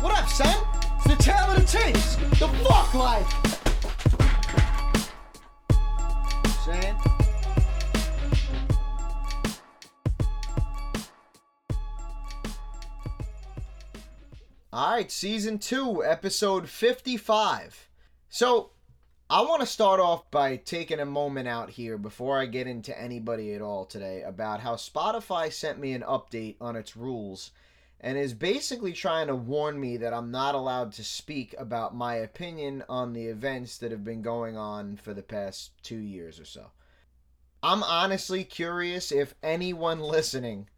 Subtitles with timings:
[0.00, 0.66] What up, son?
[0.96, 2.16] It's the tale of the tapes.
[2.16, 3.30] The fuck life.
[6.64, 6.96] Saying?
[14.72, 17.90] All right, season two, episode 55.
[18.30, 18.70] So,
[19.28, 22.98] I want to start off by taking a moment out here before I get into
[22.98, 27.50] anybody at all today about how Spotify sent me an update on its rules
[28.00, 32.14] and is basically trying to warn me that I'm not allowed to speak about my
[32.14, 36.46] opinion on the events that have been going on for the past two years or
[36.46, 36.70] so.
[37.62, 40.68] I'm honestly curious if anyone listening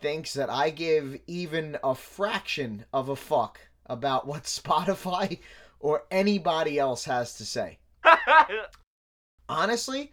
[0.00, 5.40] thinks that I give even a fraction of a fuck about what Spotify
[5.80, 7.78] or anybody else has to say.
[9.48, 10.12] Honestly,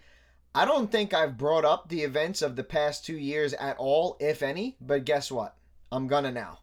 [0.55, 4.17] I don't think I've brought up the events of the past two years at all,
[4.19, 5.55] if any, but guess what?
[5.91, 6.59] I'm gonna now.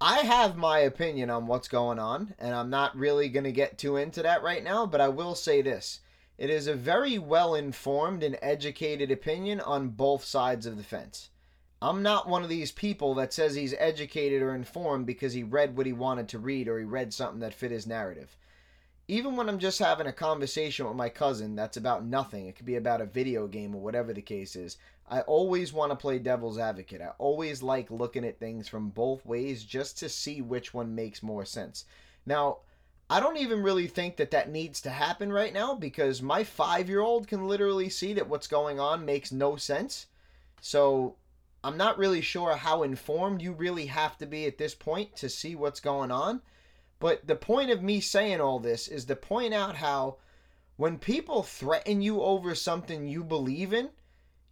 [0.00, 3.96] I have my opinion on what's going on, and I'm not really gonna get too
[3.96, 6.00] into that right now, but I will say this.
[6.38, 11.30] It is a very well informed and educated opinion on both sides of the fence.
[11.80, 15.76] I'm not one of these people that says he's educated or informed because he read
[15.76, 18.36] what he wanted to read or he read something that fit his narrative.
[19.06, 22.66] Even when I'm just having a conversation with my cousin that's about nothing, it could
[22.66, 24.76] be about a video game or whatever the case is,
[25.10, 27.00] I always want to play devil's advocate.
[27.00, 31.22] I always like looking at things from both ways just to see which one makes
[31.22, 31.84] more sense.
[32.26, 32.58] Now,
[33.10, 36.88] I don't even really think that that needs to happen right now because my five
[36.90, 40.06] year old can literally see that what's going on makes no sense.
[40.60, 41.16] So
[41.64, 45.30] I'm not really sure how informed you really have to be at this point to
[45.30, 46.42] see what's going on.
[47.00, 50.16] But the point of me saying all this is to point out how
[50.76, 53.90] when people threaten you over something you believe in,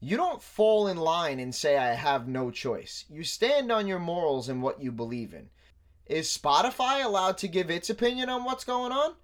[0.07, 3.05] you don't fall in line and say, I have no choice.
[3.11, 5.49] You stand on your morals and what you believe in.
[6.07, 9.15] Is Spotify allowed to give its opinion on what's going on?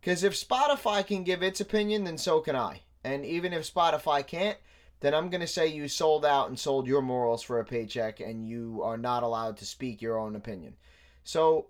[0.00, 2.80] Because if Spotify can give its opinion, then so can I.
[3.04, 4.56] And even if Spotify can't,
[5.00, 8.18] then I'm going to say you sold out and sold your morals for a paycheck
[8.20, 10.76] and you are not allowed to speak your own opinion.
[11.24, 11.66] So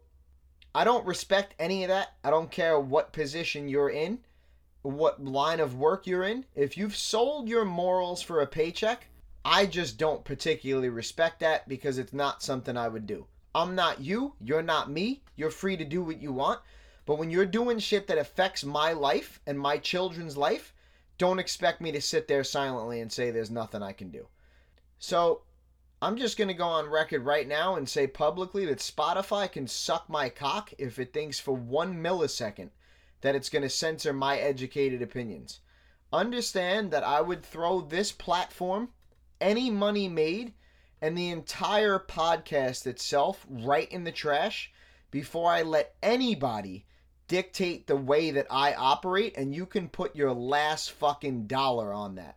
[0.73, 2.13] I don't respect any of that.
[2.23, 4.21] I don't care what position you're in,
[4.83, 6.45] what line of work you're in.
[6.55, 9.07] If you've sold your morals for a paycheck,
[9.45, 13.27] I just don't particularly respect that because it's not something I would do.
[13.55, 15.23] I'm not you, you're not me.
[15.37, 16.61] You're free to do what you want.
[17.05, 20.73] But when you're doing shit that affects my life and my children's life,
[21.19, 24.29] don't expect me to sit there silently and say there's nothing I can do.
[24.99, 25.43] So,
[26.01, 29.69] I'm just going to go on record right now and say publicly that Spotify can
[29.69, 32.71] suck my cock if it thinks for one millisecond
[33.23, 35.61] that it's going to censor my educated opinions.
[36.13, 38.91] Understand that I would throw this platform,
[39.41, 40.53] any money made,
[41.01, 44.71] and the entire podcast itself right in the trash
[45.11, 46.87] before I let anybody
[47.29, 52.17] dictate the way that I operate, and you can put your last fucking dollar on
[52.17, 52.37] that.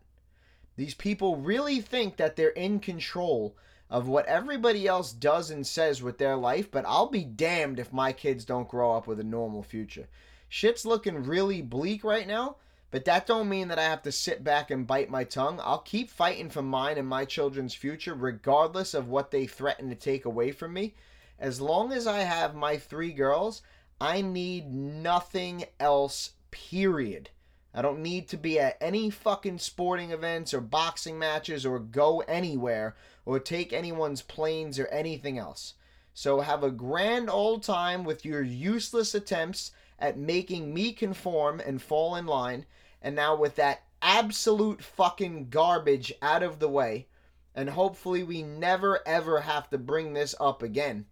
[0.78, 3.58] These people really think that they're in control
[3.90, 7.94] of what everybody else does and says with their life, but I'll be damned if
[7.94, 10.08] my kids don't grow up with a normal future.
[10.48, 12.58] Shit's looking really bleak right now,
[12.92, 15.60] but that don't mean that I have to sit back and bite my tongue.
[15.62, 19.96] I'll keep fighting for mine and my children's future regardless of what they threaten to
[19.96, 20.96] take away from me.
[21.38, 23.62] As long as I have my three girls,
[24.00, 27.30] I need nothing else, period.
[27.74, 32.22] I don't need to be at any fucking sporting events or boxing matches or go
[32.22, 32.96] anywhere
[33.26, 35.74] or take anyone's planes or anything else.
[36.14, 41.82] So have a grand old time with your useless attempts at making me conform and
[41.82, 42.66] fall in line.
[43.02, 47.08] And now with that absolute fucking garbage out of the way,
[47.54, 51.06] and hopefully we never ever have to bring this up again.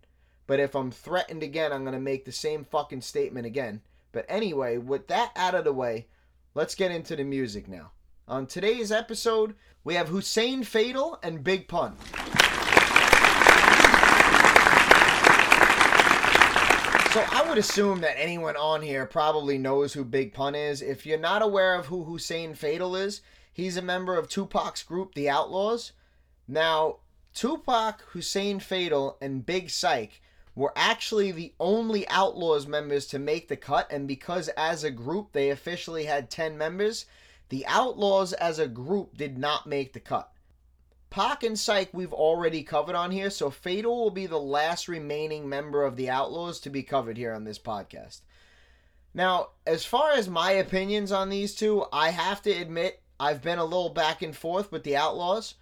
[0.46, 3.82] But if I'm threatened again, I'm going to make the same fucking statement again.
[4.12, 6.08] But anyway, with that out of the way,
[6.54, 7.92] let's get into the music now.
[8.28, 11.96] On today's episode, we have Hussein Fatal and Big Pun.
[17.14, 20.82] So I would assume that anyone on here probably knows who Big Pun is.
[20.82, 23.22] If you're not aware of who Hussein Fatal is,
[23.54, 25.92] he's a member of Tupac's group, The Outlaws.
[26.48, 27.02] Now,
[27.36, 30.22] Tupac, Hussein Fatal, and Big Syke
[30.56, 35.34] were actually the only Outlaws members to make the cut, and because as a group
[35.34, 37.06] they officially had 10 members,
[37.50, 40.33] the Outlaws as a group did not make the cut.
[41.14, 45.48] Pac and Syke we've already covered on here, so Fatal will be the last remaining
[45.48, 48.22] member of the Outlaws to be covered here on this podcast.
[49.14, 53.60] Now, as far as my opinions on these two, I have to admit I've been
[53.60, 55.54] a little back and forth with the Outlaws.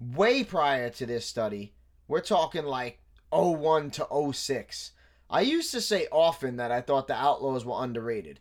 [0.00, 1.74] Way prior to this study,
[2.08, 2.98] we're talking like
[3.30, 4.90] 01 to 06.
[5.30, 8.40] I used to say often that I thought the Outlaws were underrated.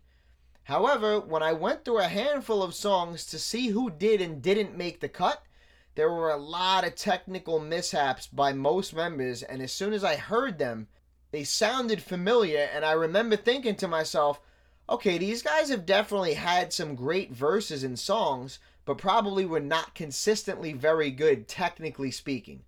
[0.64, 4.76] However, when I went through a handful of songs to see who did and didn't
[4.76, 5.44] make the cut,
[5.96, 10.16] there were a lot of technical mishaps by most members, and as soon as I
[10.16, 10.88] heard them,
[11.32, 14.40] they sounded familiar, and I remember thinking to myself,
[14.90, 19.96] okay, these guys have definitely had some great verses and songs, but probably were not
[19.96, 22.64] consistently very good, technically speaking.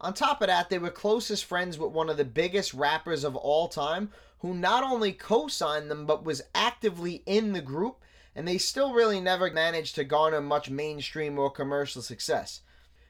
[0.00, 3.34] On top of that, they were closest friends with one of the biggest rappers of
[3.36, 4.10] all time,
[4.40, 8.00] who not only co signed them, but was actively in the group,
[8.34, 12.60] and they still really never managed to garner much mainstream or commercial success.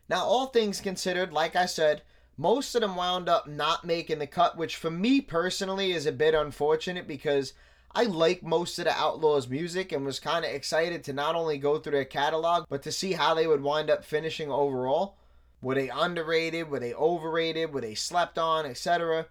[0.08, 2.02] Now, all things considered, like I said,
[2.36, 6.12] most of them wound up not making the cut, which for me personally is a
[6.12, 7.52] bit unfortunate because
[7.94, 11.58] I like most of the Outlaws' music and was kind of excited to not only
[11.58, 15.16] go through their catalog, but to see how they would wind up finishing overall.
[15.62, 16.68] Were they underrated?
[16.68, 17.72] Were they overrated?
[17.72, 19.26] Were they slept on, etc.?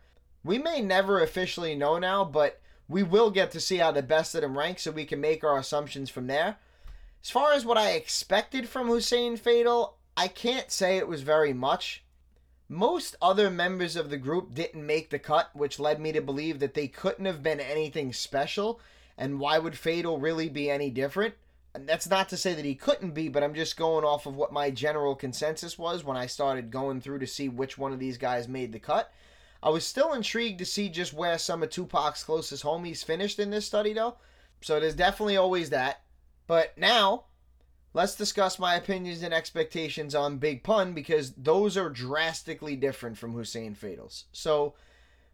[0.46, 2.60] We may never officially know now, but
[2.94, 5.44] we will get to see how the best of them rank so we can make
[5.44, 6.58] our assumptions from there.
[7.24, 11.54] As far as what I expected from Hussein Fatal, I can't say it was very
[11.54, 12.04] much.
[12.70, 16.60] Most other members of the group didn't make the cut, which led me to believe
[16.60, 18.80] that they couldn't have been anything special,
[19.18, 21.34] and why would Fatal really be any different?
[21.74, 24.36] And that's not to say that he couldn't be, but I'm just going off of
[24.36, 27.98] what my general consensus was when I started going through to see which one of
[27.98, 29.12] these guys made the cut.
[29.64, 33.50] I was still intrigued to see just where some of Tupac's closest homies finished in
[33.50, 34.18] this study, though.
[34.62, 36.02] So there's definitely always that.
[36.48, 37.26] But now,
[37.94, 43.32] let's discuss my opinions and expectations on Big Pun because those are drastically different from
[43.32, 44.26] Hussein Fatals.
[44.34, 44.74] So,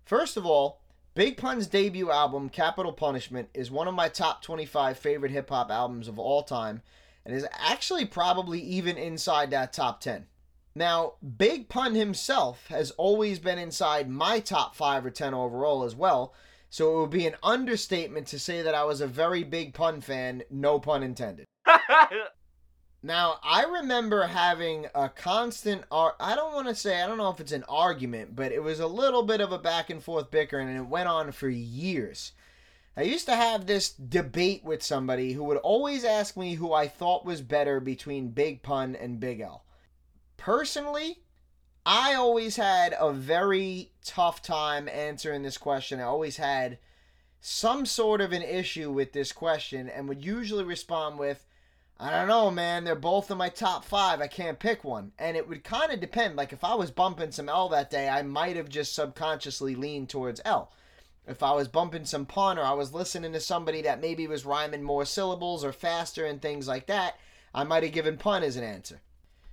[0.06, 0.82] first of all,
[1.16, 5.72] Big Pun's debut album, Capital Punishment, is one of my top 25 favorite hip hop
[5.72, 6.84] albums of all time
[7.26, 10.28] and is actually probably even inside that top 10.
[10.76, 15.96] Now, Big Pun himself has always been inside my top 5 or 10 overall as
[15.96, 16.34] well,
[16.70, 20.02] so it would be an understatement to say that I was a very big Pun
[20.02, 21.46] fan, no pun intended.
[23.02, 27.30] Now, I remember having a constant ar- I don't want to say I don't know
[27.30, 30.30] if it's an argument, but it was a little bit of a back and forth
[30.30, 32.34] bickering and it went on for years.
[32.98, 36.90] I used to have this debate with somebody who would always ask me who I
[36.90, 39.64] thought was better between Big Pun and Big L.
[40.40, 41.20] Personally,
[41.86, 46.00] I always had a very tough time answering this question.
[46.00, 46.80] I always had
[47.42, 51.46] some sort of an issue with this question and would usually respond with
[52.02, 52.86] I don't know, man.
[52.86, 54.22] They're both in my top five.
[54.22, 55.12] I can't pick one.
[55.20, 56.38] And it would kind of depend.
[56.38, 60.08] Like, if I was bumping some L that day, I might have just subconsciously leaned
[60.08, 60.72] towards L.
[61.28, 64.46] If I was bumping some pun or I was listening to somebody that maybe was
[64.46, 67.18] rhyming more syllables or faster and things like that,
[67.54, 69.02] I might have given pun as an answer.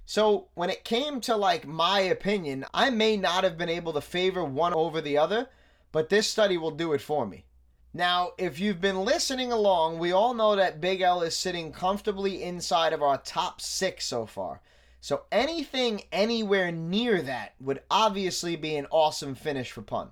[0.08, 4.00] So, when it came to like my opinion, I may not have been able to
[4.00, 5.48] favor one over the other,
[5.90, 7.44] but this study will do it for me.
[7.92, 12.44] Now, if you've been listening along, we all know that Big L is sitting comfortably
[12.44, 14.60] inside of our top six so far.
[15.00, 20.10] So anything anywhere near that would obviously be an awesome finish for Pun.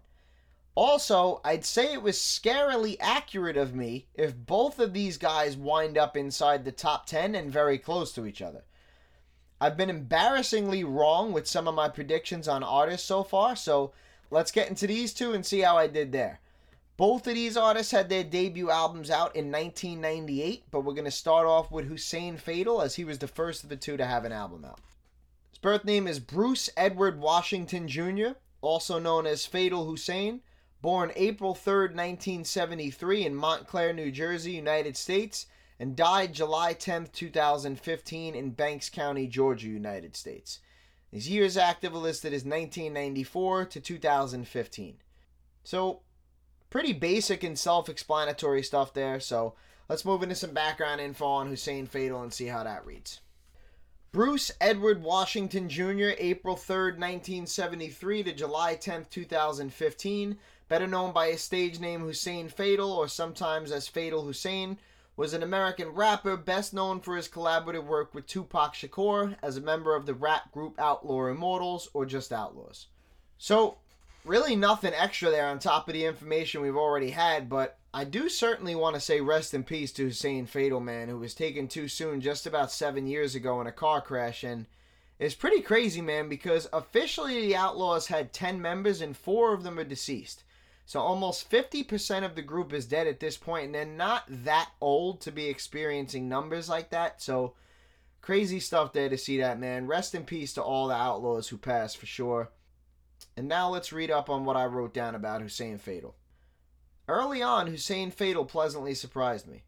[0.74, 5.96] Also, I'd say it was scarily accurate of me if both of these guys wind
[5.96, 8.64] up inside the top 10 and very close to each other.
[9.60, 13.92] I've been embarrassingly wrong with some of my predictions on artists so far, so
[14.30, 16.40] let's get into these two and see how I did there.
[16.96, 21.10] Both of these artists had their debut albums out in 1998, but we're going to
[21.10, 24.24] start off with Hussein Fatal as he was the first of the two to have
[24.24, 24.78] an album out.
[25.50, 30.40] His birth name is Bruce Edward Washington Jr., also known as Fatal Hussein,
[30.82, 35.46] born April 3, 1973 in Montclair, New Jersey, United States,
[35.78, 40.60] and died July 10, 2015 in Banks County, Georgia, United States.
[41.10, 44.96] His years active are listed as 1994 to 2015.
[45.62, 46.00] So,
[46.74, 49.20] pretty basic and self-explanatory stuff there.
[49.20, 49.54] So
[49.88, 53.20] let's move into some background info on Hussein Fatal and see how that reads.
[54.10, 60.38] Bruce Edward Washington Jr., April 3, 1973 to July 10, 2015,
[60.68, 64.78] better known by his stage name Hussein Fatal or sometimes as Fatal Hussein,
[65.16, 69.60] was an American rapper best known for his collaborative work with Tupac Shakur as a
[69.60, 72.86] member of the rap group Outlaw Immortals or just Outlaws.
[73.38, 73.76] So,
[74.24, 78.28] really nothing extra there on top of the information we've already had, but I do
[78.28, 81.86] certainly want to say rest in peace to Hussein Fatal Man, who was taken too
[81.86, 84.42] soon just about seven years ago in a car crash.
[84.42, 84.66] And
[85.20, 89.78] it's pretty crazy, man, because officially the Outlaws had 10 members and four of them
[89.78, 90.42] are deceased.
[90.86, 94.70] So almost 50% of the group is dead at this point, and they're not that
[94.80, 97.22] old to be experiencing numbers like that.
[97.22, 97.54] So
[98.20, 99.86] crazy stuff there to see that, man.
[99.86, 102.50] Rest in peace to all the Outlaws who passed for sure.
[103.36, 106.14] And now let's read up on what I wrote down about Hussein Fatal.
[107.08, 109.64] Early on, Hussein Fatal pleasantly surprised me.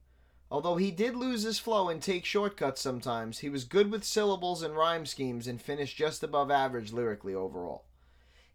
[0.51, 4.63] Although he did lose his flow and take shortcuts sometimes, he was good with syllables
[4.63, 7.86] and rhyme schemes and finished just above average lyrically overall.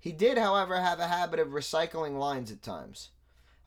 [0.02, 3.12] He did, however, have a habit of recycling lines at times.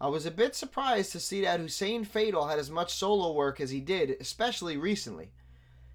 [0.00, 3.60] I was a bit surprised to see that Hussein Fatal had as much solo work
[3.60, 5.30] as he did, especially recently.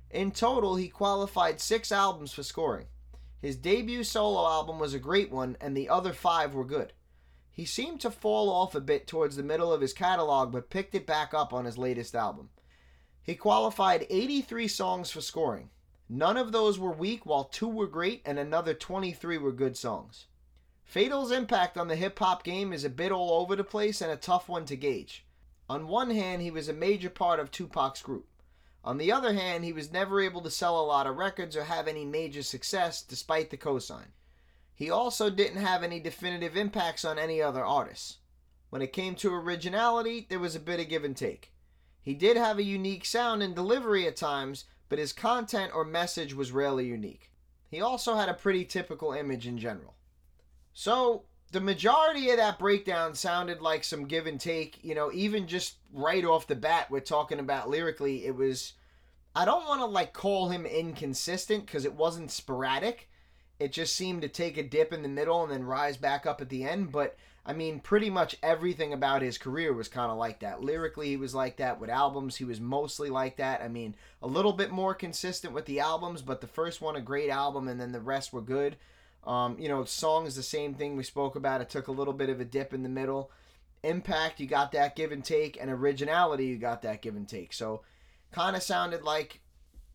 [0.09, 2.87] In total, he qualified six albums for scoring.
[3.41, 6.93] His debut solo album was a great one, and the other five were good.
[7.51, 10.95] He seemed to fall off a bit towards the middle of his catalog, but picked
[10.95, 12.49] it back up on his latest album.
[13.21, 15.69] He qualified 83 songs for scoring.
[16.07, 20.25] None of those were weak, while two were great, and another 23 were good songs.
[20.89, 24.11] Fatal's impact on the hip hop game is a bit all over the place and
[24.11, 25.23] a tough one to gauge.
[25.69, 28.25] On one hand, he was a major part of Tupac's group.
[28.83, 31.65] On the other hand, he was never able to sell a lot of records or
[31.65, 34.07] have any major success despite the cosign.
[34.73, 38.17] He also didn't have any definitive impacts on any other artists.
[38.71, 41.53] When it came to originality, there was a bit of give and take.
[42.01, 46.33] He did have a unique sound and delivery at times, but his content or message
[46.33, 47.31] was rarely unique.
[47.67, 49.93] He also had a pretty typical image in general.
[50.73, 55.47] So, the majority of that breakdown sounded like some give and take, you know, even
[55.47, 58.73] just right off the bat, we're talking about lyrically, it was.
[59.35, 63.09] I don't want to like call him inconsistent because it wasn't sporadic.
[63.59, 66.41] It just seemed to take a dip in the middle and then rise back up
[66.41, 66.91] at the end.
[66.91, 70.61] But I mean, pretty much everything about his career was kind of like that.
[70.63, 71.79] Lyrically, he was like that.
[71.79, 73.61] With albums, he was mostly like that.
[73.61, 77.01] I mean, a little bit more consistent with the albums, but the first one, a
[77.01, 78.77] great album, and then the rest were good.
[79.29, 81.61] Um, you know, song is the same thing we spoke about.
[81.61, 83.29] It took a little bit of a dip in the middle.
[83.83, 87.53] Impact, you got that give and take, and originality, you got that give and take.
[87.53, 87.83] So,
[88.31, 89.41] kind of sounded like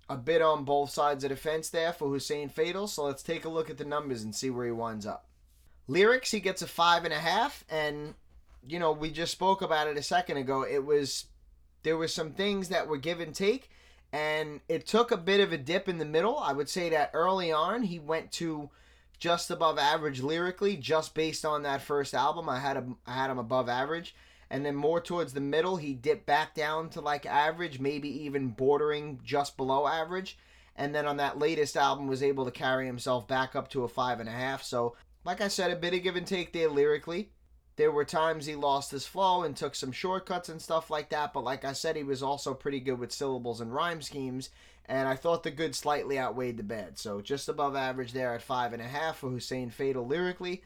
[0.09, 2.87] a bit on both sides of the fence there for Hussein Fatal.
[2.87, 5.27] So let's take a look at the numbers and see where he winds up.
[5.89, 8.15] Lyrics, he gets a five and a half, and
[8.67, 10.65] you know we just spoke about it a second ago.
[10.65, 11.27] It was
[11.83, 13.71] there were some things that were give and take,
[14.13, 16.39] and it took a bit of a dip in the middle.
[16.39, 18.71] I would say that early on he went to
[19.19, 22.49] just above average lyrically, just based on that first album.
[22.49, 24.15] I had him, I had him above average,
[24.51, 28.49] and then more towards the middle, he dipped back down to like average, maybe even
[28.49, 30.39] bordering just below average.
[30.77, 33.89] And then on that latest album, was able to carry himself back up to a
[33.89, 34.63] five and a half.
[34.63, 37.31] So, like I said, a bit of give and take there lyrically.
[37.77, 41.33] There were times he lost his flow and took some shortcuts and stuff like that,
[41.33, 44.51] but like I said, he was also pretty good with syllables and rhyme schemes,
[44.87, 46.99] and I thought the good slightly outweighed the bad.
[46.99, 50.63] So just above average there at five and a half for Hussein Fatal lyrically.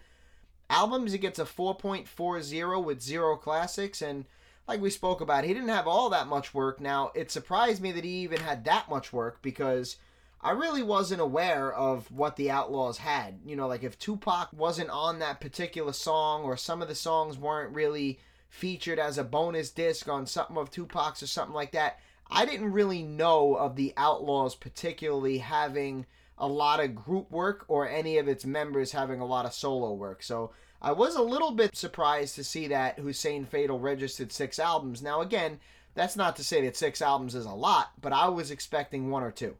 [0.68, 4.26] Albums, he gets a 4.40 with zero classics, and
[4.66, 6.78] like we spoke about, he didn't have all that much work.
[6.78, 9.96] Now, it surprised me that he even had that much work because
[10.40, 13.40] I really wasn't aware of what the Outlaws had.
[13.44, 17.36] You know, like if Tupac wasn't on that particular song or some of the songs
[17.36, 21.98] weren't really featured as a bonus disc on something of Tupac's or something like that,
[22.30, 27.88] I didn't really know of the Outlaws particularly having a lot of group work or
[27.88, 30.22] any of its members having a lot of solo work.
[30.22, 35.02] So I was a little bit surprised to see that Hussein Fatal registered six albums.
[35.02, 35.58] Now, again,
[35.94, 39.24] that's not to say that six albums is a lot, but I was expecting one
[39.24, 39.56] or two.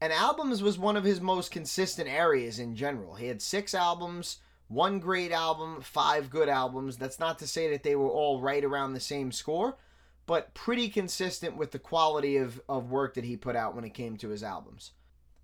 [0.00, 3.16] And albums was one of his most consistent areas in general.
[3.16, 4.38] He had six albums,
[4.68, 6.96] one great album, five good albums.
[6.96, 9.76] That's not to say that they were all right around the same score,
[10.26, 13.94] but pretty consistent with the quality of, of work that he put out when it
[13.94, 14.92] came to his albums.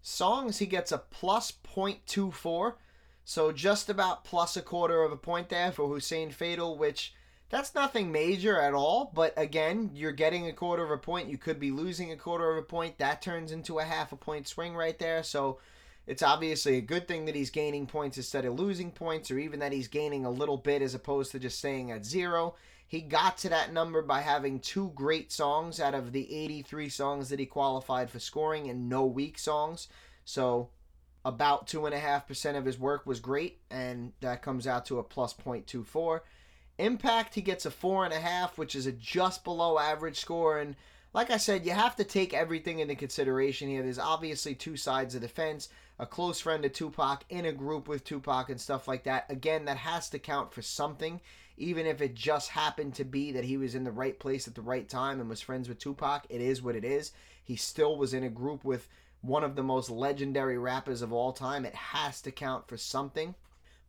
[0.02, 2.74] Songs, he gets a plus 0.24,
[3.24, 7.14] so just about plus a quarter of a point there for Hussein Fatal, which
[7.54, 11.28] that's nothing major at all, but again, you're getting a quarter of a point.
[11.28, 12.98] You could be losing a quarter of a point.
[12.98, 15.22] That turns into a half a point swing right there.
[15.22, 15.60] So
[16.04, 19.60] it's obviously a good thing that he's gaining points instead of losing points, or even
[19.60, 22.56] that he's gaining a little bit as opposed to just staying at zero.
[22.88, 27.28] He got to that number by having two great songs out of the 83 songs
[27.28, 29.86] that he qualified for scoring and no weak songs.
[30.24, 30.70] So
[31.24, 36.18] about 2.5% of his work was great, and that comes out to a plus 0.24.
[36.78, 40.58] Impact, he gets a four and a half, which is a just below average score.
[40.58, 40.74] And
[41.12, 43.82] like I said, you have to take everything into consideration here.
[43.82, 45.68] There's obviously two sides of the fence.
[46.00, 49.30] A close friend of Tupac in a group with Tupac and stuff like that.
[49.30, 51.20] Again, that has to count for something,
[51.56, 54.56] even if it just happened to be that he was in the right place at
[54.56, 56.26] the right time and was friends with Tupac.
[56.28, 57.12] It is what it is.
[57.44, 58.88] He still was in a group with
[59.20, 61.64] one of the most legendary rappers of all time.
[61.64, 63.36] It has to count for something.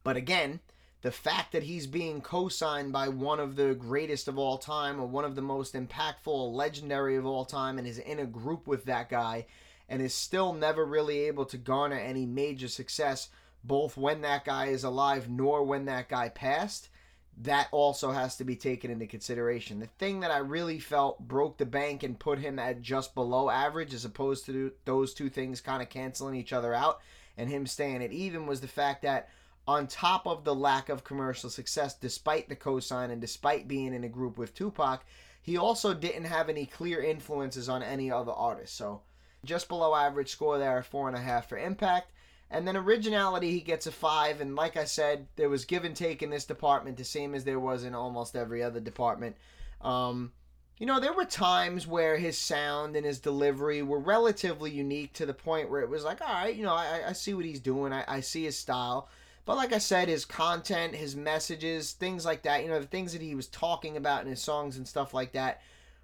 [0.04, 0.60] But again,
[1.06, 5.06] the fact that he's being co-signed by one of the greatest of all time or
[5.06, 8.86] one of the most impactful legendary of all time and is in a group with
[8.86, 9.46] that guy
[9.88, 13.30] and is still never really able to garner any major success
[13.64, 16.90] both when that guy is alive nor when that guy passed
[17.38, 19.80] that also has to be taken into consideration.
[19.80, 23.52] The thing that I really felt broke the bank and put him at just below
[23.52, 27.02] average, as opposed to those two things kind of canceling each other out
[27.38, 29.30] and him staying at even, was the fact that
[29.68, 34.04] on top of the lack of commercial success, despite the cosign and despite being in
[34.04, 35.04] a group with Tupac,
[35.42, 38.78] he also didn't have any clear influences on any other artists.
[38.78, 39.02] So
[39.44, 42.12] just below average score there, four and a half for impact.
[42.52, 44.40] And then originality, he gets a five.
[44.40, 47.44] And like I said, there was give and take in this department, the same as
[47.44, 49.36] there was in almost every other department.
[49.82, 50.32] Um,
[50.78, 55.26] you know, there were times where his sound and his delivery were relatively unique to
[55.26, 57.60] the point where it was like, all right, you know, I, I see what he's
[57.60, 59.10] doing, I, I see his style.
[59.46, 63.14] But like I said, his content, his messages, things like that, you know, the things
[63.14, 65.62] that he was talking about in his songs and stuff like that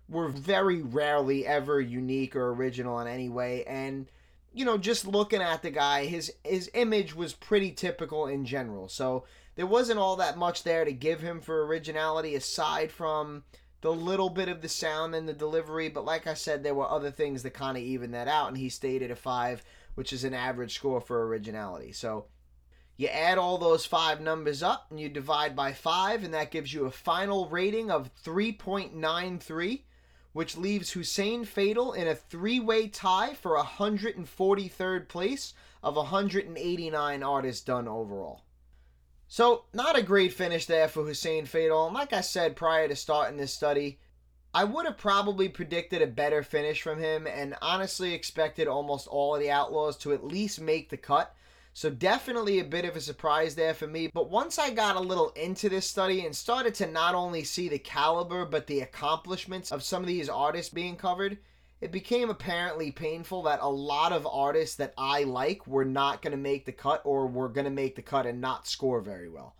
[0.08, 3.64] were very rarely ever unique or original in any way.
[3.66, 4.08] And
[4.54, 8.88] you know, just looking at the guy, his his image was pretty typical in general.
[8.90, 9.24] So
[9.56, 13.44] there wasn't all that much there to give him for originality aside from
[13.82, 15.90] the little bit of the sound and the delivery.
[15.90, 18.58] But like I said, there were other things that kind of even that out, and
[18.58, 19.64] he stayed at a five,
[19.96, 21.94] which is an average score for originality.
[21.94, 22.26] So
[23.01, 26.74] you add all those five numbers up and you divide by five, and that gives
[26.74, 29.81] you a final rating of 3.93
[30.34, 35.53] which leaves Hussein Fatal in a three way tie for 143rd place
[35.84, 38.43] of 189 artists done overall.
[39.27, 41.86] So, not a great finish there for Hussein Fatal.
[41.86, 44.00] And like I said prior to starting this study,
[44.53, 49.36] I would have probably predicted a better finish from him and honestly expected almost all
[49.36, 51.34] of the Outlaws to at least make the cut.
[51.74, 54.08] So definitely a bit of a surprise there for me.
[54.08, 57.70] But once I got a little into this study and started to not only see
[57.70, 61.38] the caliber but the accomplishments of some of these artists being covered,
[61.80, 66.32] it became apparently painful that a lot of artists that I like were not going
[66.32, 69.30] to make the cut or were going to make the cut and not score very
[69.30, 69.56] well.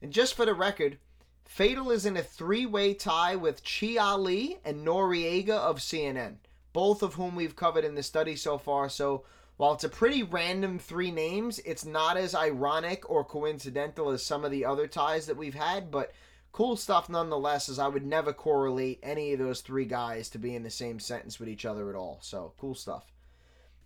[0.00, 0.98] And just for the record,
[1.44, 6.36] Fatal is in a three way tie with Chi Ali and Noreaga of CNN,
[6.72, 8.88] both of whom we've covered in the study so far.
[8.88, 9.24] So
[9.58, 14.44] while it's a pretty random three names, it's not as ironic or coincidental as some
[14.44, 16.12] of the other ties that we've had, but
[16.52, 20.54] cool stuff nonetheless, as I would never correlate any of those three guys to be
[20.54, 22.18] in the same sentence with each other at all.
[22.22, 23.12] So, cool stuff.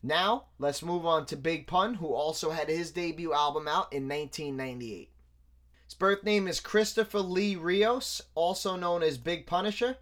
[0.02, 4.06] Now, let's move on to Big Pun, who also had his debut album out in
[4.06, 5.10] 1998.
[5.86, 9.96] His birth name is Christopher Lee Rios, also known as Big Punisher.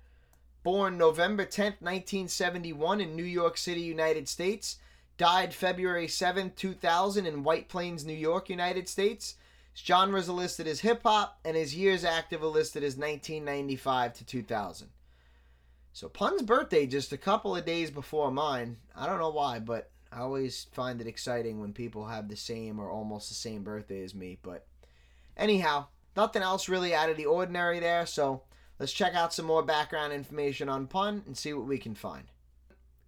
[0.65, 4.77] Born November 10th, 1971, in New York City, United States
[5.21, 9.35] Died February 7, 2000 in White Plains, New York, United States.
[9.75, 14.15] His genres are listed as hip hop, and his years active are listed as 1995
[14.15, 14.89] to 2000.
[15.93, 18.79] So Pun's birthday just a couple of days before mine.
[18.97, 22.81] I don't know why, but I always find it exciting when people have the same
[22.81, 24.39] or almost the same birthday as me.
[24.41, 24.67] But
[25.37, 28.07] anyhow, nothing else really out of the ordinary there.
[28.07, 28.45] So
[28.79, 32.25] let's check out some more background information on Pun and see what we can find.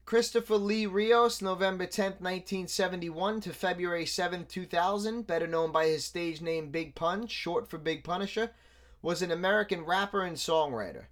[0.05, 6.43] Christopher Lee Rios, November 10, 1971 to February 7, 2000, better known by his stage
[6.43, 8.51] name Big Pun, short for Big Punisher,
[9.01, 11.07] was an American rapper and songwriter.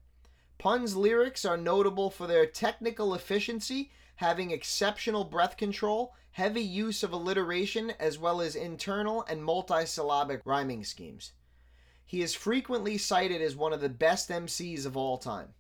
[0.59, 7.13] Pun's lyrics are notable for their technical efficiency, having exceptional breath control, heavy use of
[7.13, 11.33] alliteration, as well as internal and multisyllabic rhyming schemes.
[12.05, 15.55] He is frequently cited as one of the best MCs of all time.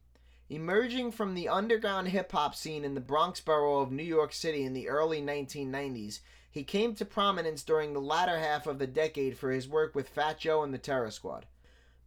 [0.52, 4.64] Emerging from the underground hip hop scene in the Bronx borough of New York City
[4.64, 6.18] in the early 1990s,
[6.50, 10.08] he came to prominence during the latter half of the decade for his work with
[10.08, 11.46] Fat Joe and the Terror Squad.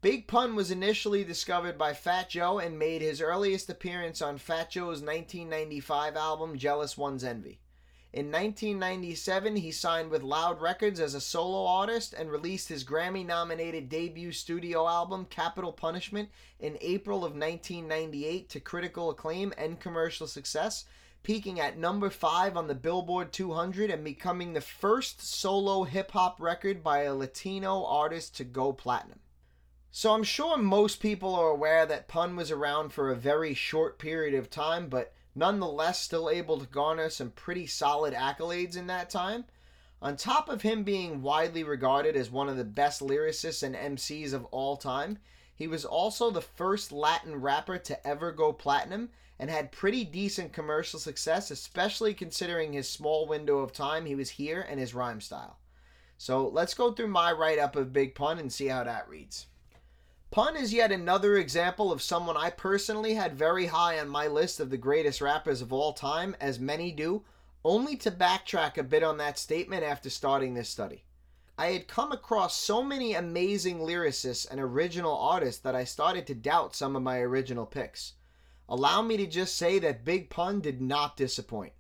[0.02, 4.72] Big Pun was initially discovered by Fat Joe and made his earliest appearance on Fat
[4.72, 7.62] Joe's 1995 album Jealous One's Envy.
[8.14, 13.26] In 1997, he signed with Loud Records as a solo artist and released his Grammy
[13.26, 20.28] nominated debut studio album, Capital Punishment, in April of 1998 to critical acclaim and commercial
[20.28, 20.86] success,
[21.24, 26.40] peaking at number 5 on the Billboard 200 and becoming the first solo hip hop
[26.40, 29.22] record by a Latino artist to go platinum.
[29.90, 33.98] So I'm sure most people are aware that Pun was around for a very short
[33.98, 39.10] period of time, but nonetheless still able to garner some pretty solid accolades in that
[39.10, 39.46] time.
[40.02, 44.34] On top of him being widely regarded as one of the best lyricists and MCs
[44.34, 45.20] of all time,
[45.56, 50.54] he was also the first Latin rapper to ever go platinum and had pretty decent
[50.54, 55.22] commercial success, especially considering his small window of time he was here and his rhyme
[55.22, 55.58] style.
[56.18, 59.48] So let's go through my write up of Big Pun and see how that reads.
[60.34, 64.60] Pun is yet another example of someone I personally had very high on my list
[64.60, 67.24] of the greatest rappers of all time, as many do,
[67.64, 71.04] only to backtrack a bit on that statement after starting this study.
[71.56, 76.34] I had come across so many amazing lyricists and original artists that I started to
[76.34, 78.14] doubt some of my original picks.
[78.68, 81.74] Allow me to just say that Big Pun did not disappoint.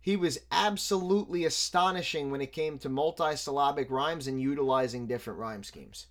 [0.00, 6.06] He was absolutely astonishing when it came to multisyllabic rhymes and utilizing different rhyme schemes.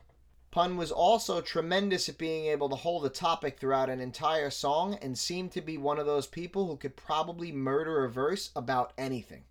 [0.51, 4.95] Pun was also tremendous at being able to hold a topic throughout an entire song
[4.95, 8.91] and seemed to be one of those people who could probably murder a verse about
[8.97, 9.43] anything.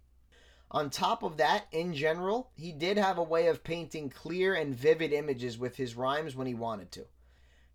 [0.72, 4.74] On top of that, in general, he did have a way of painting clear and
[4.74, 7.06] vivid images with his rhymes when he wanted to.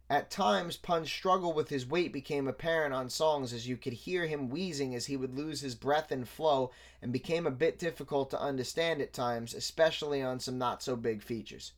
[0.10, 4.28] At times, Pun's struggle with his weight became apparent on songs as you could hear
[4.28, 8.30] him wheezing as he would lose his breath and flow and became a bit difficult
[8.32, 11.72] to understand at times, especially on some not so big features.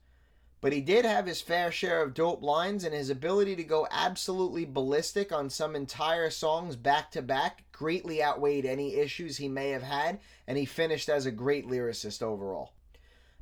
[0.65, 3.88] But he did have his fair share of dope lines, and his ability to go
[3.91, 9.69] absolutely ballistic on some entire songs back to back greatly outweighed any issues he may
[9.69, 12.73] have had, and he finished as a great lyricist overall.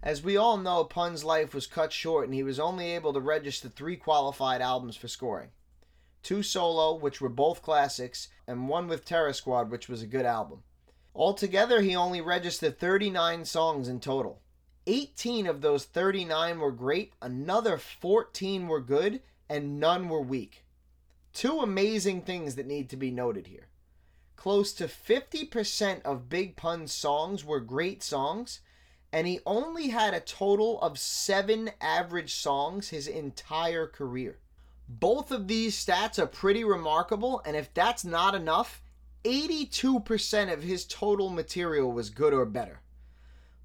[0.02, 3.22] As we all know, Pun's life was cut short, and he was only able to
[3.22, 5.52] register three qualified albums for scoring
[6.24, 10.26] two solo, which were both classics, and one with Terror Squad, which was a good
[10.26, 10.64] album.
[11.16, 14.42] Altogether, he only registered 39 songs in total.
[14.86, 20.66] 18 of those 39 were great, another 14 were good, and none were weak.
[21.34, 23.68] Two amazing things that need to be noted here.
[24.36, 28.60] Close to 50% of Big Pun's songs were great songs,
[29.12, 34.40] and he only had a total of seven average songs his entire career.
[34.90, 38.82] Both of these stats are pretty remarkable, and if that's not enough,
[39.24, 42.82] 82% of his total material was good or better.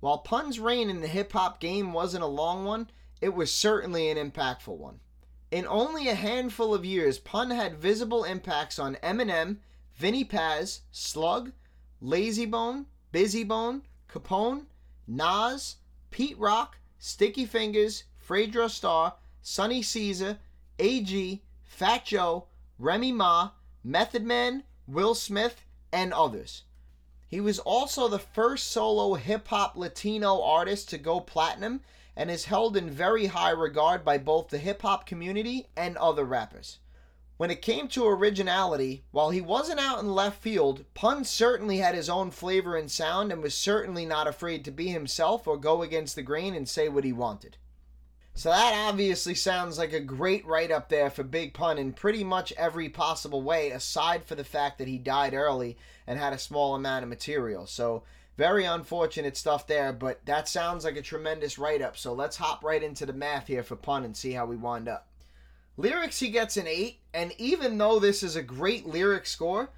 [0.00, 4.08] While Pun's reign in the hip hop game wasn't a long one, it was certainly
[4.11, 5.00] an impactful one.
[5.50, 9.56] In only a handful of years, Pun had visible impacts on Eminem,
[9.96, 11.52] Vinnie Paz, Slug,
[12.02, 14.66] Layzie Bone, Bizzy Bone, Capone,
[15.06, 15.76] Nas,
[16.11, 20.38] Pete Rock, Sticky Fingaz, Freddro Starr, Sonny Seeza,
[20.78, 22.46] AG, Fat Joe,
[22.78, 23.50] Remy Ma,
[23.82, 26.64] Method Man, Will Smith, and others.
[27.28, 31.82] He was also the first solo hip hop Latino artist to go platinum
[32.16, 36.24] and is held in very high regard by both the hip hop community and other
[36.24, 36.78] rappers.
[37.36, 41.94] When it came to originality, while he wasn't out in left field, Pun certainly had
[41.94, 45.82] his own flavor and sound and was certainly not afraid to be himself or go
[45.82, 47.58] against the grain and say what he wanted.
[48.34, 52.24] So that obviously sounds like a great write up there for Big Pun in pretty
[52.24, 55.76] much every possible way, aside for the fact that he died early
[56.09, 57.66] and had a small amount of material.
[57.66, 58.03] So
[58.38, 61.99] very unfortunate stuff there, but that sounds like a tremendous write up.
[61.99, 64.88] So let's hop right into the math here for Pun and see how we wind
[64.88, 65.07] up.
[65.77, 69.71] Lyrics, he gets an 8, and even though this is a great lyric score,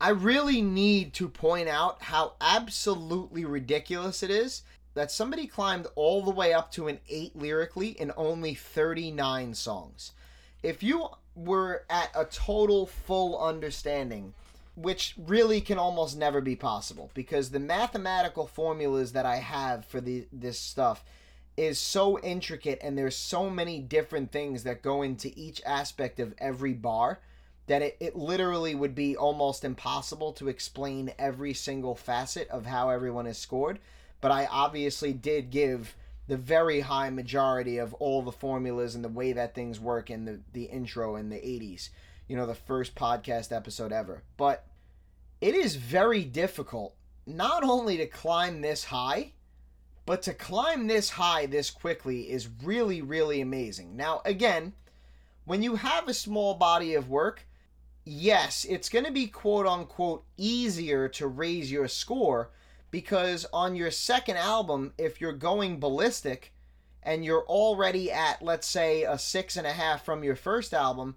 [0.00, 4.62] I really need to point out how absolutely ridiculous it is
[4.94, 10.12] that somebody climbed all the way up to an 8 lyrically in only 39 songs.
[10.62, 14.34] If you were at a total full understanding,
[14.82, 20.00] which really can almost never be possible because the mathematical formulas that I have for
[20.00, 21.04] the this stuff
[21.56, 26.32] is so intricate and there's so many different things that go into each aspect of
[26.38, 27.18] every bar
[27.66, 32.88] that it, it literally would be almost impossible to explain every single facet of how
[32.88, 33.78] everyone is scored.
[34.20, 35.96] But I obviously did give
[36.28, 40.24] the very high majority of all the formulas and the way that things work in
[40.26, 41.88] the, the intro in the 80s,
[42.28, 44.22] you know, the first podcast episode ever.
[44.36, 44.66] But
[45.40, 46.94] it is very difficult
[47.26, 49.32] not only to climb this high,
[50.06, 53.96] but to climb this high this quickly is really, really amazing.
[53.96, 54.72] Now, again,
[55.44, 57.46] when you have a small body of work,
[58.04, 62.50] yes, it's going to be quote unquote easier to raise your score
[62.90, 66.52] because on your second album, if you're going ballistic
[67.02, 71.16] and you're already at, let's say, a six and a half from your first album,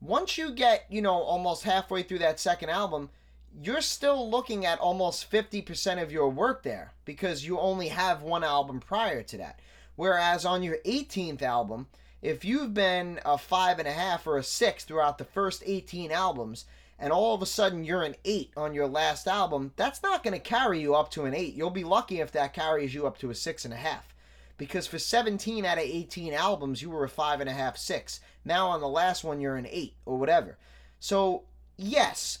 [0.00, 3.10] once you get, you know, almost halfway through that second album,
[3.62, 8.44] you're still looking at almost 50% of your work there because you only have one
[8.44, 9.60] album prior to that.
[9.96, 11.88] Whereas on your 18th album,
[12.22, 16.12] if you've been a five and a half or a six throughout the first 18
[16.12, 16.64] albums,
[16.98, 20.34] and all of a sudden you're an 8 on your last album, that's not going
[20.34, 21.54] to carry you up to an 8.
[21.54, 23.76] You'll be lucky if that carries you up to a 6.5.
[24.58, 28.20] Because for 17 out of 18 albums, you were a 5.5, 6.
[28.44, 30.58] Now on the last one, you're an 8 or whatever.
[30.98, 31.44] So,
[31.76, 32.40] yes,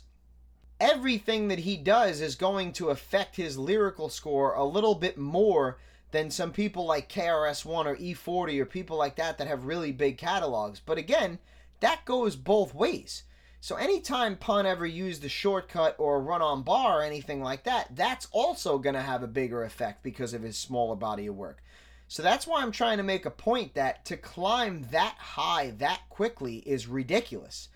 [0.78, 5.78] everything that he does is going to affect his lyrical score a little bit more
[6.10, 10.18] than some people like KRS-One or E40 or people like that that have really big
[10.18, 10.80] catalogs.
[10.84, 11.38] But again,
[11.80, 13.24] that goes both ways
[13.62, 17.64] so anytime Pun ever used a shortcut or a run on bar or anything like
[17.64, 21.36] that, that's also going to have a bigger effect because of his smaller body of
[21.36, 21.62] work.
[22.10, 26.00] So that's why I'm trying to make a point that to climb that high that
[26.08, 27.68] quickly is ridiculous.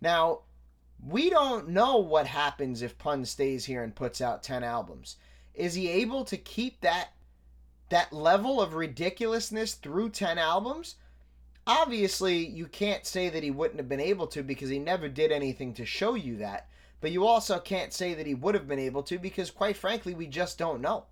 [0.00, 0.42] Now,
[1.04, 5.16] we don't know what happens if Pun stays here and puts out 10 albums.
[5.54, 7.14] Is he able to keep that
[7.88, 10.94] that level of ridiculousness through 10 albums?
[11.66, 15.32] Obviously, you can't say that he wouldn't have been able to because he never did
[15.32, 16.68] anything to show you that.
[17.00, 20.14] But you also can't say that he would have been able to because, quite frankly,
[20.14, 21.06] we just don't know.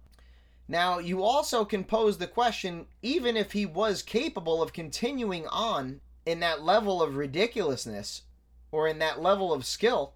[0.69, 6.03] Now, you also can pose the question even if he was capable of continuing on
[6.27, 8.23] in that level of ridiculousness
[8.71, 10.13] or in that level of skill,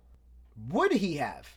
[0.68, 1.56] would he have?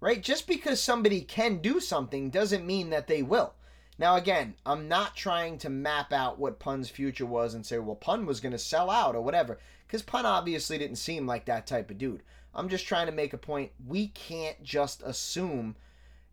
[0.00, 0.20] Right?
[0.20, 3.54] Just because somebody can do something doesn't mean that they will.
[3.98, 7.94] Now, again, I'm not trying to map out what Pun's future was and say, well,
[7.94, 11.66] Pun was going to sell out or whatever, because Pun obviously didn't seem like that
[11.66, 12.22] type of dude.
[12.54, 13.70] I'm just trying to make a point.
[13.86, 15.76] We can't just assume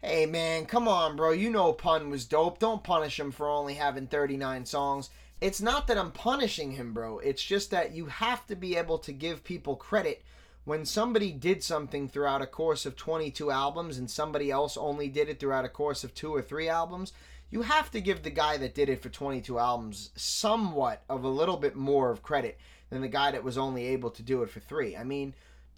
[0.06, 1.32] Hey man, come on, bro.
[1.32, 2.60] You know Pun was dope.
[2.60, 5.10] Don't punish him for only having 39 songs.
[5.40, 7.20] It's not that I'm punishing him, bro.
[7.20, 10.22] It's just that you have to be able to give people credit
[10.66, 15.30] when somebody did something throughout a course of 22 albums and somebody else only did
[15.30, 17.14] it throughout a course of two or three albums.
[17.50, 21.30] You have to give the guy that did it for 22 albums somewhat of a
[21.30, 24.50] little bit more of credit than the guy that was only able to do it
[24.50, 24.98] for three.
[24.98, 25.34] I mean,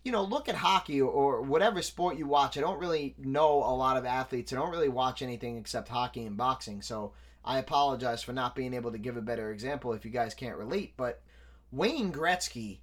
[0.05, 2.57] you know, look at hockey or whatever sport you watch.
[2.57, 4.53] I don't really know a lot of athletes.
[4.53, 6.83] I don't really watch anything except hockey and boxing.
[6.83, 7.13] So
[7.43, 10.57] I apologize for not being able to give a better example if you guys can't
[10.57, 10.93] relate.
[10.95, 11.23] But
[11.71, 12.77] Wayne Gretzky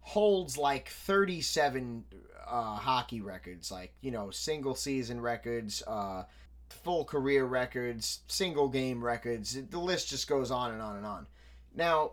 [0.00, 2.04] holds like 37
[2.48, 6.24] uh, hockey records, like, you know, single season records, uh,
[6.70, 9.58] full career records, single game records.
[9.68, 11.26] The list just goes on and on and on.
[11.74, 12.12] Now,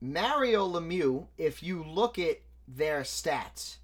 [0.00, 3.76] Mario Lemieux, if you look at their stats,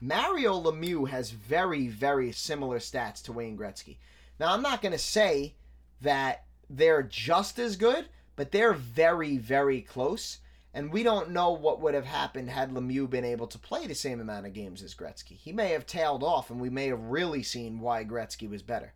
[0.00, 3.98] Mario Lemieux has very, very similar stats to Wayne Gretzky.
[4.38, 5.54] Now, I'm not going to say
[6.00, 10.38] that they're just as good, but they're very, very close.
[10.72, 13.94] And we don't know what would have happened had Lemieux been able to play the
[13.94, 15.36] same amount of games as Gretzky.
[15.36, 18.94] He may have tailed off, and we may have really seen why Gretzky was better.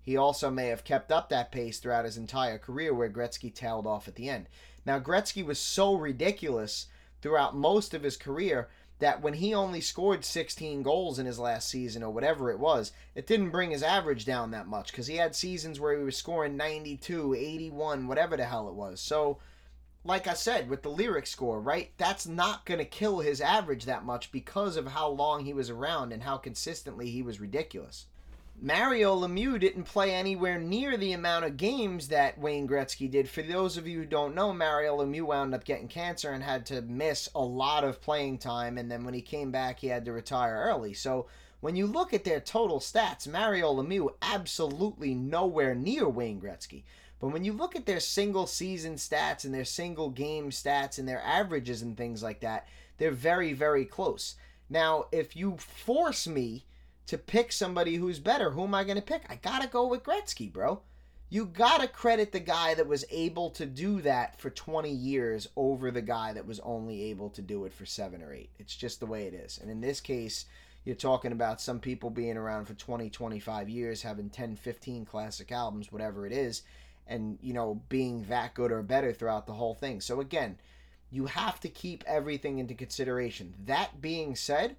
[0.00, 3.86] He also may have kept up that pace throughout his entire career, where Gretzky tailed
[3.86, 4.48] off at the end.
[4.86, 6.86] Now, Gretzky was so ridiculous
[7.22, 8.68] throughout most of his career
[9.04, 12.90] that when he only scored 16 goals in his last season or whatever it was,
[13.14, 16.16] it didn't bring his average down that much because he had seasons where he was
[16.16, 19.02] scoring 92, 81, whatever the hell it was.
[19.02, 19.36] So,
[20.04, 21.90] like I said, with the lyric score, right?
[21.98, 25.68] That's not going to kill his average that much because of how long he was
[25.68, 28.06] around and how consistently he was ridiculous.
[28.60, 33.28] Mario Lemieux didn't play anywhere near the amount of games that Wayne Gretzky did.
[33.28, 36.64] For those of you who don't know, Mario Lemieux wound up getting cancer and had
[36.66, 38.78] to miss a lot of playing time.
[38.78, 40.94] And then when he came back, he had to retire early.
[40.94, 41.26] So
[41.60, 46.84] when you look at their total stats, Mario Lemieux absolutely nowhere near Wayne Gretzky.
[47.20, 51.08] But when you look at their single season stats and their single game stats and
[51.08, 54.36] their averages and things like that, they're very, very close.
[54.70, 56.64] Now, if you force me
[57.06, 58.50] to pick somebody who's better.
[58.50, 59.22] Who am I going to pick?
[59.28, 60.80] I got to go with Gretzky, bro.
[61.30, 65.48] You got to credit the guy that was able to do that for 20 years
[65.56, 68.50] over the guy that was only able to do it for 7 or 8.
[68.58, 69.58] It's just the way it is.
[69.60, 70.46] And in this case,
[70.84, 75.50] you're talking about some people being around for 20, 25 years, having 10, 15 classic
[75.50, 76.62] albums, whatever it is,
[77.06, 80.00] and, you know, being that good or better throughout the whole thing.
[80.00, 80.58] So again,
[81.10, 83.54] you have to keep everything into consideration.
[83.64, 84.76] That being said,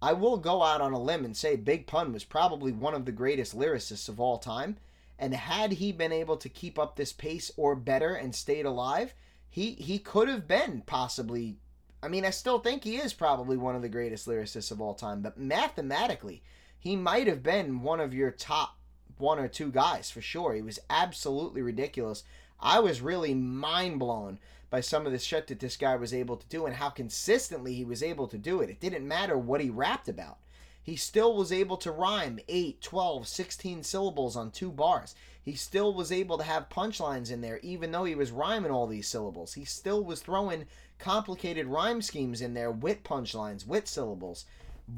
[0.00, 3.04] I will go out on a limb and say Big Pun was probably one of
[3.04, 4.76] the greatest lyricists of all time.
[5.18, 9.14] And had he been able to keep up this pace or better and stayed alive,
[9.50, 11.56] he he could have been possibly
[12.00, 14.94] I mean, I still think he is probably one of the greatest lyricists of all
[14.94, 16.42] time, but mathematically,
[16.78, 18.76] he might have been one of your top
[19.16, 20.54] one or two guys for sure.
[20.54, 22.22] He was absolutely ridiculous.
[22.60, 24.38] I was really mind blown
[24.70, 27.74] by some of the shit that this guy was able to do and how consistently
[27.74, 28.70] he was able to do it.
[28.70, 30.38] It didn't matter what he rapped about.
[30.82, 35.14] He still was able to rhyme 8, 12, 16 syllables on two bars.
[35.42, 38.86] He still was able to have punchlines in there, even though he was rhyming all
[38.86, 39.54] these syllables.
[39.54, 40.66] He still was throwing
[40.98, 44.46] complicated rhyme schemes in there with punchlines, with syllables,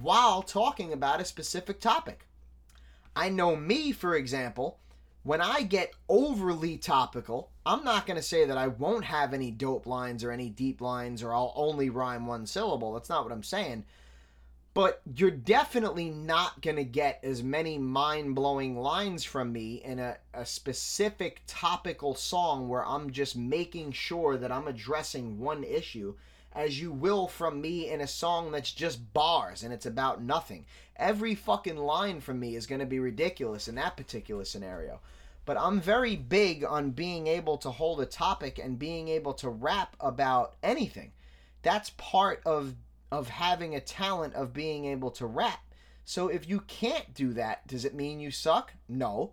[0.01, 2.27] while talking about a specific topic.
[3.17, 4.79] I know me, for example,
[5.23, 9.53] when I get overly topical, I'm not going to say that I won't have any
[9.53, 12.93] dope lines or any deep lines or I'll only rhyme one syllable.
[12.93, 13.85] That's not what I'm saying.
[14.75, 20.01] But you're definitely not going to get as many mind blowing lines from me in
[20.01, 26.17] a, a specific topical song where I'm just making sure that I'm addressing one issue
[26.53, 30.67] as you will from me in a song that's just bars and it's about nothing.
[30.97, 34.99] Every fucking line from me is going to be ridiculous in that particular scenario.
[35.51, 39.49] But I'm very big on being able to hold a topic and being able to
[39.49, 41.11] rap about anything.
[41.63, 42.77] That's part of
[43.11, 45.59] of having a talent of being able to rap.
[46.05, 48.75] So if you can't do that, does it mean you suck?
[48.89, 49.33] No.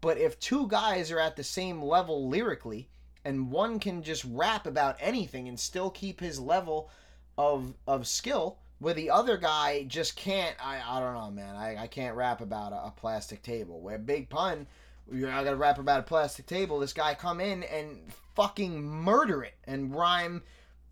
[0.00, 2.88] But if two guys are at the same level lyrically
[3.24, 6.90] and one can just rap about anything and still keep his level
[7.38, 11.84] of of skill where the other guy just can't I, I don't know man I,
[11.84, 14.66] I can't rap about a, a plastic table where big pun
[15.10, 16.78] you're not gonna rap about a plastic table.
[16.78, 20.42] This guy come in and fucking murder it and rhyme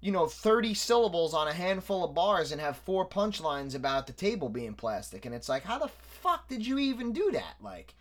[0.00, 4.12] you know 30 syllables on a handful of bars and have four punchlines about the
[4.12, 5.26] table being plastic.
[5.26, 7.54] And it's like how the fuck did you even do that?
[7.60, 7.94] Like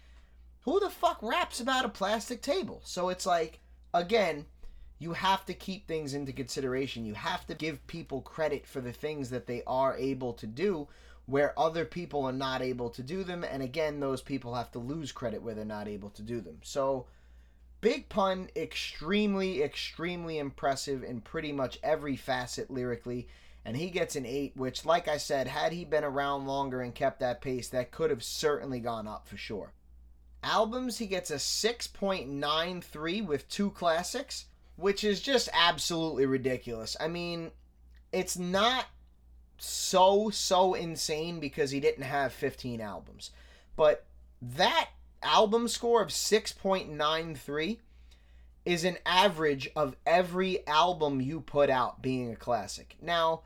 [0.61, 2.81] who the fuck raps about a plastic table?
[2.83, 3.59] So it's like
[3.93, 4.45] again
[4.99, 7.05] you have to keep things into consideration.
[7.05, 10.89] You have to give people credit for the things that they are able to do
[11.29, 13.43] where other people are not able to do them.
[13.43, 16.59] And again, those people have to lose credit where they're not able to do them.
[16.63, 17.07] So,
[17.81, 23.27] Big Pun, extremely, extremely impressive in pretty much every facet lyrically.
[23.63, 26.95] And he gets an 8, which, like I said, had he been around longer and
[26.95, 29.73] kept that pace, that could have certainly gone up for sure.
[30.43, 34.45] Albums, he gets a 6.93 with two classics
[34.79, 36.95] which is just absolutely ridiculous.
[36.99, 37.51] I mean,
[38.11, 38.85] it's not
[39.59, 43.31] so so insane because he didn't have 15 albums.
[43.75, 44.05] But
[44.41, 44.89] that
[45.21, 47.77] album score of 6.93
[48.65, 52.95] is an average of every album you put out being a classic.
[53.01, 53.41] Now,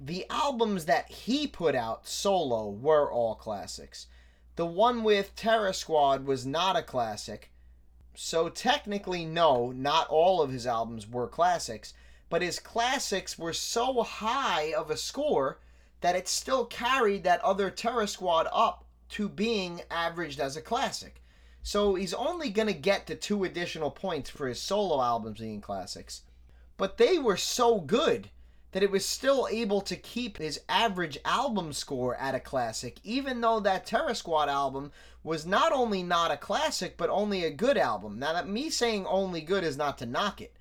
[0.00, 4.06] the albums that he put out solo were all classics.
[4.56, 7.50] The one with Terror Squad was not a classic,
[8.14, 11.94] so technically, no, not all of his albums were classics,
[12.30, 15.58] but his classics were so high of a score
[16.00, 21.22] that it still carried that other Terror Squad up to being averaged as a classic.
[21.62, 25.60] So he's only going to get the two additional points for his solo albums being
[25.60, 26.22] classics.
[26.76, 28.30] But they were so good
[28.72, 33.40] that it was still able to keep his average album score at a classic, even
[33.40, 34.92] though that Terror Squad album
[35.24, 38.18] was not only not a classic, but only a good album.
[38.18, 40.54] Now, that me saying only good is not to knock it,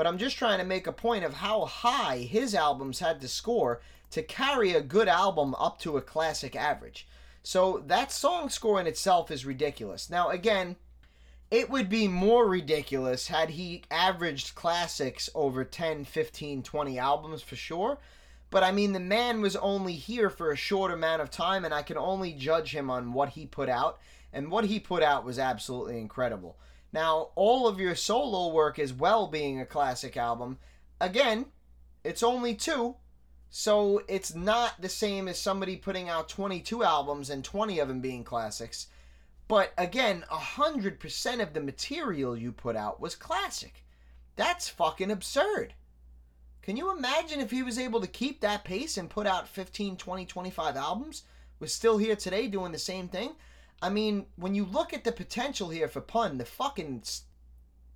[0.00, 3.28] but I'm just trying to make a point of how high his albums had to
[3.28, 3.82] score
[4.12, 7.06] to carry a good album up to a classic average.
[7.42, 10.08] So that song score in itself is ridiculous.
[10.08, 10.76] Now, again,
[11.50, 17.56] it would be more ridiculous had he averaged classics over 10, 15, 20 albums for
[17.56, 17.98] sure.
[18.48, 21.74] But I mean, the man was only here for a short amount of time, and
[21.74, 23.98] I can only judge him on what he put out.
[24.32, 26.56] And what he put out was absolutely incredible.
[26.92, 30.58] Now, all of your solo work as well being a classic album,
[31.00, 31.46] again,
[32.02, 32.96] it's only two.
[33.50, 38.00] So it's not the same as somebody putting out 22 albums and 20 of them
[38.00, 38.86] being classics.
[39.48, 43.84] But again, 100% of the material you put out was classic.
[44.36, 45.74] That's fucking absurd.
[46.62, 49.96] Can you imagine if he was able to keep that pace and put out 15,
[49.96, 51.24] 20, 25 albums?
[51.58, 53.34] Was still here today doing the same thing?
[53.82, 57.02] I mean, when you look at the potential here for Pun, the fucking.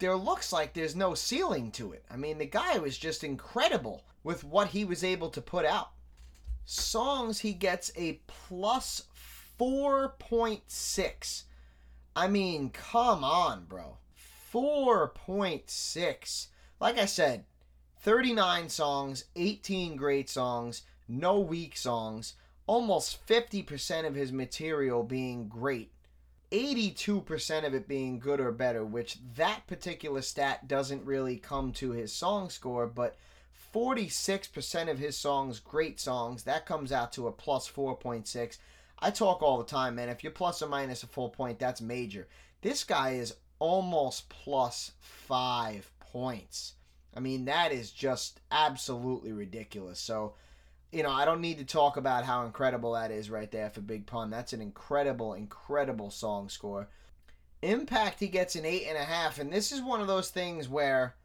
[0.01, 2.05] There looks like there's no ceiling to it.
[2.11, 5.91] I mean, the guy was just incredible with what he was able to put out.
[6.65, 9.05] Songs, he gets a plus
[9.59, 11.45] 4.6.
[12.17, 13.99] I mean, come on, bro.
[14.53, 16.47] 4.6.
[16.81, 17.45] Like I said,
[18.01, 22.35] 39 songs, 18 great songs, no weak songs,
[22.67, 25.91] almost 50% of his material being great.
[26.51, 31.91] 82% of it being good or better, which that particular stat doesn't really come to
[31.91, 33.17] his song score, but
[33.75, 38.59] 46% of his songs, great songs, that comes out to a plus 4.6.
[39.01, 40.09] I talk all the time, man.
[40.09, 42.29] If you're plus or minus a full point, that's major.
[42.63, 46.75] This guy is almost plus five points.
[47.17, 49.99] I mean, that is just absolutely ridiculous.
[49.99, 50.35] So,
[50.95, 53.81] you know, I don't need to talk about how incredible that is right there for
[53.81, 54.31] Big Pun.
[54.31, 56.89] That's an incredible, incredible song score.
[57.63, 60.69] Impact, he gets an eight and a half, and this is one of those things
[60.69, 61.17] where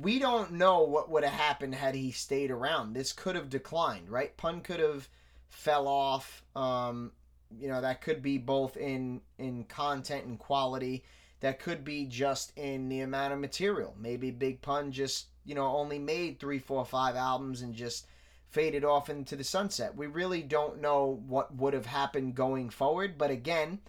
[0.00, 2.92] we don't know what would have happened had he stayed around.
[2.92, 4.36] This could have declined, right?
[4.36, 5.08] Pun could have
[5.48, 6.42] fell off.
[6.56, 7.12] Um,
[7.56, 11.04] you know that could be both in in content and quality.
[11.40, 13.94] That could be just in the amount of material.
[14.00, 18.06] Maybe Big Pun just you know only made three, four, five albums and just
[18.54, 19.96] faded off into the sunset.
[19.96, 23.18] We really don't know what would have happened going forward.
[23.18, 23.80] But again,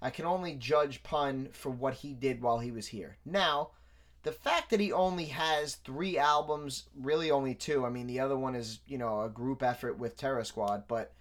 [0.00, 3.18] I can only judge Pun for what he did while he was here.
[3.24, 3.70] Now
[4.24, 7.84] the fact that he only has three albums, really only two.
[7.84, 11.12] I mean, the other one is, you know, a group effort with Terror Squad, but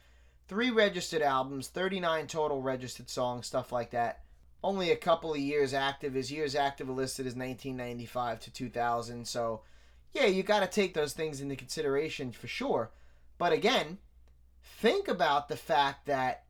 [0.47, 4.21] three registered albums, 39 total registered songs, stuff like that.
[4.63, 6.13] only a couple of years active.
[6.13, 9.27] His years active listed as 1995 to 2000.
[9.27, 9.63] So,
[10.13, 12.91] yeah, you got to take those things into consideration for sure.
[13.37, 13.97] But again,
[14.61, 16.43] think about the fact that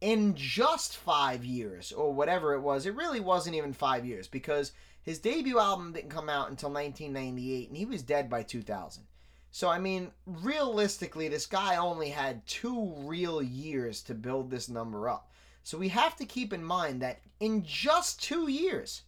[0.00, 4.72] in just five years, or whatever it was, it really wasn't even five years because
[5.02, 9.04] his debut album didn't come out until 1998 and he was dead by 2000.
[9.50, 15.08] So, I mean, realistically, this guy only had two real years to build this number
[15.08, 15.30] up.
[15.62, 19.02] So, we have to keep in mind that in just two years,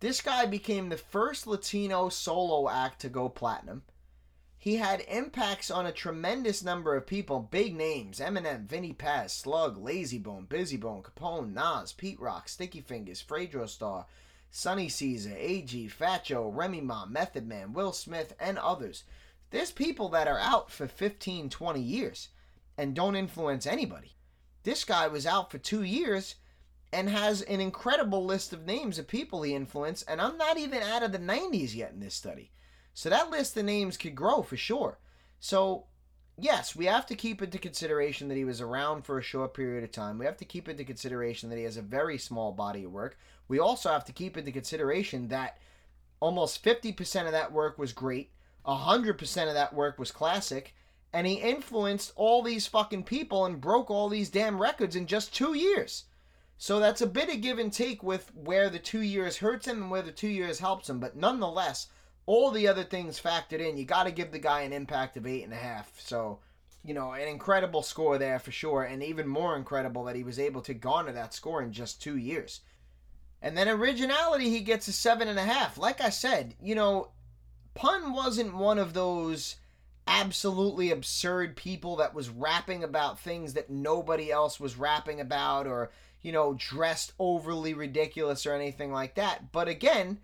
[0.00, 3.82] this guy became the first Latino solo act to go platinum.
[4.56, 9.76] He had impacts on a tremendous number of people, big names Eminem, Vinnie Paz, Slug,
[9.76, 14.06] Layzie Bone, Bizzy Bone, Capone, Nas, Pete Rock, Sticky Fingaz, Fredo Starr,
[14.50, 19.04] Sonny Seeza, AG, Fat Joe, Remy Ma, Method Man, Will Smith, and others.
[19.50, 22.28] There's people that are out for 15, 20 years
[22.76, 24.16] and don't influence anybody.
[24.62, 26.36] This guy was out for two years
[26.92, 30.82] and has an incredible list of names of people he influenced, and I'm not even
[30.82, 32.50] out of the 90s yet in this study.
[32.94, 34.98] So that list of names could grow for sure.
[35.38, 35.84] So,
[36.36, 39.84] yes, we have to keep into consideration that he was around for a short period
[39.84, 40.18] of time.
[40.18, 43.18] We have to keep into consideration that he has a very small body of work.
[43.46, 45.58] We also have to keep into consideration that
[46.20, 48.32] almost 50% of that work was great
[48.68, 50.74] 100% of that work was classic,
[51.12, 55.34] and he influenced all these fucking people and broke all these damn records in just
[55.34, 56.04] two years.
[56.60, 59.80] So that's a bit of give and take with where the two years hurts him
[59.80, 60.98] and where the two years helps him.
[60.98, 61.86] But nonetheless,
[62.26, 65.24] all the other things factored in, you got to give the guy an impact of
[65.24, 65.98] eight and a half.
[66.00, 66.40] So,
[66.84, 70.40] you know, an incredible score there for sure, and even more incredible that he was
[70.40, 72.60] able to garner that score in just two years.
[73.40, 75.78] And then originality, he gets a seven and a half.
[75.78, 77.12] Like I said, you know,
[77.74, 79.56] Pun wasn't one of those
[80.08, 85.92] absolutely absurd people that was rapping about things that nobody else was rapping about or,
[86.22, 89.52] you know, dressed overly ridiculous or anything like that.
[89.52, 90.18] But again,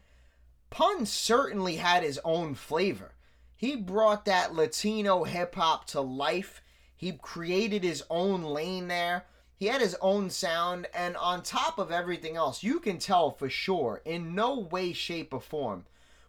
[0.70, 3.12] Pun certainly had his own flavor.
[3.56, 6.62] He brought that Latino hip hop to life.
[6.96, 9.26] He created his own lane there.
[9.56, 13.48] He had his own sound, and on top of everything else, you can tell for
[13.48, 15.86] sure, in no way, shape, or form,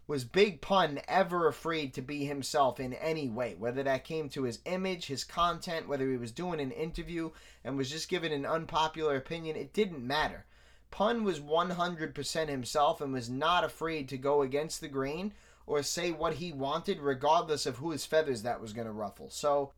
[0.08, 4.44] was Big Pun ever afraid to be himself in any way, whether that came to
[4.44, 7.32] his image, his content, whether he was doing an interview
[7.64, 10.46] and was just giving an unpopular opinion, it didn't matter.
[10.92, 15.34] Pun was 100% himself and was not afraid to go against the grain
[15.66, 19.30] or say what he wanted, regardless of whose feathers that was going to ruffle.
[19.32, 19.74] So,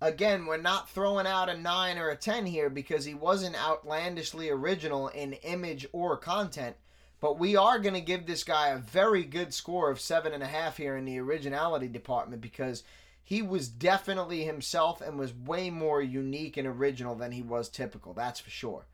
[0.00, 4.48] again, we're not throwing out a 9 or a 10 here because he wasn't outlandishly
[4.48, 6.76] original in image or content.
[7.20, 10.42] But we are going to give this guy a very good score of seven and
[10.42, 12.84] a half here in the originality department because
[13.24, 18.12] he was definitely himself and was way more unique and original than he was typical.
[18.12, 18.84] That's for sure.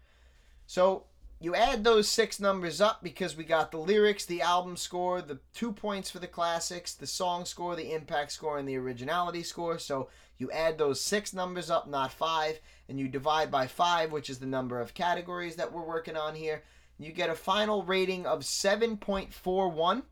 [0.67, 1.05] So
[1.41, 5.41] you add those six numbers up because we got the lyrics, the album score, the
[5.53, 9.79] two points for the classics, the song score, the impact score, and the originality score.
[9.81, 10.09] So
[10.39, 14.39] you add those six numbers up, not five, and you divide by five, which is
[14.39, 16.63] the number of categories that we're working on here
[17.05, 20.03] you get a final rating of 7.41,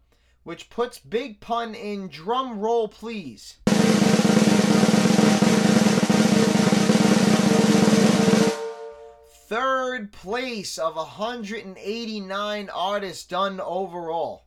[0.43, 3.59] which puts Big Pun in drum roll, please.
[9.49, 14.45] Third place of 189 artists done overall.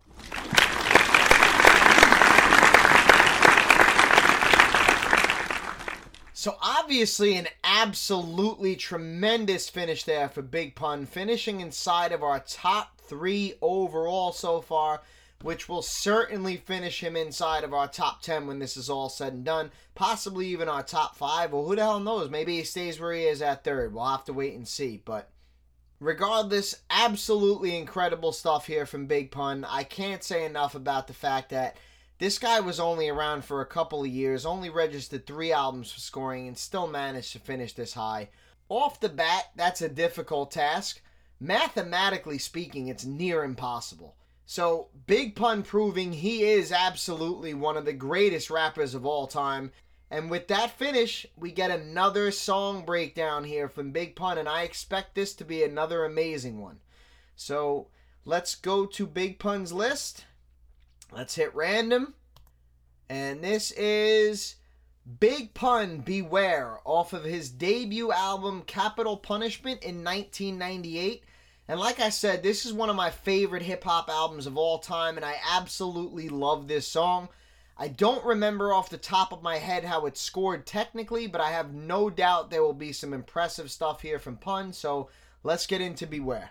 [6.43, 12.99] So obviously an absolutely tremendous finish there for Big Pun, finishing inside of our top
[12.99, 15.03] three overall so far,
[15.41, 19.31] which will certainly finish him inside of our top 10 when this is all said
[19.31, 19.71] and done.
[19.95, 21.53] Possibly even our top five.
[21.53, 22.29] Well, who the hell knows?
[22.29, 23.93] Maybe he stays where he is at third.
[23.93, 25.01] We'll have to wait and see.
[25.05, 25.29] But
[26.01, 29.63] regardless, absolutely incredible stuff here from Big Pun.
[29.63, 31.77] I can't say enough about the fact that
[32.23, 35.99] this guy was only around for a couple of years, only registered three albums for
[35.99, 38.29] scoring, and still managed to finish this high.
[38.69, 41.01] Off the bat, that's a difficult task.
[41.41, 44.15] Mathematically speaking, it's near impossible.
[44.45, 49.73] So, Big Pun proving he is absolutely one of the greatest rappers of all time.
[50.09, 54.63] And with that finish, we get another song breakdown here from Big Pun, and I
[54.63, 56.79] expect this to be another amazing one.
[57.35, 57.89] So,
[58.23, 60.23] let's go to Big Pun's list
[61.15, 62.15] Let's hit random.
[63.07, 64.55] And this is
[65.19, 71.23] Big Pun Beware off of his debut album Capital Punishment in 1998.
[71.67, 74.79] And like I said, this is one of my favorite hip hop albums of all
[74.79, 77.29] time, and I absolutely love this song.
[77.77, 81.51] I don't remember off the top of my head how it scored technically, but I
[81.51, 85.09] have no doubt there will be some impressive stuff here from Pun, so
[85.43, 86.49] let's get into Beware.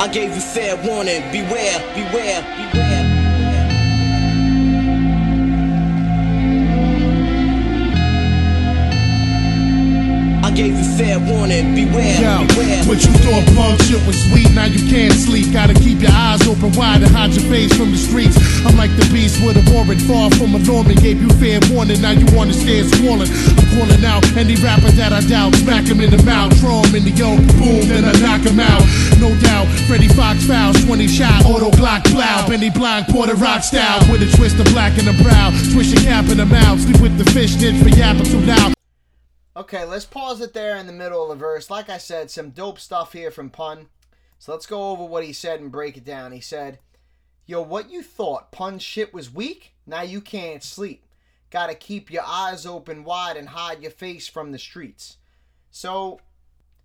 [0.00, 1.22] I gave you fair warning.
[1.30, 2.42] Beware, beware,
[2.72, 2.93] beware.
[10.54, 11.74] Gave you fair warning.
[11.74, 12.86] Beware, Yo, beware.
[12.86, 15.50] What you thought punk shit was sweet, now you can't sleep.
[15.50, 18.38] Gotta keep your eyes open wide and hide your face from the streets.
[18.62, 20.94] I'm like the beast with a warrant, far from a Norman.
[21.02, 23.26] Gave you fair warning, now you understand swollen.
[23.26, 25.58] I'm calling out any rapper that I doubt.
[25.58, 28.62] Smack him in the mouth, throw him in the yoke, boom, then I knock him
[28.62, 28.86] out.
[29.18, 32.46] No doubt, Freddie Foxxx fouls, 20 shot, auto Glock plow.
[32.46, 35.50] Benny Blanc, Porter Rock style, with a twist of black in the brow.
[35.74, 38.70] Swish your cap in the mouth, sleep with the fish snitch for yapping too loud.
[39.56, 41.70] Okay, let's pause it there in the middle of the verse.
[41.70, 43.86] Like I said, some dope stuff here from Pun.
[44.40, 46.32] So let's go over what he said and break it down.
[46.32, 46.80] He said,
[47.46, 48.50] Yo, what you thought?
[48.50, 49.74] Pun shit was weak?
[49.86, 51.06] Now you can't sleep.
[51.50, 55.18] Gotta keep your eyes open wide and hide your face from the streets.
[55.70, 56.20] So,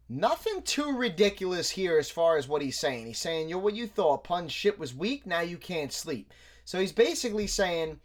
[0.08, 3.08] nothing too ridiculous here as far as what he's saying.
[3.08, 4.24] He's saying, Yo, what you thought?
[4.24, 5.26] Pun shit was weak?
[5.26, 6.32] Now you can't sleep.
[6.66, 8.00] So he's basically saying,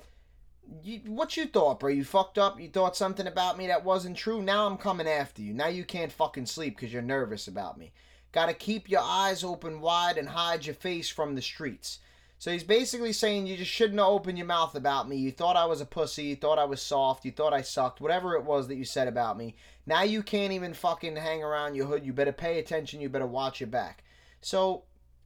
[0.82, 1.90] you, what you thought, bro?
[1.90, 2.60] You fucked up.
[2.60, 4.42] You thought something about me that wasn't true.
[4.42, 5.54] Now I'm coming after you.
[5.54, 7.92] Now you can't fucking sleep because you're nervous about me.
[8.32, 12.00] Got to keep your eyes open wide and hide your face from the streets.
[12.38, 15.16] So he's basically saying you just shouldn't have opened your mouth about me.
[15.16, 16.24] You thought I was a pussy.
[16.24, 17.24] You thought I was soft.
[17.24, 18.00] You thought I sucked.
[18.00, 19.54] Whatever it was that you said about me.
[19.86, 22.04] Now you can't even fucking hang around your hood.
[22.04, 23.00] You better pay attention.
[23.00, 24.04] You better watch your back.
[24.40, 24.82] So,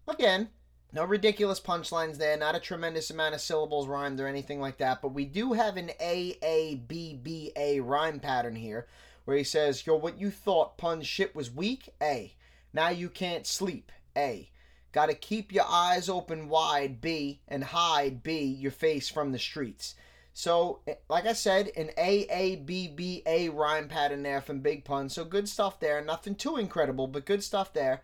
[0.07, 0.51] again,
[0.93, 5.03] no ridiculous punchlines there, not a tremendous amount of syllables rhymed or anything like that,
[5.03, 8.86] but we do have an A A B B A rhyme pattern here
[9.24, 11.91] where he says, Yo, what you thought pun shit was weak?
[12.03, 12.34] A.
[12.72, 13.93] Now you can't sleep.
[14.16, 14.51] A.
[14.93, 19.95] Gotta keep your eyes open wide, B, and hide, B, your face from the streets.
[20.32, 24.61] So, eh, like I said, an A A B B A rhyme pattern there from
[24.61, 25.11] Big Pun.
[25.11, 26.03] So good stuff there.
[26.03, 28.03] Nothing too incredible, but good stuff there.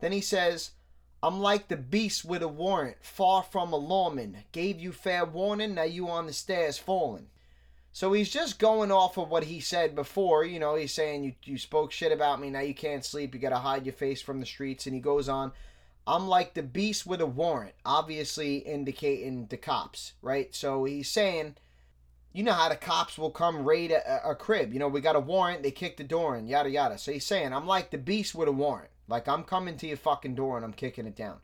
[0.00, 0.72] Then he says,
[1.24, 4.44] I'm like the beast with a warrant, far from a lawman.
[4.52, 7.28] Gave you fair warning, now you on the stairs falling.
[7.92, 10.44] So he's just going off of what he said before.
[10.44, 13.40] You know, he's saying, you, you spoke shit about me, now you can't sleep, you
[13.40, 14.84] gotta hide your face from the streets.
[14.84, 15.52] And he goes on,
[16.06, 20.54] I'm like the beast with a warrant, obviously indicating the cops, right?
[20.54, 21.54] So he's saying,
[22.34, 24.74] you know how the cops will come raid a, a crib.
[24.74, 26.98] You know, we got a warrant, they kick the door in, yada yada.
[26.98, 28.90] So he's saying, I'm like the beast with a warrant.
[29.08, 31.38] Like I'm coming to your fucking door and I'm kicking it down.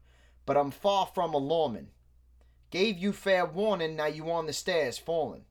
[0.46, 1.88] But I'm far from a lawman.
[2.70, 5.44] Gave you fair warning, now you on the stairs falling.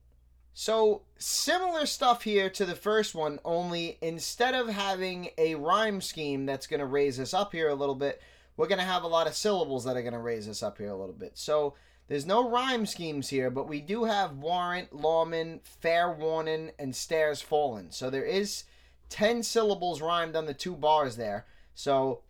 [0.52, 6.44] So, similar stuff here to the first one, only instead of having a rhyme scheme
[6.44, 8.20] that's to raise us up here a little bit,
[8.56, 10.96] we're to have a lot of syllables that are to raise us up here a
[10.96, 11.38] little bit.
[11.38, 11.74] So,
[12.08, 17.40] there's no rhyme schemes here, but we do have warrant, lawman, fair warning, and stairs
[17.40, 17.92] fallen.
[17.92, 18.64] So, there is
[19.10, 21.46] 10 syllables rhymed on the two bars there.
[21.80, 22.20] So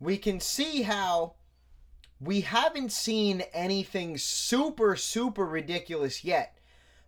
[0.00, 1.34] we can see how
[2.20, 6.58] we haven't seen anything super, super ridiculous yet.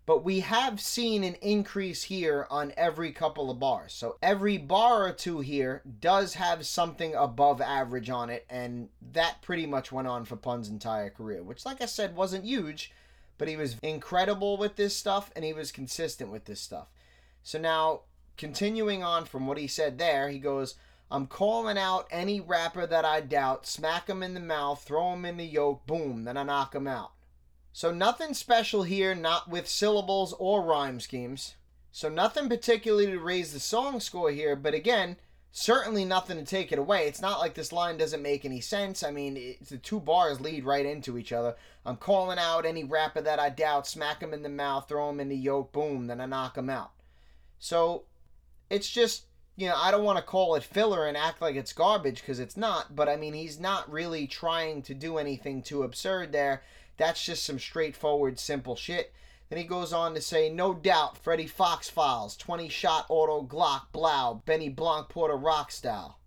[0.05, 3.92] But we have seen an increase here on every couple of bars.
[3.92, 8.47] So every bar or two here does have something above average on it.
[8.49, 12.44] And that pretty much went on for Pun's entire career, which, like I said, wasn't
[12.44, 12.92] huge.
[13.38, 16.88] But he was incredible with this stuff and he was consistent with this stuff.
[17.42, 18.03] So now,
[18.36, 20.76] continuing on from what he said there, he goes,
[21.11, 25.24] I'm calling out any rapper that I doubt, smack him in the mouth, throw him
[25.24, 27.12] in the yoke, boom, then I knock him out.
[27.72, 31.54] So nothing special here, not with syllables or rhyme schemes.
[31.92, 35.16] So nothing particularly to raise the song score here, but again,
[35.52, 37.07] certainly nothing to take it away.
[37.07, 39.02] It's not like this line doesn't make any sense.
[39.02, 41.54] I mean, the two bars lead right into each other.
[41.84, 45.20] I'm calling out any rapper that I doubt, smack him in the mouth, throw him
[45.20, 46.90] in the yoke, boom, then I knock him out.
[47.59, 48.04] So
[48.68, 49.26] it's just
[49.57, 52.38] you know, I don't want to call it filler and act like it's garbage because
[52.38, 56.62] it's not, but I mean, he's not really trying to do anything too absurd there.
[56.98, 59.12] That's just some straightforward, simple shit.
[59.48, 63.92] Then he goes on to say, no doubt, Freddie Foxxx files, 20 shot auto Glock,
[63.92, 66.18] Blau, Benny Blanc Porter Rock style.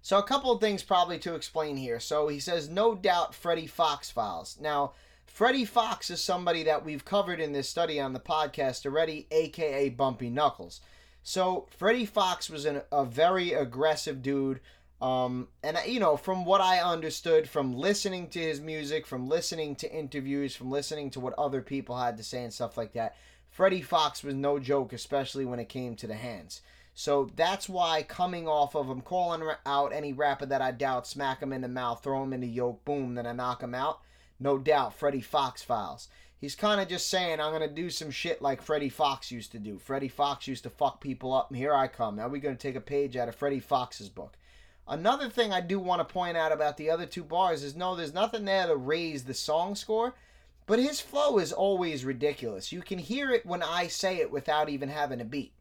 [0.00, 2.00] So, a couple of things probably to explain here.
[2.00, 4.58] So, he says, no doubt, Freddie Foxxx files.
[4.60, 4.92] Now,
[5.26, 9.88] Freddie Foxxx is somebody that we've covered in this study on the podcast already, aka
[9.88, 10.80] Bumpy Knuckles.
[11.22, 14.60] So Freddie Foxxx was an, a very aggressive dude.
[15.00, 19.74] Um, and you know, from what I understood from listening to his music, from listening
[19.76, 23.16] to interviews, from listening to what other people had to say and stuff like that,
[23.50, 26.62] Freddie Foxxx was no joke, especially when it came to the hands.
[26.94, 31.40] So that's why coming off of him calling out any rapper that I doubt, smack
[31.40, 34.00] him in the mouth, throw him in the yoke, boom, then I knock him out.
[34.38, 36.08] No doubt, Freddie Foxxx files
[36.42, 39.52] he's kind of just saying, I'm going to do some shit like Freddie Foxxx used
[39.52, 39.78] to do.
[39.78, 42.16] Freddie Foxxx used to fuck people up, and here I come.
[42.16, 44.36] Now we're going to take a page out of Freddie Foxxx's book.
[44.86, 47.94] Another thing I do want to point out about the other two bars is no,
[47.94, 50.16] there's nothing there to raise the song score,
[50.66, 52.72] but his flow is always ridiculous.
[52.72, 55.52] You can hear it when I say it without even having a beat.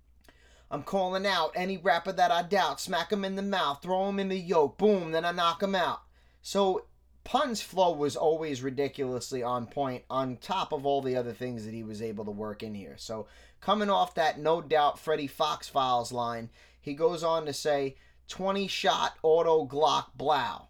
[0.72, 4.20] I'm calling out any rapper that I doubt, smack him in the mouth, throw him
[4.20, 6.02] in the yoke, boom, then I knock him out.
[6.42, 6.86] So
[7.24, 11.74] Pun's flow was always ridiculously on point, on top of all the other things that
[11.74, 12.96] he was able to work in here.
[12.98, 13.28] So,
[13.60, 16.50] coming off that no doubt Freddie Foxxx Files line,
[16.80, 17.96] he goes on to say
[18.28, 20.70] 20 shot auto Glock blow.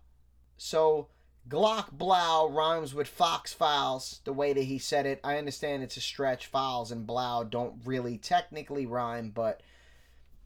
[0.58, 1.08] So,
[1.48, 5.20] Glock blow rhymes with Fox Files the way that he said it.
[5.24, 6.48] I understand it's a stretch.
[6.48, 9.62] Files and blow don't really technically rhyme, but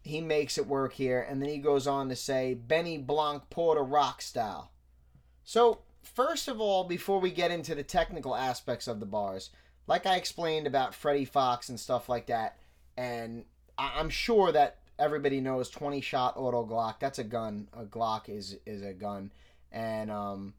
[0.04, 1.20] he makes it work here.
[1.20, 4.72] And then he goes on to say Benny Blanc Porter Rock style.
[5.44, 9.50] So, first of all, before we get into the technical aspects of the bars,
[9.88, 12.58] like I explained about Freddie Foxxx and stuff like that,
[12.98, 13.46] and
[13.78, 17.00] I- I'm sure that everybody knows 20 shot auto Glock.
[17.00, 17.68] That's a gun.
[17.74, 19.32] A Glock is is a gun,
[19.72, 20.54] and um,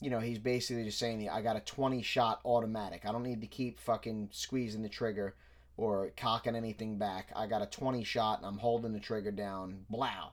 [0.00, 3.06] you know he's basically just saying I got a 20 shot automatic.
[3.06, 5.36] I don't need to keep fucking squeezing the trigger
[5.76, 7.30] or cocking anything back.
[7.34, 9.86] I got a 20 shot and I'm holding the trigger down.
[9.88, 10.32] Blow.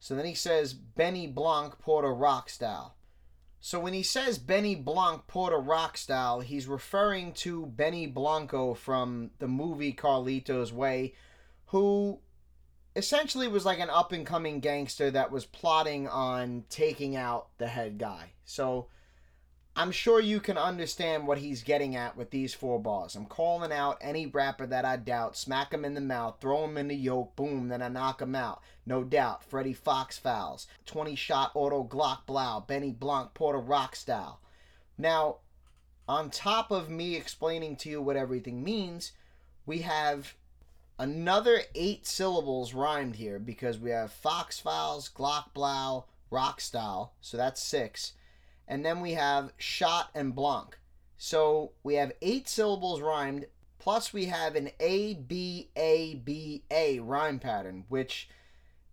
[0.00, 2.94] So then he says Benny Blanc Porter Rock style.
[3.64, 9.30] So when he says Benny Blanc Porter Rock style, he's referring to Benny Blanco from
[9.38, 11.14] the movie Carlito's Way,
[11.66, 12.18] who
[12.96, 17.68] essentially was like an up and coming gangster that was plotting on taking out the
[17.68, 18.32] head guy.
[18.44, 18.88] So
[19.74, 23.16] I'm sure you can understand what he's getting at with these four bars.
[23.16, 26.76] I'm calling out any rapper that I doubt, smack him in the mouth, throw him
[26.76, 28.62] in the yoke, boom, then I knock him out.
[28.84, 34.40] No doubt, Freddie Foxxx fouls, 20 shot auto Glock blow, Benny Blanc Porter Rock style.
[34.98, 35.36] Now,
[36.06, 39.12] on top of me explaining to you what everything means,
[39.64, 40.34] we have
[40.98, 47.38] another eight syllables rhymed here because we have Fox Files, Glock Blow, Rock Style, so
[47.38, 48.12] that's six.
[48.68, 50.78] And then we have Shot and Blanc.
[51.16, 53.46] So we have eight syllables rhymed,
[53.78, 58.28] plus we have an A B A B A rhyme pattern, which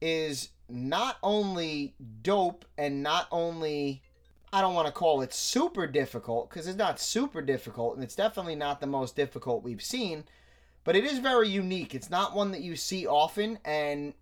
[0.01, 4.03] is not only dope and not only
[4.51, 8.15] I don't want to call it super difficult because it's not super difficult and it's
[8.15, 10.23] definitely not the most difficult we've seen,
[10.83, 11.93] but it is very unique.
[11.93, 14.13] It's not one that you see often and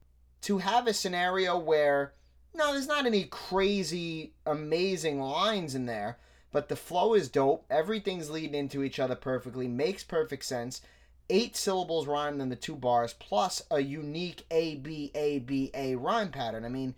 [0.41, 2.14] to have a scenario where
[2.58, 6.18] no, there's not any crazy amazing lines in there,
[6.51, 7.66] but the flow is dope.
[7.70, 10.82] Everything's leading into each other perfectly, makes perfect sense.
[11.30, 15.95] Eight syllables rhymed in the two bars, plus a unique A B A B A
[15.95, 16.66] rhyme pattern.
[16.66, 16.95] I mean,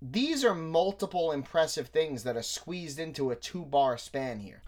[0.00, 4.62] these are multiple impressive things that are squeezed into a two bar span here.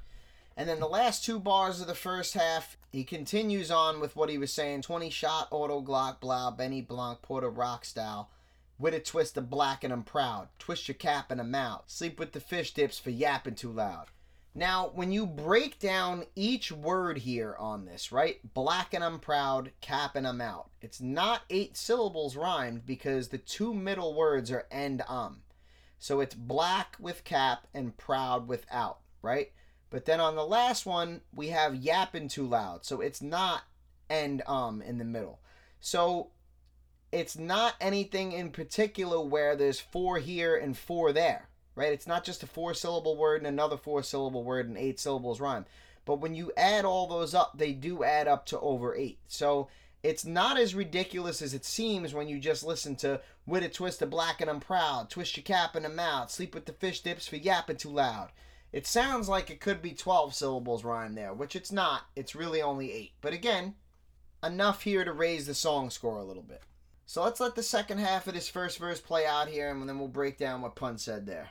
[0.57, 4.31] And then the last two bars of the first half, he continues on with what
[4.31, 8.31] he was saying 20 shot, auto Glock, blah, Benny Blanc, Porter Rock style.
[8.79, 10.49] With a twist of black and I'm proud.
[10.59, 11.91] Twist your cap and I'm out.
[11.91, 14.09] Sleep with the fish dips for yapping too loud.
[14.55, 18.39] Now, when you break down each word here on this, right?
[18.55, 20.71] Black and I'm proud, cap and I'm out.
[20.81, 25.43] It's not eight syllables rhymed because the two middle words are and um.
[25.99, 29.53] So it's black with cap and proud without, right?
[29.91, 32.85] But then on the last one, we have yapping too loud.
[32.85, 33.63] So it's not
[34.09, 35.41] and um in the middle.
[35.81, 36.31] So
[37.13, 41.93] it's not anything in particular where there's four here and four there, right?
[41.93, 45.41] It's not just a four syllable word and another four syllable word and eight syllables
[45.41, 45.67] rhyme.
[46.05, 49.19] But when you add all those up, they do add up to over eight.
[49.27, 49.69] So
[50.03, 54.03] it's not as ridiculous as it seems when you just listen to With a Twist
[54.03, 57.01] of Black and I'm Proud, Twist Your Cap in the Mouth, Sleep with the Fish
[57.01, 58.31] Dips for Yapping Too Loud.
[58.73, 62.03] It sounds like it could be 12 syllables rhyme there, which it's not.
[62.15, 63.13] It's really only eight.
[63.21, 63.75] But again,
[64.45, 66.63] enough here to raise the song score a little bit.
[67.09, 69.99] So let's let the second half of this first verse play out here, and then
[69.99, 71.51] we'll break down what Pun said there.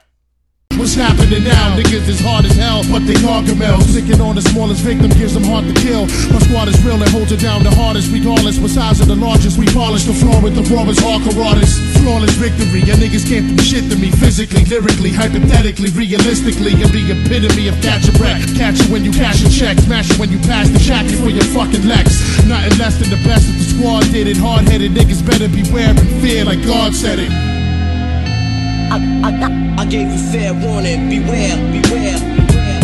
[1.26, 1.74] Happening now?
[1.74, 3.82] Niggas is hard as hell, but they gargamel.
[3.82, 6.06] Sticking on the smallest victim gives them heart to kill.
[6.30, 8.14] My squad is real and holds it down the hardest.
[8.14, 11.82] Regardless, what size of the largest, we polish the floor with the rawest hardcore artists.
[11.98, 14.14] Flawless victory, your niggas can't do shit to me.
[14.22, 16.78] Physically, lyrically, hypothetically, realistically.
[16.78, 18.38] You're the epitome of catch a wreck.
[18.54, 21.34] Catch it when you cash a check, smash it when you pass the jacket for
[21.34, 22.22] your fucking Lex.
[22.46, 24.38] Nothing less than the best of the squad did it.
[24.38, 27.55] Hard headed niggas better beware and fear like God said it.
[28.88, 32.80] I, gave you fair warning, beware, beware, beware.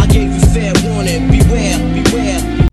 [0.00, 2.68] I gave you fair warning, beware, beware.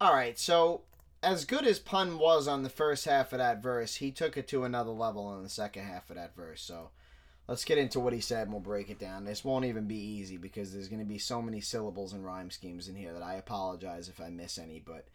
[0.00, 0.82] All right, so
[1.22, 4.48] as good as Pun was on the first half of that verse, he took it
[4.48, 6.62] to another level in the second half of that verse.
[6.62, 6.90] So
[7.46, 9.24] let's get into what he said and we'll break it down.
[9.24, 12.50] This won't even be easy because there's going to be so many syllables and rhyme
[12.50, 15.06] schemes in here that I apologize if I miss any, but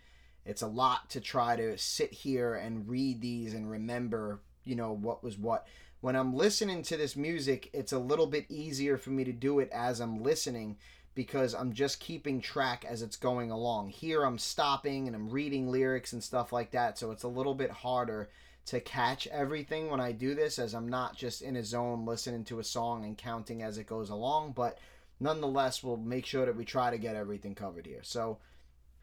[0.46, 4.92] it's a lot to try to sit here and read these and remember you know,
[4.92, 5.66] what was what.
[6.02, 9.60] When I'm listening to this music, it's a little bit easier for me to do
[9.60, 10.78] it as I'm listening
[11.16, 13.90] because I'm just keeping track as it's going along.
[13.90, 17.56] Here I'm stopping and I'm reading lyrics and stuff like that, so it's a little
[17.56, 18.30] bit harder
[18.68, 22.44] to catch everything when I do this as I'm not just in a zone listening
[22.46, 24.78] to a song and counting as it goes along, but
[25.20, 28.02] nonetheless, we'll make sure that we try to get everything covered here.
[28.04, 28.38] So,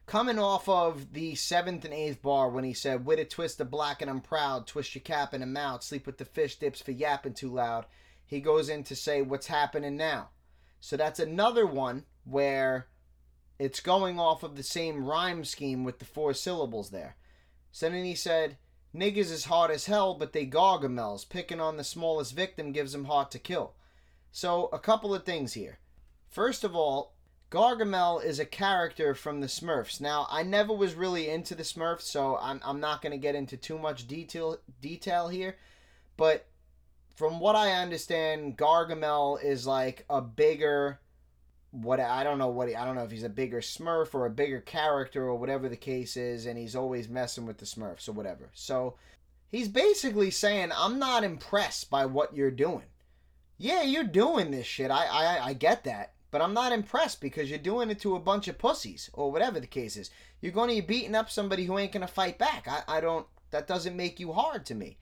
[0.05, 3.71] coming off of the seventh and eighth bar when he said, With a twist of
[3.71, 6.81] black and I'm proud, twist your cap in a mouth, sleep with the fish dips
[6.81, 7.85] for yapping too loud,
[8.25, 10.29] he goes in to say, What's happening now?
[10.79, 12.87] So that's another one where
[13.57, 17.15] it's going off of the same rhyme scheme with the four syllables there.
[17.71, 18.57] So then he said,
[18.95, 21.27] Niggas is hard as hell, but they gargamels.
[21.27, 23.73] Picking on the smallest victim gives them heart to kill.
[24.31, 25.79] So, a couple of things here.
[26.29, 27.14] First of all,
[27.55, 30.01] Gargamel is a character from the Smurfs.
[30.01, 33.33] Now, I never was really into the Smurfs, so I'm, I'm not going to get
[33.33, 35.55] into too much detail detail here.
[36.17, 36.47] But
[37.15, 40.99] from what I understand, Gargamel is like a bigger
[41.71, 44.25] what I don't know what he, I don't know if he's a bigger Smurf or
[44.25, 48.09] a bigger character or whatever the case is, and he's always messing with the Smurfs
[48.09, 48.49] or whatever.
[48.53, 48.95] So
[49.49, 52.87] he's basically saying, "I'm not impressed by what you're doing.
[53.57, 54.91] Yeah, you're doing this shit.
[54.91, 58.19] I I I get that, but I'm not impressed because you're doing it to a
[58.19, 60.11] bunch of pussies or whatever the case is.
[60.41, 62.67] You're going to be beating up somebody who ain't gonna fight back.
[62.67, 63.25] I I don't.
[63.51, 64.97] That doesn't make you hard to me."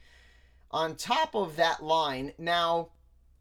[0.69, 2.89] On top of that line, now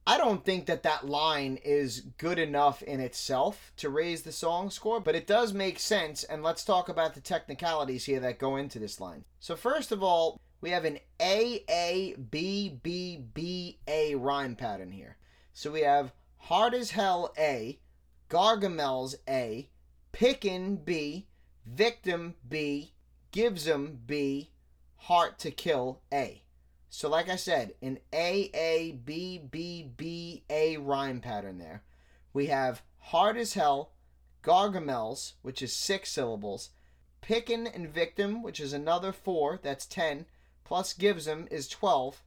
[0.07, 4.71] I don't think that that line is good enough in itself to raise the song
[4.71, 6.25] score, but it does make sense.
[6.25, 9.27] And let's talk about the technicalities here that go into this line.
[9.39, 14.93] So, first of all, we have an A A B B B A rhyme pattern
[14.93, 15.19] here.
[15.53, 17.79] So we have hard as hell A,
[18.33, 19.69] Gargamel's A,
[20.11, 21.29] pickin' B,
[21.67, 22.95] victim B,
[23.31, 24.53] gives 'em B,
[24.97, 26.43] heart to kill A.
[26.89, 31.83] So, like I said, an A A B B B A rhyme pattern there.
[32.33, 33.93] We have hard as hell,
[34.43, 36.71] Gargamels, which is six syllables,
[37.21, 40.25] Pickin' and Victim, which is another four, that's ten,
[40.65, 42.23] plus gives 'em is twelve,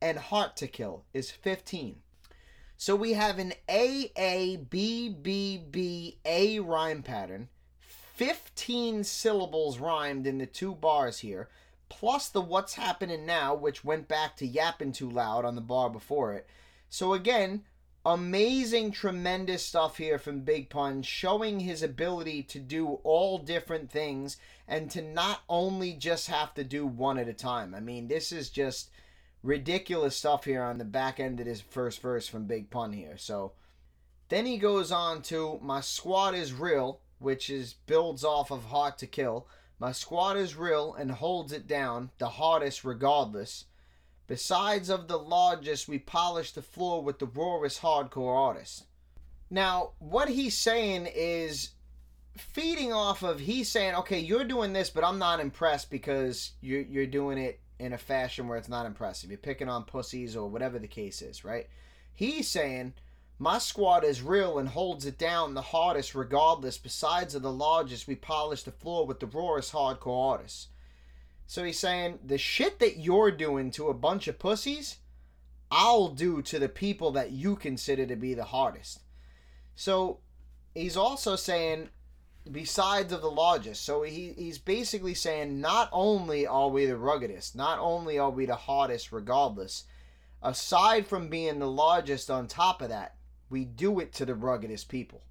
[0.00, 2.04] and Heart to Kill is fifteen.
[2.80, 10.26] So we have an A A B B B A rhyme pattern, fifteen syllables rhymed
[10.26, 11.50] in the two bars here
[11.90, 15.90] plus the what's happening now, which went back to yapping too loud on the bar
[15.90, 16.46] before it.
[16.88, 17.64] So again,
[18.06, 24.38] amazing, tremendous stuff here from Big Pun, showing his ability to do all different things
[24.66, 27.74] and to not only just have to do one at a time.
[27.74, 28.88] I mean, this is just
[29.42, 33.16] ridiculous stuff here on the back end of this first verse from Big Pun here.
[33.16, 33.52] So
[34.28, 38.98] then he goes on to My Squad is Real, which is builds off of Hard
[38.98, 39.46] to Kill.
[39.80, 43.64] My squad is real and holds it down, the hardest regardless.
[44.26, 48.84] Besides of the largest, we polish the floor with the rawest hardcore artists.
[49.48, 51.70] Now, what he's saying is
[52.36, 56.82] feeding off of he's saying, okay, you're doing this, but I'm not impressed because you're
[56.82, 59.30] you're doing it in a fashion where it's not impressive.
[59.30, 61.66] You're picking on pussies or whatever the case is, right?
[62.12, 62.92] He's saying
[63.38, 66.76] my squad is real and holds it down the hardest regardless.
[66.76, 70.68] Besides of the largest, we polish the floor with the rawest hardcore artists.
[71.46, 74.98] So he's saying the shit that you're doing to a bunch of pussies,
[75.70, 79.00] I'll do to the people that you consider to be the hardest.
[79.74, 80.18] So
[80.74, 81.88] he's also saying
[82.50, 83.84] besides of the largest.
[83.84, 88.46] So he, he's basically saying not only are we the ruggedest, not only are we
[88.46, 89.84] the hardest regardless,
[90.42, 93.16] aside from being the largest on top of that,
[93.48, 95.22] we do it to the ruggedest people.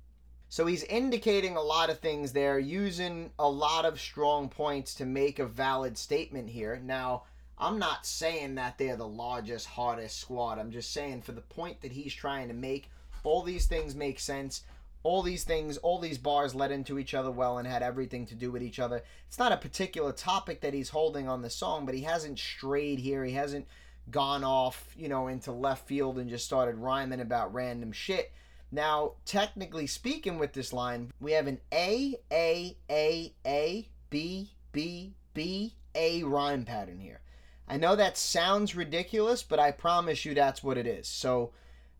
[0.49, 5.05] So he's indicating a lot of things there, using a lot of strong points to
[5.05, 6.81] make a valid statement here.
[6.83, 7.23] Now,
[7.57, 10.57] I'm not saying that they're the largest, hardest squad.
[10.57, 12.89] I'm just saying for the point that he's trying to make,
[13.23, 14.63] all these things make sense.
[15.03, 18.35] All these things, all these bars led into each other well and had everything to
[18.35, 19.01] do with each other.
[19.27, 22.99] It's not a particular topic that he's holding on the song, but he hasn't strayed
[22.99, 23.23] here.
[23.23, 23.67] He hasn't
[24.11, 28.31] gone off, you know, into left field and just started rhyming about random shit.
[28.71, 35.15] Now, technically speaking, with this line, we have an A, A, A, A, B, B,
[35.33, 37.21] B, A rhyme pattern here.
[37.67, 41.07] I know that sounds ridiculous, but I promise you that's what it is.
[41.07, 41.51] So,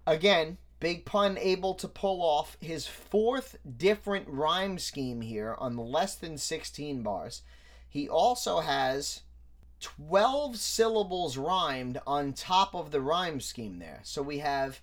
[0.06, 6.16] again, Big Pun able to pull off his fourth different rhyme scheme here on less
[6.16, 7.42] than 16 bars.
[7.88, 9.22] He also has
[9.82, 14.00] 12 syllables rhymed on top of the rhyme scheme there.
[14.04, 14.82] So we have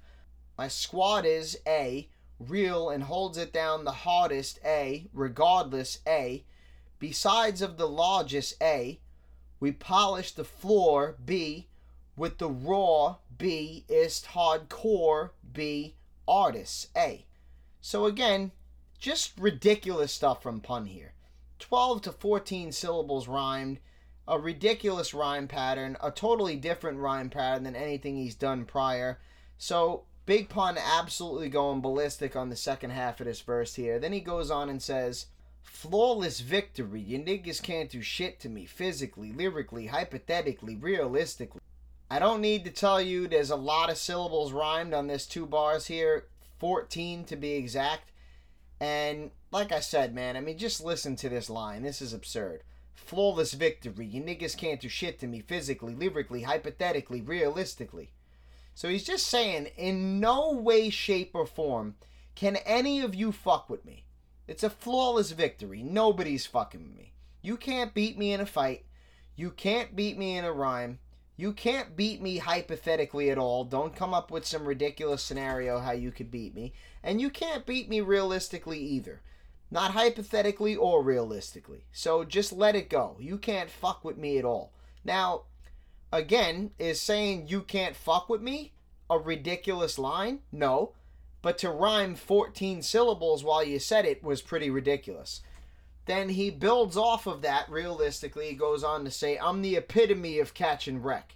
[0.58, 6.44] my squad is A, real and holds it down the hardest A, regardless A.
[6.98, 9.00] Besides of the largest A,
[9.60, 11.68] we polish the floor B,
[12.16, 15.94] with the raw B ist hardcore B
[16.26, 17.26] artists A.
[17.80, 18.52] So again,
[18.98, 21.12] just ridiculous stuff from pun here.
[21.58, 23.78] 12 to 14 syllables rhymed,
[24.28, 29.18] a ridiculous rhyme pattern, a totally different rhyme pattern than anything he's done prior.
[29.58, 33.98] So Big Pun absolutely going ballistic on the second half of this verse here.
[33.98, 35.26] Then he goes on and says,
[35.62, 37.00] Flawless victory.
[37.00, 41.60] You niggas can't do shit to me physically, lyrically, hypothetically, realistically.
[42.10, 45.44] I don't need to tell you there's a lot of syllables rhymed on this two
[45.44, 46.26] bars here,
[46.58, 48.12] 14 to be exact.
[48.80, 51.82] And like I said, man, I mean, just listen to this line.
[51.82, 52.62] This is absurd.
[52.94, 54.06] Flawless victory.
[54.06, 58.10] You niggas can't do shit to me physically, lyrically, hypothetically, realistically.
[58.74, 61.96] So he's just saying, in no way, shape, or form
[62.34, 64.04] can any of you fuck with me.
[64.46, 65.82] It's a flawless victory.
[65.82, 67.14] Nobody's fucking with me.
[67.42, 68.84] You can't beat me in a fight.
[69.34, 70.98] You can't beat me in a rhyme.
[71.36, 73.64] You can't beat me hypothetically at all.
[73.64, 76.72] Don't come up with some ridiculous scenario how you could beat me.
[77.02, 79.20] And you can't beat me realistically either.
[79.70, 81.84] Not hypothetically or realistically.
[81.92, 83.16] So just let it go.
[83.20, 84.72] You can't fuck with me at all.
[85.04, 85.42] Now,
[86.10, 88.72] again, is saying you can't fuck with me
[89.10, 90.40] a ridiculous line?
[90.50, 90.92] No.
[91.42, 95.42] But to rhyme 14 syllables while you said it was pretty ridiculous.
[96.06, 98.48] Then he builds off of that realistically.
[98.48, 101.34] He goes on to say, I'm the epitome of catch and wreck.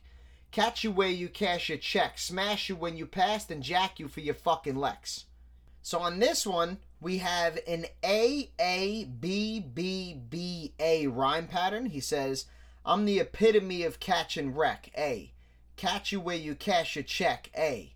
[0.53, 4.09] Catch you where you cash your check, smash you when you pass, and jack you
[4.09, 5.27] for your fucking Lex.
[5.83, 11.87] So on this one, we have an A A B B B A rhyme pattern.
[11.87, 12.47] He says,
[12.85, 14.91] I'm the epitome of catch and wreck.
[14.97, 15.33] A.
[15.77, 17.51] Catch you where you cash your check.
[17.57, 17.95] A.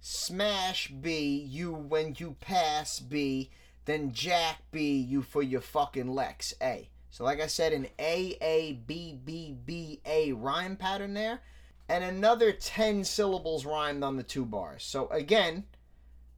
[0.00, 3.50] Smash B you when you pass B
[3.84, 6.88] then Jack B you for your fucking Lex A.
[7.10, 11.40] So like I said, an A A B B B A rhyme pattern there,
[11.88, 14.84] and another ten syllables rhymed on the two bars.
[14.84, 15.64] So again,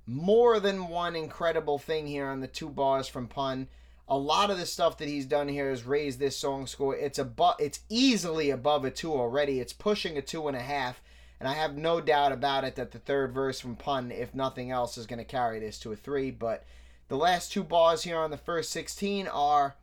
[0.06, 3.68] more than one incredible thing here on the two bars from Pun.
[4.08, 6.96] A lot of the stuff that he's done here has raised this song score.
[6.96, 9.60] It's above, it's easily above a two already.
[9.60, 11.00] It's pushing a two and a half,
[11.38, 14.70] and I have no doubt about it that the third verse from Pun, if nothing
[14.70, 16.30] else, is going to carry this to a three.
[16.30, 16.64] But
[17.12, 19.76] the last two bars here on the first 16 are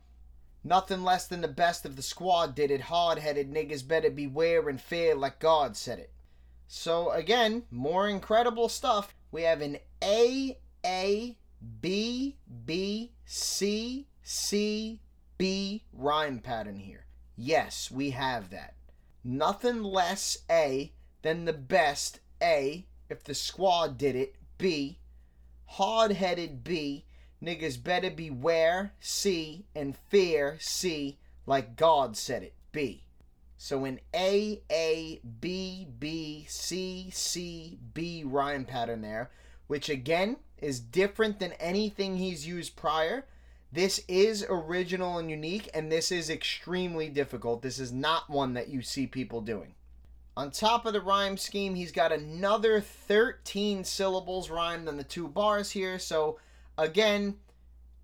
[0.64, 2.82] nothing less than the best of the squad did it.
[2.82, 6.12] Hard headed niggas better beware and fear like God said it.
[6.68, 9.14] So again, more incredible stuff.
[9.32, 11.38] We have an A A
[11.82, 15.00] B B C C
[15.38, 17.06] B rhyme pattern here.
[17.36, 18.74] Yes, we have that.
[19.24, 24.34] Nothing less A than the best A if the squad did it.
[24.58, 24.98] B
[25.74, 27.06] hard headed B
[27.44, 33.04] Niggas better beware, see, and fear, see, like God said it, be.
[33.58, 39.32] So an A, A, B, B, C, C, B rhyme pattern there,
[39.68, 43.26] which again is different than anything he's used prior.
[43.72, 47.62] This is original and unique, and this is extremely difficult.
[47.62, 49.76] This is not one that you see people doing.
[50.36, 55.28] On top of the rhyme scheme, he's got another 13 syllables rhymed on the two
[55.28, 56.40] bars here, so
[56.80, 57.36] Again,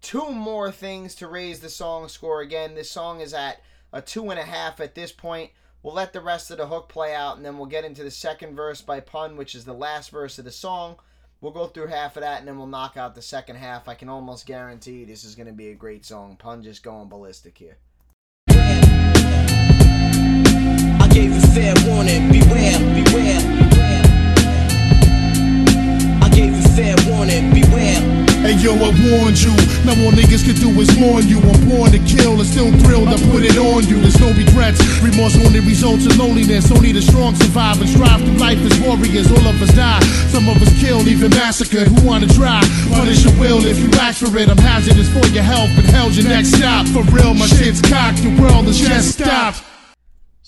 [0.02, 2.76] two more things to raise the song score again.
[2.76, 3.62] This song is at
[3.94, 5.52] a two and a half at this point.
[5.82, 8.12] We'll let the rest of the hook play out, and then we'll get into the
[8.12, 10.98] second verse by Pun, which is the last verse of the song.
[11.40, 13.88] We'll go through half of that, and then we'll knock out the second half.
[13.88, 16.36] I can almost guarantee this is going to be a great song.
[16.36, 17.78] Pun just going ballistic here.
[21.00, 23.40] I gave you fair warning, beware, beware.
[26.22, 28.25] I gave you fair warning, beware.
[28.46, 29.50] Hey yo, I warned you.
[29.89, 31.41] Now all niggas can do is mourn you.
[31.41, 33.98] I'm born to kill and still thrilled I put it on you.
[33.98, 34.78] There's no regrets.
[35.02, 36.70] Remorse only results in loneliness.
[36.70, 39.32] Only the strong survive and strive through life as warriors.
[39.34, 40.00] All of us die.
[40.30, 41.88] Some of us killed, even massacred.
[41.88, 42.62] Who wanna try?
[42.93, 44.48] Punish your will if you ask for it.
[44.48, 46.86] I'm hazardous for your health, but hell's your next stop.
[46.93, 48.22] For real, my shit's cocked.
[48.22, 49.75] The world is just stopped.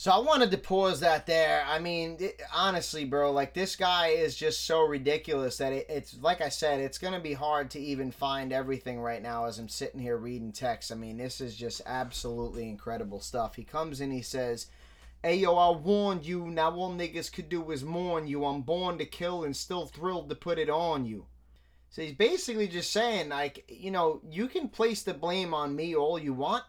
[0.07, 1.65] So I wanted to pause that there.
[1.67, 6.17] I mean, it, honestly, bro, like this guy is just so ridiculous that it, it's
[6.21, 9.67] like I said, it's gonna be hard to even find everything right now as I'm
[9.67, 10.93] sitting here reading text.
[10.93, 13.57] I mean, this is just absolutely incredible stuff.
[13.57, 14.67] He comes in, he says,
[15.23, 16.45] "Hey yo, I warned you.
[16.45, 18.45] Now all niggas could do is mourn you.
[18.45, 21.25] I'm born to kill and still thrilled to put it on you."
[21.89, 25.97] So he's basically just saying, like, you know, you can place the blame on me
[25.97, 26.63] all you want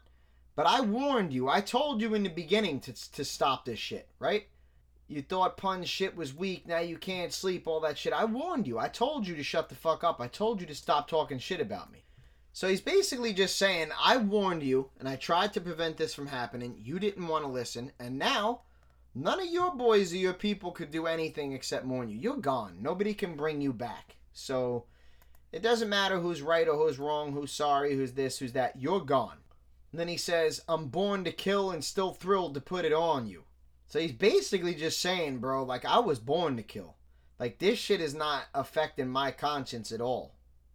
[0.58, 1.48] but I warned you.
[1.48, 4.48] I told you in the beginning to, to stop this shit, right?
[5.06, 6.66] You thought pun shit was weak.
[6.66, 8.12] Now you can't sleep, all that shit.
[8.12, 8.76] I warned you.
[8.76, 10.20] I told you to shut the fuck up.
[10.20, 12.02] I told you to stop talking shit about me.
[12.52, 16.26] So he's basically just saying, I warned you and I tried to prevent this from
[16.26, 16.74] happening.
[16.82, 17.92] You didn't want to listen.
[18.00, 18.62] And now,
[19.14, 22.16] None of your boys or your people could do anything except mourn you.
[22.16, 22.78] You're gone.
[22.80, 24.16] Nobody can bring you back.
[24.32, 24.84] So
[25.50, 28.80] it doesn't matter who's right or who's wrong, who's sorry, who's this, who's that.
[28.80, 29.38] You're gone.
[29.90, 33.26] And then he says, I'm born to kill and still thrilled to put it on
[33.26, 33.44] you.
[33.86, 36.96] So he's basically just saying, bro, like, I was born to kill.
[37.38, 40.34] Like, this shit is not affecting my conscience at all.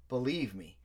[0.10, 0.78] Believe me.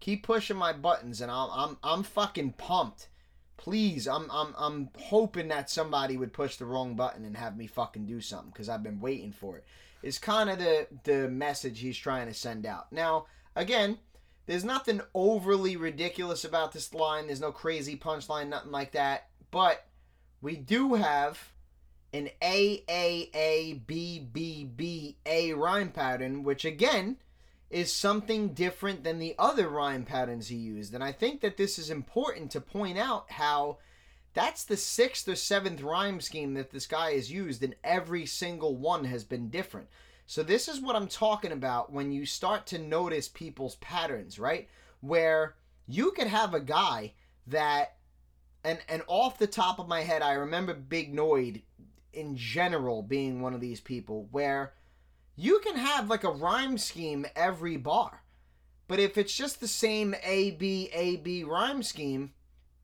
[0.00, 3.08] Keep pushing my buttons and I'm, I'm, I'm fucking pumped.
[3.56, 7.66] Please, I'm, I'm, I'm hoping that somebody would push the wrong button and have me
[7.66, 9.64] fucking do something because I've been waiting for it.
[10.02, 10.08] it.
[10.08, 12.92] Is kind of the, the message he's trying to send out.
[12.92, 13.26] Now,
[13.56, 13.98] again,
[14.46, 17.26] there's nothing overly ridiculous about this line.
[17.26, 19.28] There's no crazy punchline, nothing like that.
[19.50, 19.86] But
[20.42, 21.52] we do have
[22.12, 27.16] an A A A B B B A rhyme pattern, which again
[27.70, 30.94] is something different than the other rhyme patterns he used.
[30.94, 33.78] And I think that this is important to point out how
[34.34, 38.76] that's the sixth or seventh rhyme scheme that this guy has used, and every single
[38.76, 39.88] one has been different.
[40.26, 44.68] So, this is what I'm talking about when you start to notice people's patterns, right?
[45.00, 45.56] Where
[45.86, 47.12] you could have a guy
[47.46, 47.96] that,
[48.64, 51.62] and, and off the top of my head, I remember Big Noyd
[52.14, 54.72] in general being one of these people where
[55.36, 58.22] you can have like a rhyme scheme every bar.
[58.86, 62.32] But if it's just the same A B A B rhyme scheme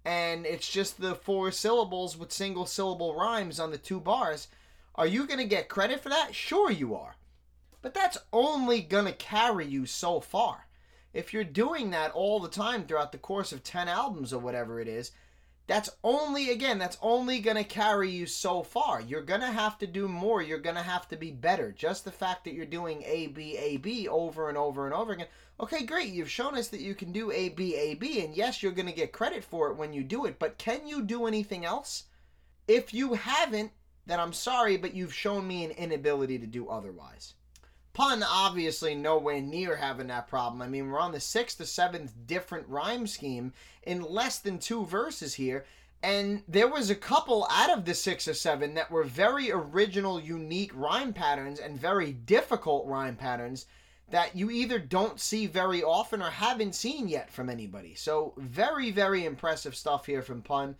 [0.04, 4.48] and it's just the four syllables with single syllable rhymes on the two bars,
[4.94, 6.34] are you going to get credit for that?
[6.34, 7.16] Sure you are.
[7.82, 10.66] But that's only going to carry you so far.
[11.12, 14.80] If you're doing that all the time throughout the course of 10 albums or whatever
[14.80, 15.12] it is,
[15.66, 19.00] that's only again that's only going to carry you so far.
[19.00, 20.42] You're going to have to do more.
[20.42, 21.72] You're going to have to be better.
[21.72, 25.12] Just the fact that you're doing a b a b over and over and over
[25.12, 25.28] again.
[25.60, 26.08] Okay great.
[26.08, 28.88] You've shown us that you can do a b a b and yes you're going
[28.88, 32.04] to get credit for it when you do it but can you do anything else?
[32.66, 33.72] If you haven't
[34.06, 37.34] then i'm sorry but you've shown me an inability to do otherwise
[37.92, 40.62] Pun obviously nowhere near having that problem.
[40.62, 44.86] I mean, we're on the sixth or seventh different rhyme scheme in less than two
[44.86, 45.64] verses here.
[46.02, 50.20] And there was a couple out of the six or seven that were very original,
[50.20, 53.66] unique rhyme patterns and very difficult rhyme patterns
[54.08, 57.94] that you either don't see very often or haven't seen yet from anybody.
[57.94, 60.76] So, very, very impressive stuff here from Pun.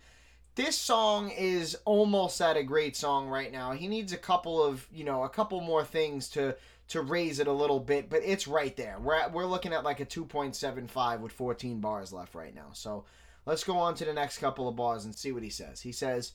[0.55, 3.71] This song is almost at a great song right now.
[3.71, 6.55] He needs a couple of, you know, a couple more things to
[6.91, 8.97] to raise it a little bit, but it's right there.
[8.99, 12.67] We're at, we're looking at like a 2.75 with 14 bars left right now.
[12.73, 13.05] So
[13.45, 15.79] let's go on to the next couple of bars and see what he says.
[15.79, 16.33] He says,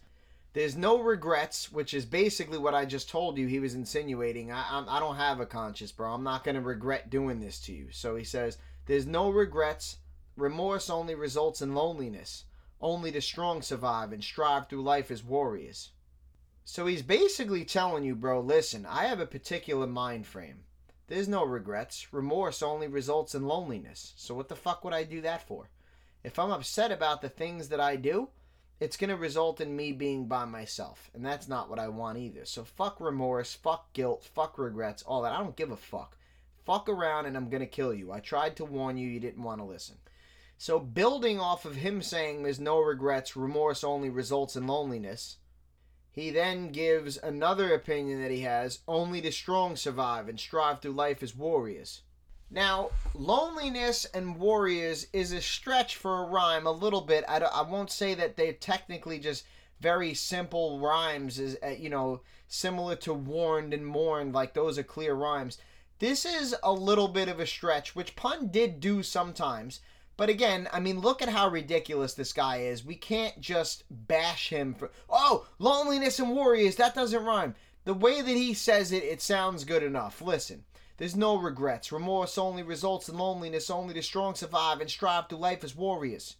[0.55, 3.47] "There's no regrets," which is basically what I just told you.
[3.47, 4.51] He was insinuating.
[4.51, 6.15] I I, I don't have a conscience, bro.
[6.15, 7.89] I'm not gonna regret doing this to you.
[7.91, 9.99] So he says, "There's no regrets.
[10.39, 12.45] Remorse only results in loneliness.
[12.81, 15.91] Only the strong survive and strive through life as warriors."
[16.69, 20.65] So he's basically telling you, bro, listen, I have a particular mind frame.
[21.07, 22.13] There's no regrets.
[22.13, 24.15] Remorse only results in loneliness.
[24.17, 25.71] So what the fuck would I do that for?
[26.25, 28.31] If I'm upset about the things that I do,
[28.81, 31.09] it's going to result in me being by myself.
[31.15, 32.45] And that's not what I want either.
[32.45, 35.33] So fuck remorse, fuck guilt, fuck regrets, all that.
[35.33, 36.19] I don't give a fuck.
[36.65, 38.11] Fuck around and I'm going to kill you.
[38.11, 39.99] I tried to warn you, you didn't want to listen.
[40.59, 45.37] So building off of him saying there's no regrets, remorse only results in loneliness
[46.17, 50.93] he then gives another opinion that he has only the strong survive and strive through
[50.93, 52.01] life as warriors.
[52.51, 57.23] Now, loneliness and warriors is a stretch for a rhyme a little bit.
[57.29, 59.45] I, I won't say that they're technically just
[59.81, 64.83] very simple rhymes, as uh, you know, similar to warned and mourned, like those are
[64.83, 65.59] clear rhymes.
[65.99, 69.81] This is a little bit of a stretch, which Pun did do sometimes.
[70.17, 72.85] But again, I mean, look at how ridiculous this guy is.
[72.85, 77.55] We can't just bash him for, oh, loneliness and warriors, that doesn't rhyme.
[77.85, 80.23] The way that he says it, it sounds good enough.
[80.23, 80.65] Listen,
[80.97, 81.93] there's no regrets.
[81.93, 83.71] Remorse only results in loneliness.
[83.71, 86.37] Only the strong survive and strive through life as warriors.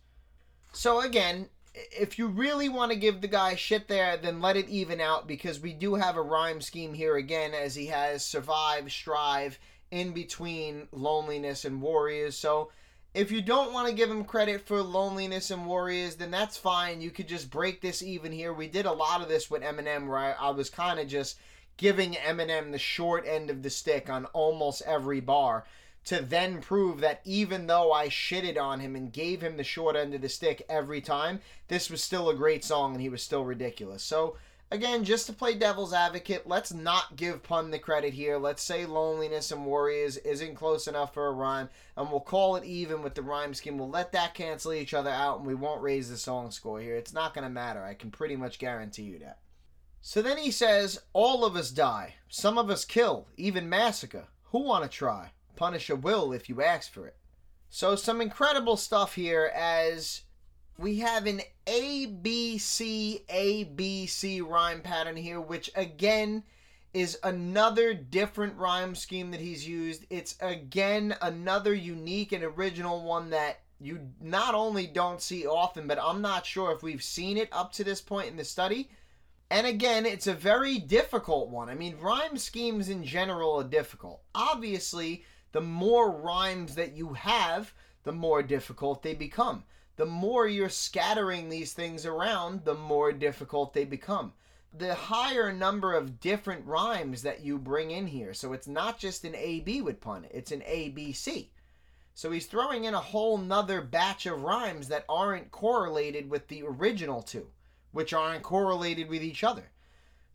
[0.73, 4.69] So again, if you really want to give the guy shit there, then let it
[4.69, 8.91] even out because we do have a rhyme scheme here again, as he has survive,
[8.91, 9.59] strive
[9.91, 12.37] in between loneliness and warriors.
[12.37, 12.73] So
[13.17, 17.01] if you don't want to give him credit for loneliness and warriors, then that's fine.
[17.01, 18.53] You could just break this even here.
[18.53, 21.39] We did a lot of this with Eminem, where I, I was kind of just
[21.79, 25.65] giving Eminem the short end of the stick on almost every bar
[26.05, 29.97] to then prove that even though I shitted on him and gave him the short
[29.97, 33.23] end of the stick every time, this was still a great song and he was
[33.23, 34.03] still ridiculous.
[34.03, 34.37] So
[34.71, 38.37] Again, just to play devil's advocate, let's not give Pun the credit here.
[38.37, 42.65] Let's say Loneliness and Warriors isn't close enough for a rhyme, and we'll call it
[42.65, 43.79] even with the rhyme scheme.
[43.79, 46.97] We'll let that cancel each other out, and we won't raise the song score here.
[46.97, 47.85] It's not going to matter.
[47.85, 49.39] I can pretty much guarantee you that.
[50.01, 52.15] So then he says, All of us die.
[52.29, 54.27] Some of us kill, even massacre.
[54.51, 55.31] Who want to try?
[55.55, 57.17] Punisher will if you ask for it.
[57.69, 60.23] So, some incredible stuff here as
[60.79, 66.43] we have an ABC ABC rhyme pattern here, which again
[66.93, 70.07] is another different rhyme scheme that he's used.
[70.11, 75.99] It's again another unique and original one that you not only don't see often, but
[76.01, 78.91] I'm not sure if we've seen it up to this point in the study.
[79.51, 81.69] And again, it's a very difficult one.
[81.69, 84.23] I mean, rhyme schemes in general are difficult.
[84.35, 87.73] Obviously, the more rhymes that you have,
[88.03, 89.65] the more difficult they become.
[89.97, 94.33] The more you're scattering these things around, the more difficult they become.
[94.73, 98.35] The higher number of different rhymes that you bring in here.
[98.35, 101.49] So it's not just an AB with pun, it's an ABC.
[102.15, 106.63] So he's throwing in a whole nother batch of rhymes that aren't correlated with the
[106.63, 107.49] original two
[107.97, 109.71] which aren't correlated with each other.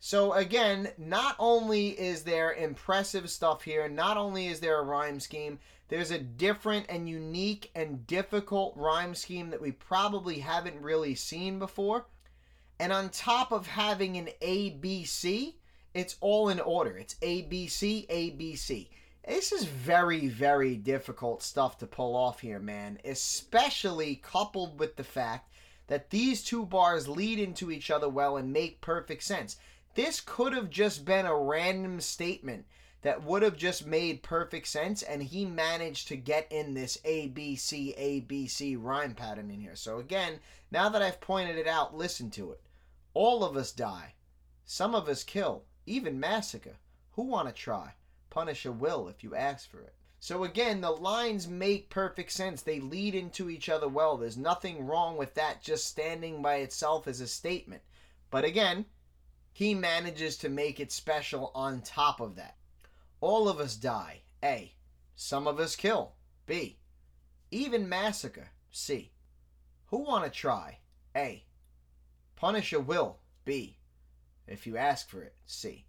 [0.00, 5.20] So again, not only is there impressive stuff here, not only is there a rhyme
[5.20, 5.60] scheme,
[5.92, 11.58] there's a different and unique and difficult rhyme scheme that we probably haven't really seen
[11.58, 12.06] before.
[12.80, 15.52] And on top of having an ABC,
[15.92, 16.96] it's all in order.
[16.96, 18.88] It's ABC, ABC.
[19.28, 25.04] This is very, very difficult stuff to pull off here, man, especially coupled with the
[25.04, 25.52] fact
[25.88, 29.58] that these two bars lead into each other well and make perfect sense.
[29.94, 32.64] This could have just been a random statement
[33.02, 37.96] that would have just made perfect sense, and he managed to get in this ABC,
[37.98, 39.76] ABC rhyme pattern in here.
[39.76, 40.40] So, again,
[40.70, 42.60] now that I've pointed it out, listen to it.
[43.12, 44.14] All of us die.
[44.64, 46.78] Some of us kill, even massacre.
[47.12, 47.94] Who want to try?
[48.30, 49.94] Punisher will if you ask for it.
[50.20, 52.62] So again, the lines make perfect sense.
[52.62, 54.16] They lead into each other well.
[54.16, 57.82] There's nothing wrong with that just standing by itself as a statement.
[58.30, 58.86] But again,
[59.52, 62.56] he manages to make it special on top of that.
[63.22, 64.22] All of us die.
[64.42, 64.74] A.
[65.14, 66.14] Some of us kill.
[66.44, 66.80] B.
[67.52, 68.50] Even massacre.
[68.72, 69.12] C.
[69.86, 70.78] Who want to try?
[71.16, 71.44] A.
[72.34, 73.20] Punisher will.
[73.44, 73.78] B.
[74.48, 75.36] If you ask for it.
[75.46, 75.86] C.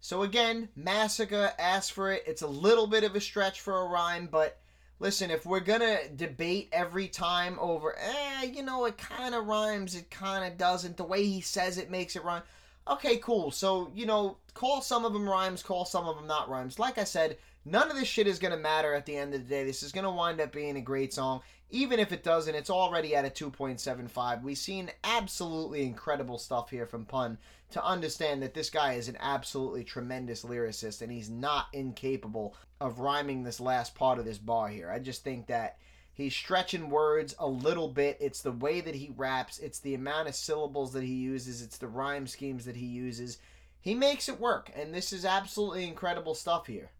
[0.00, 2.24] So again, Massacre ask for it.
[2.26, 4.58] It's a little bit of a stretch for a rhyme, but
[5.00, 9.94] listen, if we're gonna debate every time over, eh, you know, it kind of rhymes,
[9.94, 10.96] it kind of doesn't.
[10.96, 12.42] The way he says it makes it rhyme.
[12.88, 13.50] Okay, cool.
[13.50, 16.78] So you know, call some of them rhymes, call some of them not rhymes.
[16.78, 19.48] Like I said, none of this shit is gonna matter at the end of the
[19.48, 19.64] day.
[19.64, 21.42] This is gonna wind up being a great song.
[21.70, 24.42] Even if it doesn't, it's already at a 2.75.
[24.42, 27.36] We've seen absolutely incredible stuff here from Pun
[27.72, 33.00] to understand that this guy is an absolutely tremendous lyricist and he's not incapable of
[33.00, 34.90] rhyming this last part of this bar here.
[34.90, 35.76] I just think that
[36.18, 38.18] he's stretching words a little bit.
[38.20, 41.78] It's the way that he raps, it's the amount of syllables that he uses, it's
[41.78, 43.38] the rhyme schemes that he uses.
[43.80, 46.90] He makes it work, and this is absolutely incredible stuff here.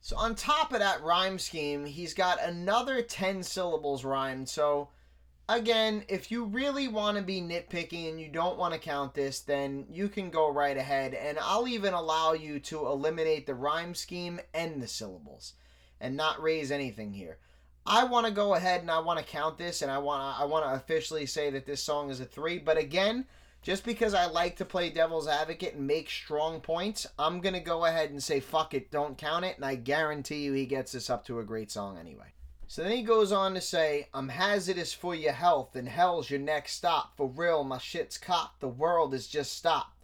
[0.00, 4.48] So on top of that rhyme scheme, he's got another 10 syllables rhymed.
[4.48, 4.90] So
[5.48, 9.40] again, if you really want to be nitpicky and you don't want to count this,
[9.40, 13.94] then you can go right ahead and I'll even allow you to eliminate the rhyme
[13.94, 15.54] scheme and the syllables
[16.00, 17.38] and not raise anything here.
[17.90, 20.42] I want to go ahead and I want to count this and I want to
[20.42, 23.24] I want to officially say that this song is a 3, but again,
[23.62, 27.60] just because I like to play devil's advocate and make strong points, I'm going to
[27.60, 30.92] go ahead and say fuck it, don't count it, and I guarantee you he gets
[30.92, 32.34] this up to a great song anyway.
[32.66, 36.40] So then he goes on to say, I'm hazardous for your health, and hell's your
[36.40, 37.16] next stop.
[37.16, 39.97] For real, my shit's cocked, the world is just stopped.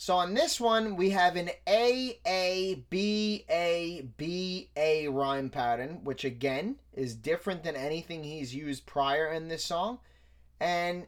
[0.00, 6.00] So on this one, we have an A, A, B, A, B, A rhyme pattern,
[6.04, 9.98] which again is different than anything he's used prior in this song.
[10.58, 11.06] And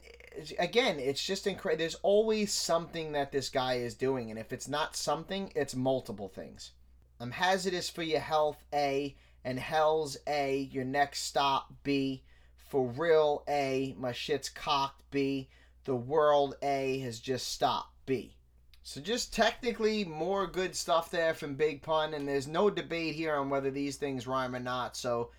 [0.59, 1.79] again, it's just incredible.
[1.79, 6.29] There's always something that this guy is doing, and if it's not something, it's multiple
[6.29, 6.73] things.
[7.19, 12.25] I'm hazardous for your health, A and Hell's A, your next stop B,
[12.59, 15.49] for real A, my shit's cocked B,
[15.85, 18.37] the world A has just stopped B.
[18.85, 23.37] So just technically more good stuff there from Big Pun, and there's no debate here
[23.37, 24.97] on whether these things rhyme or not.
[24.97, 25.31] So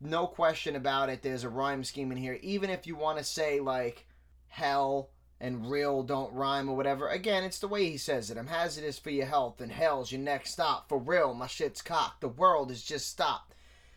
[0.00, 1.22] no question about it.
[1.22, 2.38] There's a rhyme scheme in here.
[2.42, 4.06] Even if you want to say like
[4.48, 5.10] hell
[5.40, 7.08] and real don't rhyme or whatever.
[7.08, 8.36] Again, it's the way he says it.
[8.36, 10.88] I'm hazardous for your health, and hell's your next stop.
[10.88, 12.20] For real, my shit's cocked.
[12.20, 13.54] The world is just stopped.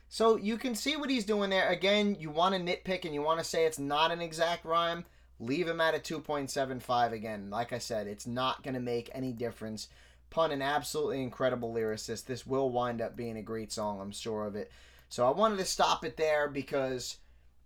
[0.08, 1.68] So you can see what he's doing there.
[1.70, 5.06] Again, you want to nitpick and you want to say it's not an exact rhyme.
[5.46, 7.50] Leave him at a 2.75 again.
[7.50, 9.88] Like I said, it's not going to make any difference.
[10.30, 12.26] Pun, an absolutely incredible lyricist.
[12.26, 14.72] This will wind up being a great song, I'm sure of it.
[15.10, 17.18] So I wanted to stop it there because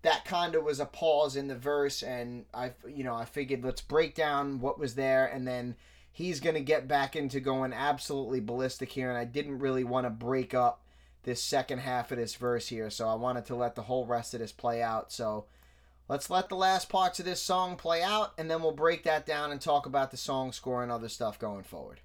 [0.02, 3.64] that kind of was a pause in the verse and I you know I figured
[3.64, 5.76] let's break down what was there and then
[6.18, 9.08] he's going to get back into going absolutely ballistic here.
[9.08, 10.84] And I didn't really want to break up
[11.22, 14.34] this second half of this verse here, so I wanted to let the whole rest
[14.34, 15.12] of this play out.
[15.12, 15.46] So
[16.08, 19.26] let's let the last parts of this song play out, and then we'll break that
[19.26, 22.00] down and talk about the song score and other stuff going forward.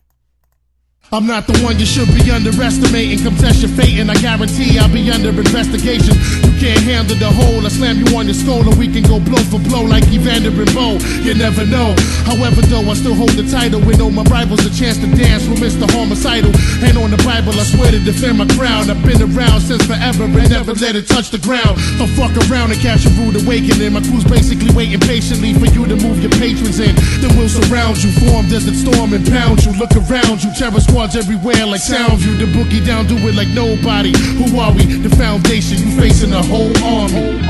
[1.12, 3.20] I'm not the one you should be underestimating.
[3.20, 6.16] Come test your fate, and I guarantee I'll be under investigation.
[6.40, 7.60] You can't handle the whole.
[7.60, 10.48] I slam you on your skull, and we can go blow for blow like Evander
[10.48, 10.96] and Bowe.
[11.20, 11.92] You never know.
[12.24, 13.84] However, though, I still hold the title.
[13.84, 15.84] We know my rivals a chance to dance with Mr.
[15.92, 16.48] Homicidal.
[16.80, 18.88] And on the Bible, I swear to defend my crown.
[18.88, 21.76] I've been around since forever and never let it touch the ground.
[22.00, 23.92] Don't fuck around and catch a rude awakening.
[23.92, 26.96] My crew's basically waiting patiently for you to move your patrons in.
[27.20, 29.76] Then we'll surround you, form desert storm and pound you.
[29.76, 32.36] Look around you, terror squads everywhere like Soundview.
[32.38, 34.12] The boogie down, do it like nobody.
[34.36, 34.84] Who are we?
[34.84, 35.78] The foundation.
[35.78, 37.40] You facing a whole army.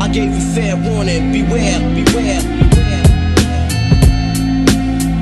[0.00, 3.02] I gave you fair warning, beware, beware, beware.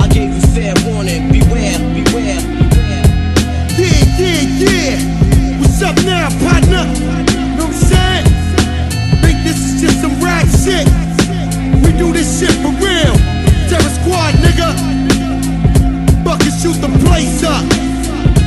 [0.04, 3.06] I gave you fair warning, beware, beware, beware.
[3.80, 5.60] Yeah, yeah, yeah.
[5.60, 6.84] What's up now, partner?
[7.56, 8.26] Know what I'm saying?
[9.24, 10.84] Think this is just some rap shit?
[11.82, 13.16] We do this shit for real.
[13.70, 14.99] Terror Squad, nigga.
[16.60, 17.64] Fuckers shoot the place up.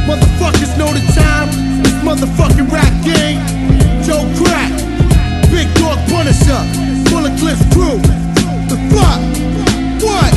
[0.05, 1.49] Motherfuckers know the time.
[1.81, 3.39] It's motherfucking rap game.
[4.03, 4.71] Joe Crack.
[5.49, 6.63] Big Dog Punisher.
[7.09, 7.99] Bullet Clips crew.
[8.69, 9.19] The fuck?
[10.03, 10.33] What?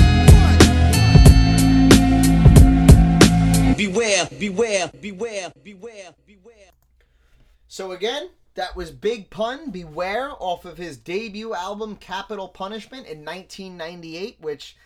[3.76, 6.70] Beware, beware, beware, beware, beware.
[7.68, 13.22] So again, that was Big Pun Beware off of his debut album Capital Punishment in
[13.24, 14.76] 1998, which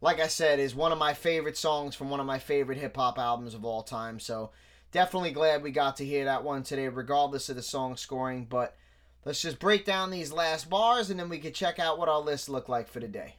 [0.00, 2.96] like I said is one of my favorite songs from one of my favorite hip
[2.96, 4.20] hop albums of all time.
[4.20, 4.50] So
[4.92, 8.76] definitely glad we got to hear that one today regardless of the song scoring, but
[9.24, 12.20] let's just break down these last bars and then we can check out what our
[12.20, 13.36] list looked like for today.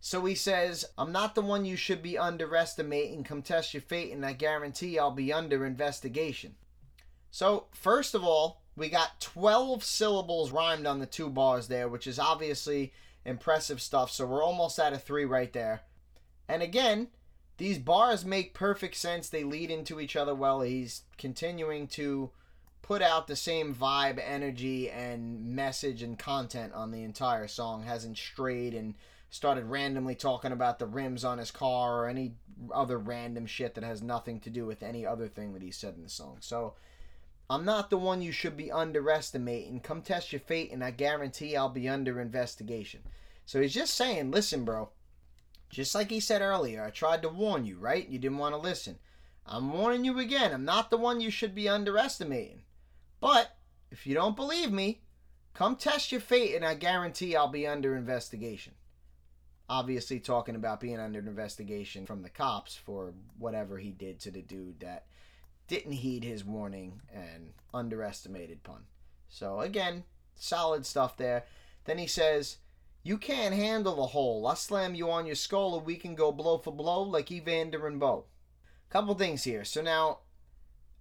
[0.00, 3.22] So he says, I'm not the one you should be underestimating.
[3.22, 6.54] Come test your fate, and I guarantee I'll be under investigation.
[7.30, 12.06] So, first of all, we got 12 syllables rhymed on the two bars there, which
[12.06, 12.94] is obviously
[13.24, 14.10] impressive stuff.
[14.10, 15.82] So, we're almost at a three right there.
[16.48, 17.08] And again,
[17.58, 19.28] these bars make perfect sense.
[19.28, 20.62] They lead into each other well.
[20.62, 22.30] He's continuing to
[22.82, 27.82] put out the same vibe, energy, and message and content on the entire song.
[27.82, 28.94] Hasn't strayed and
[29.30, 32.32] started randomly talking about the rims on his car or any
[32.74, 35.94] other random shit that has nothing to do with any other thing that he said
[35.94, 36.38] in the song.
[36.40, 36.74] So
[37.50, 39.80] I'm not the one you should be underestimating.
[39.80, 43.00] Come test your fate, and I guarantee I'll be under investigation.
[43.44, 44.90] So he's just saying, listen, bro.
[45.68, 48.08] Just like he said earlier, I tried to warn you, right?
[48.08, 49.00] You didn't want to listen.
[49.44, 50.54] I'm warning you again.
[50.54, 52.62] I'm not the one you should be underestimating.
[53.20, 53.56] But
[53.90, 55.02] if you don't believe me,
[55.52, 58.74] come test your fate, and I guarantee I'll be under investigation
[59.70, 64.42] obviously talking about being under investigation from the cops for whatever he did to the
[64.42, 65.06] dude that
[65.70, 68.84] didn't heed his warning and underestimated pun.
[69.28, 71.44] So again, solid stuff there.
[71.84, 72.58] Then he says,
[73.02, 74.46] "You can't handle the hole.
[74.46, 77.86] I'll slam you on your skull, and we can go blow for blow like Evander
[77.86, 78.26] and Bowe."
[78.90, 79.64] Couple things here.
[79.64, 80.18] So now,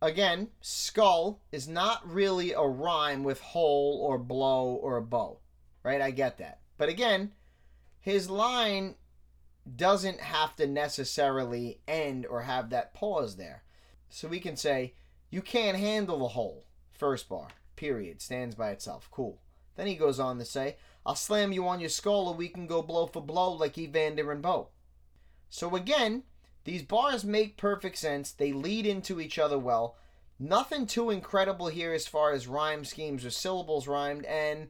[0.01, 5.39] again, skull is not really a rhyme with hole or blow or a bow,
[5.83, 5.99] right?
[5.99, 7.33] I get that, but again
[7.99, 8.95] his line
[9.75, 13.63] doesn't have to necessarily end or have that pause there.
[14.09, 14.93] So we can say,
[15.29, 16.65] You can't handle the whole.
[16.91, 19.07] First bar, period, stands by itself.
[19.11, 19.39] Cool.
[19.75, 20.75] Then he goes on to say,
[21.05, 24.31] I'll slam you on your skull or we can go blow for blow like Evander
[24.31, 24.69] and Bowe.
[25.49, 26.23] So again,
[26.65, 28.31] these bars make perfect sense.
[28.31, 29.95] They lead into each other well.
[30.37, 34.69] Nothing too incredible here as far as rhyme schemes or syllables rhymed, and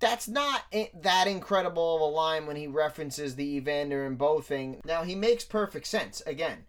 [0.00, 0.64] that's not
[0.94, 4.80] that incredible of a line when he references the Evander and Bo thing.
[4.84, 6.20] Now, he makes perfect sense.
[6.26, 6.66] Again,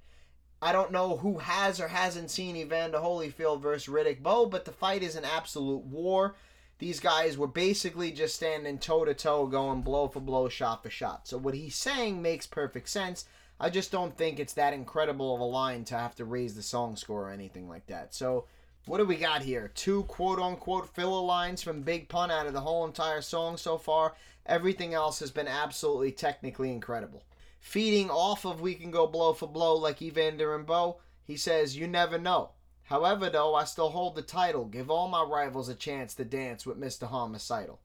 [0.62, 4.72] I don't know who has or hasn't seen Evander Holyfield versus Riddick Bowe, but the
[4.72, 6.36] fight is an absolute war.
[6.80, 10.90] These guys were basically just standing toe to toe, going blow for blow, shot for
[10.90, 11.28] shot.
[11.28, 13.26] So, what he's saying makes perfect sense.
[13.60, 16.62] I just don't think it's that incredible of a line to have to raise the
[16.62, 18.14] song score or anything like that.
[18.14, 18.46] So,
[18.86, 19.72] what do we got here?
[19.76, 23.78] Two quote unquote filler lines from Big Pun out of the whole entire song so
[23.78, 24.16] far.
[24.46, 27.24] Everything else has been absolutely technically incredible.
[27.68, 31.76] Feeding off of We Can Go Blow for Blow like Evander and Bowe, he says,
[31.76, 32.52] You never know.
[32.84, 34.64] However, though, I still hold the title.
[34.64, 37.10] Give all my rivals a chance to dance with Mr.
[37.10, 37.82] Homicidal.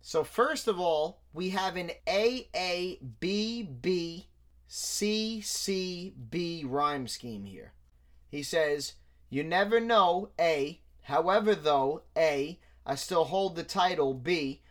[0.00, 3.12] So, first of all, we have an AABBCCB
[6.64, 7.74] rhyme scheme here.
[8.30, 8.94] He says,
[9.28, 10.80] you never know, A.
[11.02, 12.58] However, though, A.
[12.86, 14.62] I still hold the title, B.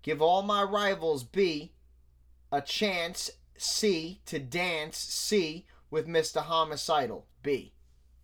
[0.00, 1.74] Give all my rivals, B.
[2.50, 3.30] A chance
[3.60, 6.42] C to dance C with Mr.
[6.42, 7.72] Homicidal B.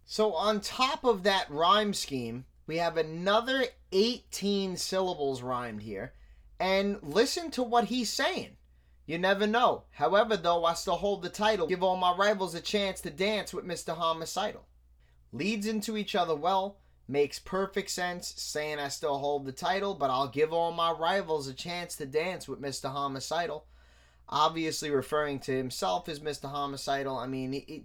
[0.05, 6.15] So on top of that rhyme scheme, we have another 18 syllables rhymed here.
[6.61, 8.57] And listen to what he's saying.
[9.05, 9.85] You never know.
[9.91, 11.67] However, though, I still hold the title.
[11.67, 13.97] Give all my rivals a chance to dance with Mr.
[13.97, 14.67] Homicidal.
[15.33, 16.79] Leads into each other well.
[17.09, 21.49] Makes perfect sense saying I still hold the title, but I'll give all my rivals
[21.49, 22.91] a chance to dance with Mr.
[22.91, 23.67] Homicidal.
[24.35, 26.51] Obviously, referring to himself as Mr.
[26.51, 27.19] Homicidal.
[27.19, 27.83] I mean, it,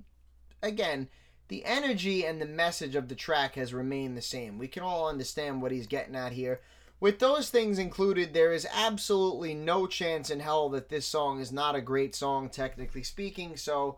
[0.63, 1.09] again,
[1.49, 4.57] the energy and the message of the track has remained the same.
[4.57, 6.61] We can all understand what he's getting at here.
[7.01, 11.51] With those things included, there is absolutely no chance in hell that this song is
[11.51, 13.57] not a great song, technically speaking.
[13.57, 13.97] So,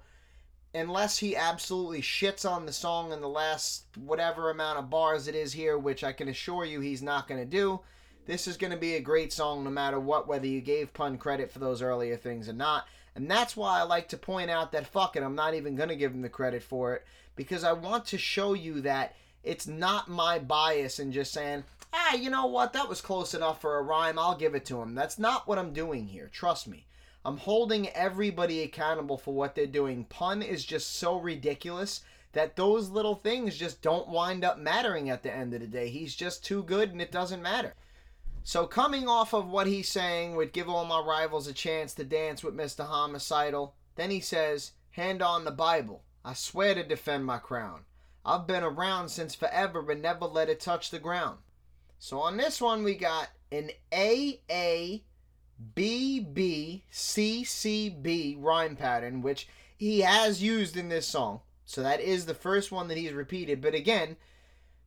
[0.74, 5.36] unless he absolutely shits on the song in the last whatever amount of bars it
[5.36, 7.80] is here, which I can assure you he's not going to do,
[8.30, 11.18] this is going to be a great song no matter what, whether you gave Pun
[11.18, 12.86] credit for those earlier things or not.
[13.16, 15.90] And that's why I like to point out that fuck it, I'm not even going
[15.90, 19.66] to give him the credit for it because I want to show you that it's
[19.66, 23.78] not my bias in just saying, ah, you know what, that was close enough for
[23.78, 24.94] a rhyme, I'll give it to him.
[24.94, 26.86] That's not what I'm doing here, trust me.
[27.26, 30.06] I'm holding everybody accountable for what they're doing.
[30.06, 32.02] Pun is just so ridiculous
[32.34, 35.90] that those little things just don't wind up mattering at the end of the day.
[35.90, 37.74] He's just too good and it doesn't matter.
[38.50, 42.04] So, coming off of what he's saying would give all my rivals a chance to
[42.04, 42.84] dance with Mr.
[42.84, 46.02] Homicidal, then he says, Hand on the Bible.
[46.26, 47.82] I swear to defend my crown.
[48.26, 51.38] I've been around since forever but never let it touch the ground.
[52.00, 55.02] So, on this one, we got an AA
[55.76, 56.84] BBCCB
[58.44, 59.48] rhyme pattern, which
[59.78, 61.42] he has used in this song.
[61.66, 63.62] So that is the first one that he's repeated.
[63.62, 64.18] But again,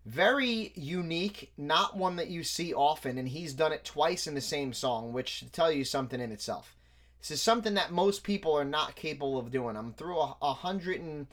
[0.04, 4.40] very unique, not one that you see often, and he's done it twice in the
[4.40, 6.76] same song, which tell you something in itself.
[7.20, 9.76] This is something that most people are not capable of doing.
[9.76, 11.28] I'm through a, a hundred and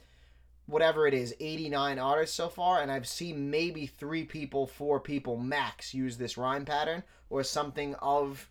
[0.68, 5.36] whatever it is, 89 artists so far, and I've seen maybe three people, four people
[5.38, 8.50] max use this rhyme pattern or something of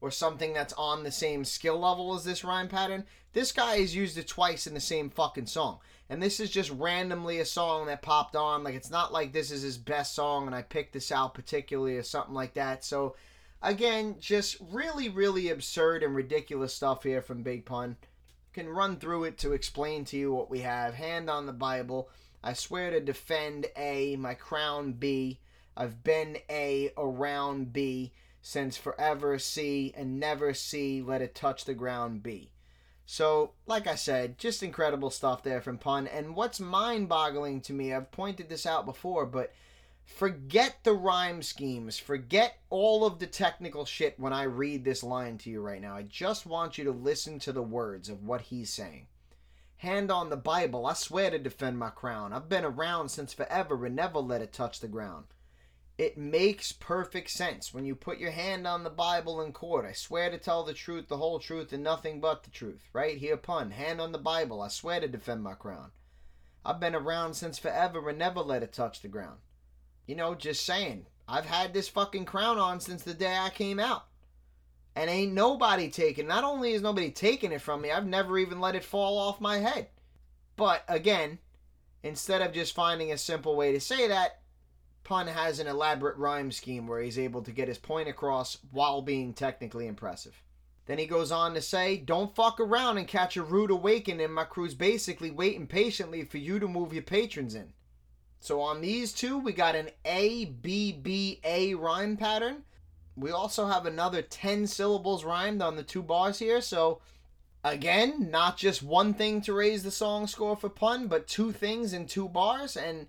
[0.00, 3.04] or something that's on the same skill level as this rhyme pattern.
[3.34, 5.78] This guy has used it twice in the same fucking song.
[6.10, 8.64] And this is just randomly a song that popped on.
[8.64, 11.96] Like, it's not like this is his best song and I picked this out particularly
[11.96, 12.84] or something like that.
[12.84, 13.14] So,
[13.62, 17.96] again, just really, really absurd and ridiculous stuff here from Big Pun.
[18.52, 20.94] Can run through it to explain to you what we have.
[20.94, 22.10] Hand on the Bible.
[22.42, 25.38] I swear to defend A, my crown B.
[25.76, 28.12] I've been A around B
[28.42, 32.50] since forever C and never C let it touch the ground B.
[33.12, 36.06] So, like I said, just incredible stuff there from Pun.
[36.06, 39.52] And what's mind boggling to me, I've pointed this out before, but
[40.04, 45.38] forget the rhyme schemes, forget all of the technical shit when I read this line
[45.38, 45.96] to you right now.
[45.96, 49.08] I just want you to listen to the words of what he's saying.
[49.78, 52.32] Hand on the Bible, I swear to defend my crown.
[52.32, 55.24] I've been around since forever and never let it touch the ground.
[56.00, 59.84] It makes perfect sense when you put your hand on the Bible in court.
[59.84, 62.88] I swear to tell the truth, the whole truth, and nothing but the truth.
[62.94, 63.72] Right here, pun.
[63.72, 64.62] Hand on the Bible.
[64.62, 65.90] I swear to defend my crown.
[66.64, 69.40] I've been around since forever and never let it touch the ground.
[70.06, 71.04] You know, just saying.
[71.28, 74.06] I've had this fucking crown on since the day I came out.
[74.96, 78.58] And ain't nobody taking Not only is nobody taking it from me, I've never even
[78.58, 79.88] let it fall off my head.
[80.56, 81.40] But again,
[82.02, 84.39] instead of just finding a simple way to say that,
[85.04, 89.02] Pun has an elaborate rhyme scheme where he's able to get his point across while
[89.02, 90.42] being technically impressive.
[90.86, 94.32] Then he goes on to say, Don't fuck around and catch a rude awakening.
[94.32, 97.72] My crew's basically waiting patiently for you to move your patrons in.
[98.40, 102.64] So on these two, we got an A B B A rhyme pattern.
[103.16, 106.60] We also have another 10 syllables rhymed on the two bars here.
[106.60, 107.00] So
[107.62, 111.92] again, not just one thing to raise the song score for pun, but two things
[111.92, 112.76] in two bars.
[112.76, 113.08] And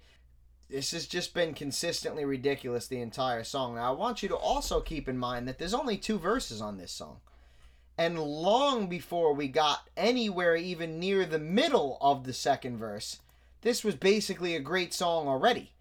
[0.72, 3.76] this has just been consistently ridiculous the entire song.
[3.76, 6.78] Now, I want you to also keep in mind that there's only two verses on
[6.78, 7.18] this song.
[7.98, 13.20] And long before we got anywhere even near the middle of the second verse,
[13.62, 15.72] this was basically a great song already.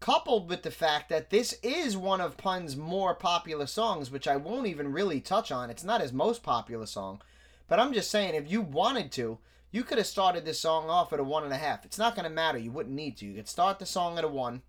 [0.00, 4.36] Coupled with the fact that this is one of Pun's more popular songs, which I
[4.36, 5.68] won't even really touch on.
[5.68, 7.20] It's not his most popular song.
[7.68, 9.38] But I'm just saying, if you wanted to,
[9.70, 11.84] you could have started this song off at a one and a half.
[11.84, 12.58] It's not going to matter.
[12.58, 13.26] You wouldn't need to.
[13.26, 14.62] You could start the song at a one.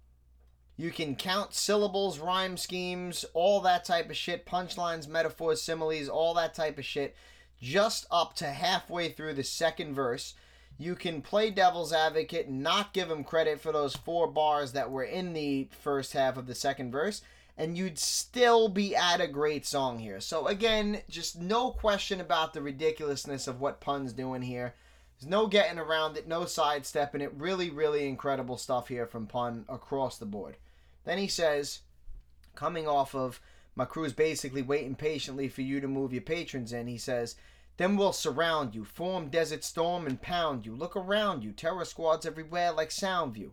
[0.75, 6.35] You can count syllables, rhyme schemes, all that type of shit, punchlines, metaphors, similes, all
[6.35, 7.15] that type of shit,
[7.59, 10.35] just up to halfway through the second verse.
[10.77, 15.03] You can play devil's advocate, not give him credit for those four bars that were
[15.03, 17.23] in the first half of the second verse,
[17.57, 20.19] and you'd still be at a great song here.
[20.19, 24.75] So again, just no question about the ridiculousness of what Pun's doing here.
[25.19, 27.33] There's no getting around it, no sidestepping it.
[27.35, 30.57] Really, really incredible stuff here from Pun across the board.
[31.05, 31.79] Then he says,
[32.53, 33.41] coming off of
[33.75, 37.35] my crew's basically waiting patiently for you to move your patrons in, he says,
[37.77, 40.75] then we'll surround you, form Desert Storm and pound you.
[40.75, 43.51] Look around you, terror squads everywhere like Soundview.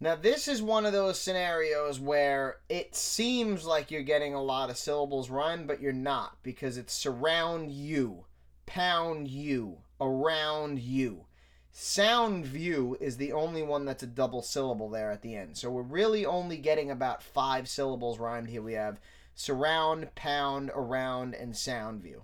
[0.00, 4.68] Now, this is one of those scenarios where it seems like you're getting a lot
[4.68, 8.24] of syllables rhymed, but you're not because it's surround you,
[8.66, 11.26] pound you, around you.
[11.72, 15.56] Sound view is the only one that's a double syllable there at the end.
[15.56, 18.62] So we're really only getting about five syllables rhymed here.
[18.62, 19.00] We have
[19.34, 22.22] surround, pound, around, and sound view.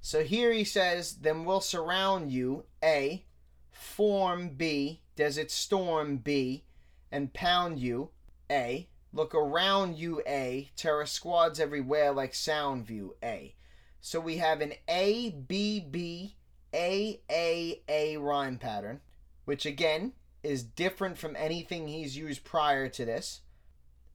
[0.00, 3.24] So here he says, then we'll surround you, A,
[3.70, 6.64] form B, desert storm B,
[7.12, 8.10] and pound you,
[8.50, 8.88] A.
[9.12, 10.70] Look around you, A.
[10.76, 13.54] Terror squads everywhere like sound view, A.
[14.00, 16.36] So we have an A, B, B,
[16.74, 19.00] A, A, A rhyme pattern,
[19.44, 20.12] which again
[20.42, 23.40] is different from anything he's used prior to this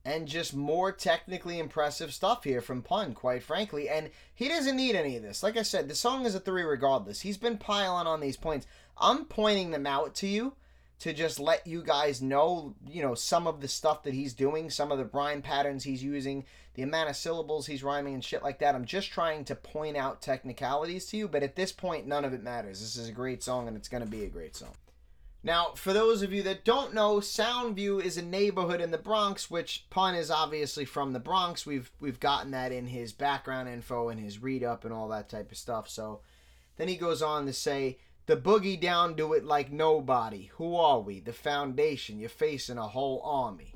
[0.04, 3.88] and just more technically impressive stuff here from Pun, quite frankly.
[3.88, 5.44] And he doesn't need any of this.
[5.44, 7.22] Like I said, the song is a three regardless.
[7.22, 8.66] He's been piling on these points.
[8.98, 10.54] I'm pointing them out to you
[11.00, 14.70] to just let you guys know, you know, some of the stuff that he's doing,
[14.70, 18.44] some of the rhyme patterns he's using, the amount of syllables he's rhyming and shit
[18.44, 18.76] like that.
[18.76, 22.34] I'm just trying to point out technicalities to you, but at this point, none of
[22.34, 22.80] it matters.
[22.80, 24.74] This is a great song and it's going to be a great song.
[25.44, 29.50] Now, for those of you that don't know, Soundview is a neighborhood in the Bronx,
[29.50, 31.66] which Pun is obviously from the Bronx.
[31.66, 35.30] We've we've gotten that in his background info and his read up and all that
[35.30, 35.90] type of stuff.
[35.90, 36.22] So
[36.78, 40.52] then he goes on to say, "The boogie down do it like nobody.
[40.58, 41.20] Who are we?
[41.20, 42.20] The foundation.
[42.20, 43.71] You're facing a whole army."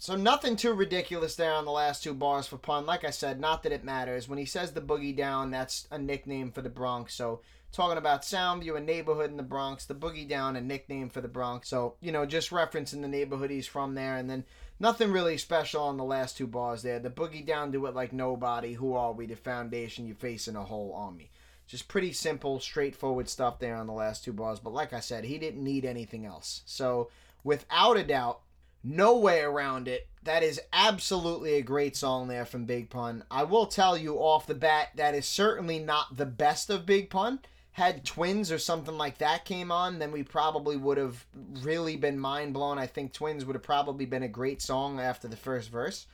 [0.00, 2.86] So nothing too ridiculous there on the last two bars for Pun.
[2.86, 4.30] Like I said, not that it matters.
[4.30, 7.14] When he says the boogie down, that's a nickname for the Bronx.
[7.14, 11.20] So talking about Soundview, a neighborhood in the Bronx, the Boogie Down, a nickname for
[11.20, 11.68] the Bronx.
[11.68, 14.16] So, you know, just referencing the neighborhood he's from there.
[14.16, 14.44] And then
[14.78, 16.98] nothing really special on the last two bars there.
[16.98, 18.72] The Boogie Down do it like nobody.
[18.72, 19.26] Who are we?
[19.26, 20.06] The foundation.
[20.06, 21.30] you're facing a whole army.
[21.66, 24.60] Just pretty simple, straightforward stuff there on the last two bars.
[24.60, 26.62] But like I said, he didn't need anything else.
[26.64, 27.10] So,
[27.44, 28.40] without a doubt,
[28.82, 30.08] no way around it.
[30.22, 33.24] That is absolutely a great song there from Big Pun.
[33.30, 37.08] I will tell you off the bat, that is certainly not the best of Big
[37.08, 37.40] Pun
[37.72, 41.24] had Twinz or something like that came on, then we probably would have
[41.62, 42.78] really been mind blown.
[42.78, 46.06] I think Twinz would have probably been a great song after the first verse.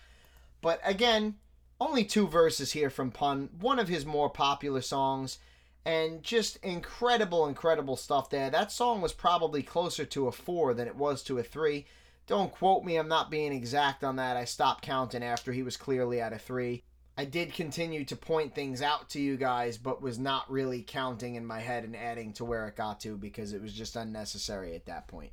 [0.61, 1.37] But again,
[1.81, 5.39] only two verses here from Pun, one of his more popular songs,
[5.85, 8.51] and just incredible, incredible stuff there.
[8.51, 11.87] That song was probably closer to a four than it was to a three.
[12.27, 14.37] Don't quote me, I'm not being exact on that.
[14.37, 16.83] I stopped counting after he was clearly at a three.
[17.19, 21.37] I did continue to point things out to you guys, but was not really counting
[21.37, 24.75] in my head and adding to where it got to because it was just unnecessary
[24.75, 25.31] at that point.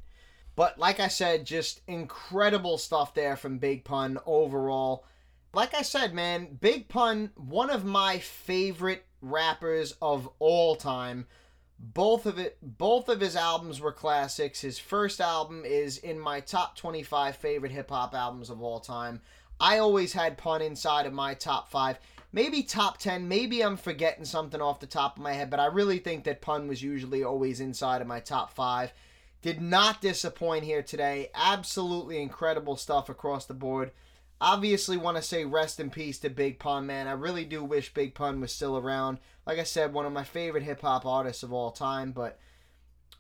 [0.55, 5.05] But like I said, just incredible stuff there from Big Pun overall.
[5.53, 11.25] Like I said, man, Big Pun, one of my favorite rappers of all time.
[11.79, 14.61] Both of it both of his albums were classics.
[14.61, 19.21] His first album is in my top 25 favorite hip hop albums of all time.
[19.59, 21.99] I always had pun inside of my top five.
[22.31, 23.27] Maybe top 10.
[23.27, 26.41] Maybe I'm forgetting something off the top of my head, but I really think that
[26.41, 28.91] pun was usually always inside of my top five.
[29.43, 31.29] Did not disappoint here today.
[31.35, 33.91] Absolutely incredible stuff across the board.
[34.43, 37.07] Obviously, want to say rest in peace to Big Pun, man.
[37.07, 39.19] I really do wish Big Pun was still around.
[39.47, 42.37] Like I said, one of my favorite hip hop artists of all time, but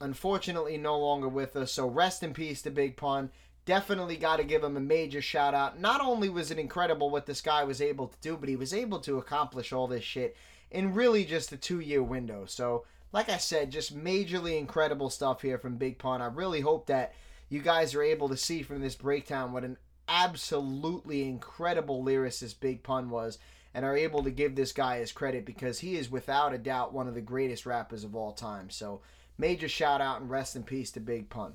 [0.01, 1.71] unfortunately no longer with us.
[1.71, 3.31] So rest in peace to Big Pun
[3.63, 5.79] definitely got to give him a major shout out.
[5.79, 8.73] Not only was it incredible what this guy was able to do, but he was
[8.73, 10.35] able to accomplish all this shit
[10.71, 12.43] in really just a two year window.
[12.45, 12.83] So,
[13.13, 16.21] like I said, just majorly incredible stuff here from Big Pun.
[16.21, 17.13] I really hope that
[17.47, 19.77] you guys are able to see from this breakdown what an
[20.07, 23.37] absolutely incredible lyricist Big Pun was
[23.73, 26.93] and are able to give this guy his credit because he is without a doubt
[26.93, 28.69] one of the greatest rappers of all time.
[28.69, 29.01] So,
[29.37, 31.53] major shout out and rest in peace to Big Pun.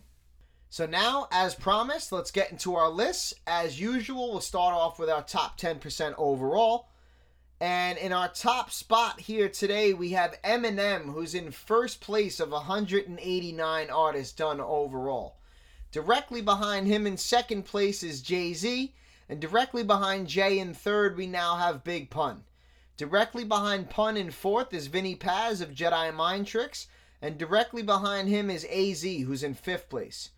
[0.70, 3.34] So now, as promised, let's get into our list.
[3.46, 6.88] As usual, we'll start off with our top 10% overall.
[7.60, 12.50] And in our top spot here today, we have Eminem, who's in first place of
[12.50, 15.37] 189 artists done overall.
[15.90, 18.94] Directly behind him in second place is Jay Z,
[19.26, 22.44] and directly behind Jay in third, we now have Big Pun.
[22.98, 26.88] Directly behind Pun in fourth is Vinnie Paz of Jedi Mind Tricks,
[27.22, 30.30] and directly behind him is AZ, who's in fifth place.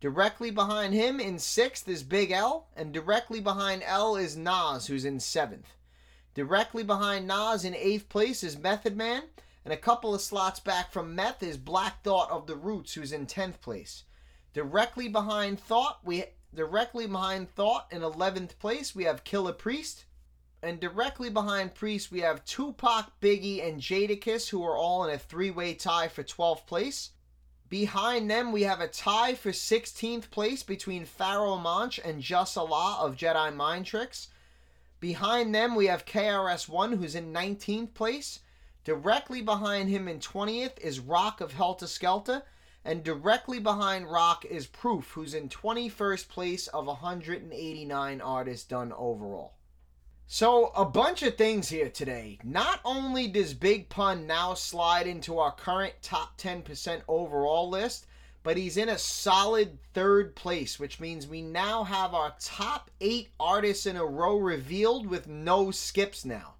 [0.00, 5.06] Directly behind him in sixth is Big L, and directly behind L is Nas, who's
[5.06, 5.74] in seventh.
[6.34, 9.22] Directly behind Nas in eighth place is Method Man,
[9.64, 13.10] and a couple of slots back from Meth is Black Thought of the Roots, who's
[13.10, 14.04] in tenth place.
[14.54, 20.04] Directly behind Thought, we directly behind Thought in eleventh place we have Killah Priest,
[20.62, 25.18] and directly behind Priest we have Tupac, Biggie, and Jadakiss, who are all in a
[25.18, 27.10] three-way tie for twelfth place.
[27.68, 32.96] Behind them, we have a tie for 16th place between Pharoahe Monch and Jus Allah
[33.00, 34.28] of Jedi Mind Tricks.
[35.00, 38.40] Behind them, we have KRS1, who's in 19th place.
[38.84, 42.42] Directly behind him in 20th is Rock of Heltah Skeltah.
[42.88, 49.56] And directly behind Rock is Proof, who's in 21st place of 189 artists done overall.
[50.26, 52.38] So, a bunch of things here today.
[52.42, 58.06] Not only does Big Pun now slide into our current top 10% overall list,
[58.42, 63.28] but he's in a solid third place, which means we now have our top eight
[63.38, 66.54] artists in a row revealed with no skips now.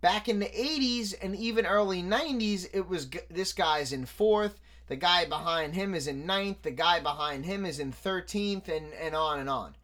[0.00, 4.96] Back in the 80s and even early 90s, it was this guy's in fourth, the
[4.96, 9.14] guy behind him is in ninth, the guy behind him is in 13th, and, and
[9.14, 9.74] on and on.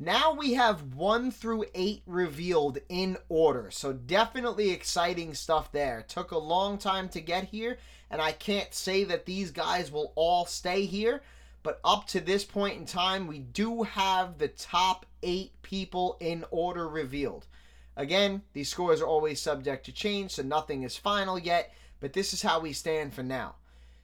[0.00, 6.04] Now we have one through eight revealed in order, so definitely exciting stuff there.
[6.06, 7.78] Took a long time to get here,
[8.08, 11.22] and I can't say that these guys will all stay here,
[11.64, 16.44] but up to this point in time, we do have the top eight people in
[16.52, 17.46] order revealed.
[17.96, 22.32] Again, these scores are always subject to change, so nothing is final yet, but this
[22.32, 23.56] is how we stand for now.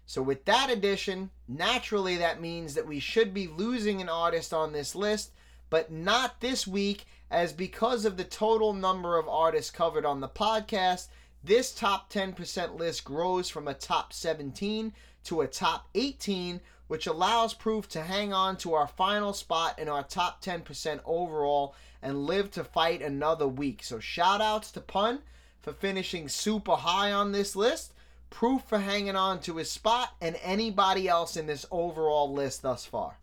[0.07, 4.73] So, with that addition, naturally that means that we should be losing an artist on
[4.73, 5.31] this list
[5.75, 10.29] but not this week, as because of the total number of artists covered on the
[10.29, 11.09] podcast,
[11.43, 14.93] this top 10% list grows from a top 17
[15.25, 19.89] to a top 18, which allows Proof to hang on to our final spot in
[19.89, 23.83] our top 10% overall and live to fight another week.
[23.83, 25.23] So, shout outs to Pun
[25.61, 27.94] for finishing super high on this list,
[28.35, 32.85] Proof for hanging on to his spot, and anybody else in this overall list thus
[32.85, 33.21] far.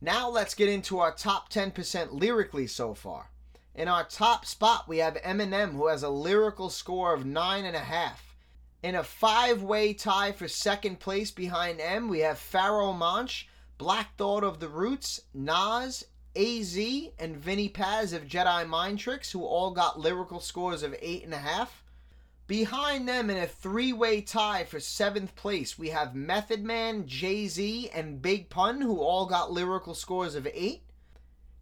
[0.00, 3.30] Now let's get into our top 10% lyrically so far.
[3.74, 8.12] In our top spot, we have Eminem, who has a lyrical score of 9.5.
[8.84, 14.16] In a five way tie for second place behind M, we have Pharoahe Monch, Black
[14.16, 16.04] Thought of the Roots, Nas,
[16.36, 16.78] AZ,
[17.18, 21.66] and Vinnie Paz of Jedi Mind Tricks, who all got lyrical scores of 8.5.
[22.46, 27.48] Behind them in a three way tie for seventh place, we have Method Man, Jay
[27.48, 30.82] Z, and Big Pun, who all got lyrical scores of 8.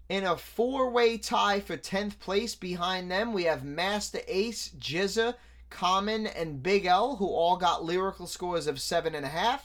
[0.09, 5.37] In a four way tie for 10th place, behind them, we have Masta Ace, GZA,
[5.71, 9.61] Common, and Big L, who all got lyrical scores of 7.5.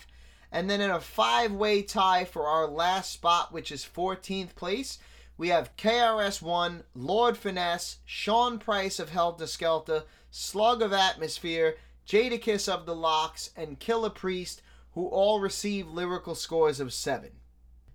[0.51, 4.99] And then in a five way tie for our last spot, which is 14th place,
[5.35, 11.77] we have KRS1, Lord Finesse, Sean Price of Heltah Skeltah, Slug of Atmosphere,
[12.07, 17.31] Jadakiss of the LOX, and Killah Priest, who all received lyrical scores of 7.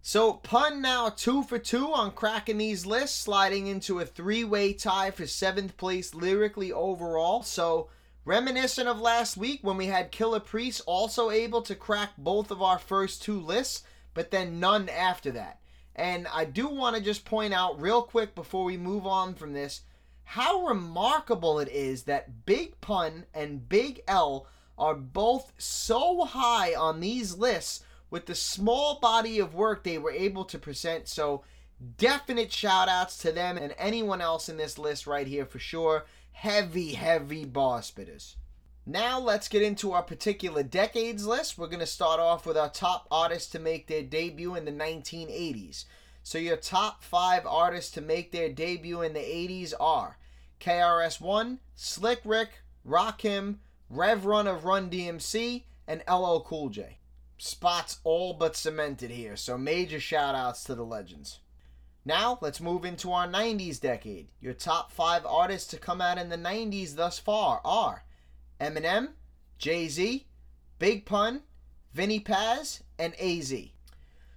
[0.00, 4.72] So, Pun now 2 for 2 on cracking these lists, sliding into a three way
[4.72, 7.42] tie for 7th place lyrically overall.
[7.42, 7.88] So,
[8.24, 12.60] reminiscent of last week when we had Killah Priest also able to crack both of
[12.60, 15.60] our first two lists, but then none after that.
[15.94, 19.52] And I do want to just point out real quick before we move on from
[19.52, 19.82] this
[20.32, 24.46] how remarkable it is that Big Pun and Big L
[24.78, 30.10] are both so high on these lists with the small body of work they were
[30.10, 31.06] able to present.
[31.06, 31.44] So,
[31.98, 36.06] definite shout outs to them and anyone else in this list right here for sure.
[36.30, 38.36] Heavy, heavy bar spitters.
[38.86, 41.58] Now, let's get into our particular decades list.
[41.58, 44.72] We're going to start off with our top artists to make their debut in the
[44.72, 45.84] 1980s.
[46.22, 50.16] So, your top five artists to make their debut in the 80s are
[50.62, 53.56] KRS1, Slick Rick, Rakim,
[53.90, 56.98] Rev Run of Run DMC, and LL Cool J.
[57.36, 61.40] Spots all but cemented here, so major shout outs to the legends.
[62.04, 64.28] Now, let's move into our 90s decade.
[64.40, 68.04] Your top five artists to come out in the 90s thus far are
[68.60, 69.10] Eminem,
[69.58, 70.26] Jay Z,
[70.78, 71.42] Big Pun,
[71.92, 73.52] Vinnie Paz, and AZ.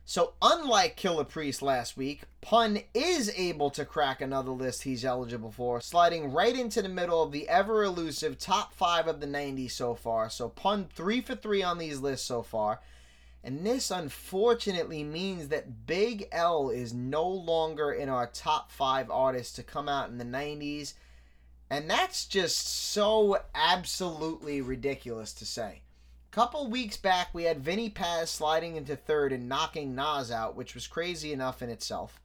[0.08, 5.52] So, unlike Killah Priest last week, Pun is able to crack another list he's eligible
[5.52, 9.72] for, sliding right into the middle of the ever elusive top five of the 90s
[9.72, 10.30] so far.
[10.30, 12.82] So, Pun three for three on these lists so far.
[13.44, 19.56] And this unfortunately means that Big L is no longer in our top five artists
[19.56, 20.94] to come out in the 90s.
[21.68, 25.82] And that's just so absolutely ridiculous to say
[26.36, 30.76] couple weeks back, we had Vinnie Paz sliding into third and knocking Nas out, which
[30.76, 32.20] was crazy enough in itself.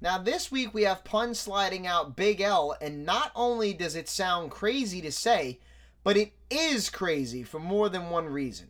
[0.00, 4.08] Now, this week we have Pun sliding out Big L, and not only does it
[4.08, 5.58] sound crazy to say,
[6.04, 8.68] but it is crazy for more than one reason.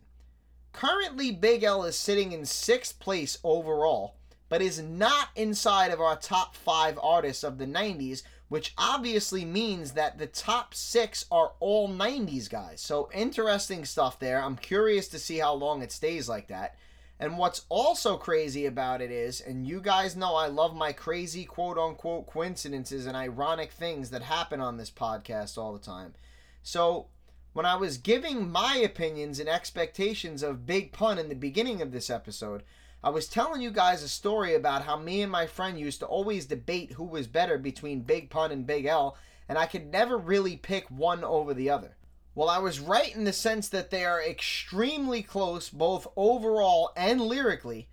[0.73, 4.15] Currently, Big L is sitting in sixth place overall,
[4.49, 9.93] but is not inside of our top five artists of the 90s, which obviously means
[9.93, 12.81] that the top six are all 90s guys.
[12.81, 14.43] So, interesting stuff there.
[14.43, 16.75] I'm curious to see how long it stays like that.
[17.17, 21.45] And what's also crazy about it is, and you guys know I love my crazy
[21.45, 26.13] quote unquote coincidences and ironic things that happen on this podcast all the time.
[26.61, 27.07] So,
[27.53, 31.93] when I was giving my opinions and expectations of Big Pun in the beginning of
[31.93, 32.63] this episode,
[33.03, 36.05] I was telling you guys a story about how me and my friend used to
[36.05, 39.17] always debate who was better between Big Pun and Big L,
[39.49, 41.97] and I could never really pick one over the other.
[42.35, 47.19] Well, I was right in the sense that they are extremely close, both overall and
[47.19, 47.87] lyrically.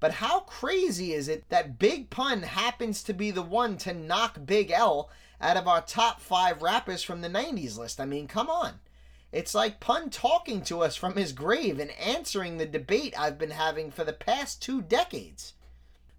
[0.00, 4.46] But how crazy is it that Big Pun happens to be the one to knock
[4.46, 8.00] Big L out of our top five rappers from the 90s list?
[8.00, 8.80] I mean, come on.
[9.36, 13.50] It's like Pun talking to us from his grave and answering the debate I've been
[13.50, 15.52] having for the past two decades.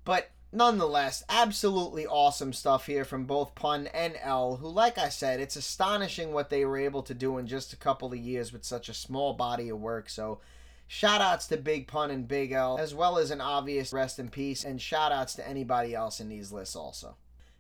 [0.06, 5.40] But nonetheless, absolutely awesome stuff here from both Pun and L, who, like I said,
[5.40, 8.64] it's astonishing what they were able to do in just a couple of years with
[8.64, 10.12] such a small body of work.
[10.12, 10.40] So,
[10.88, 14.30] shout outs to Big Pun and Big L, as well as an obvious rest in
[14.30, 17.16] peace, and shout outs to anybody else in these lists also.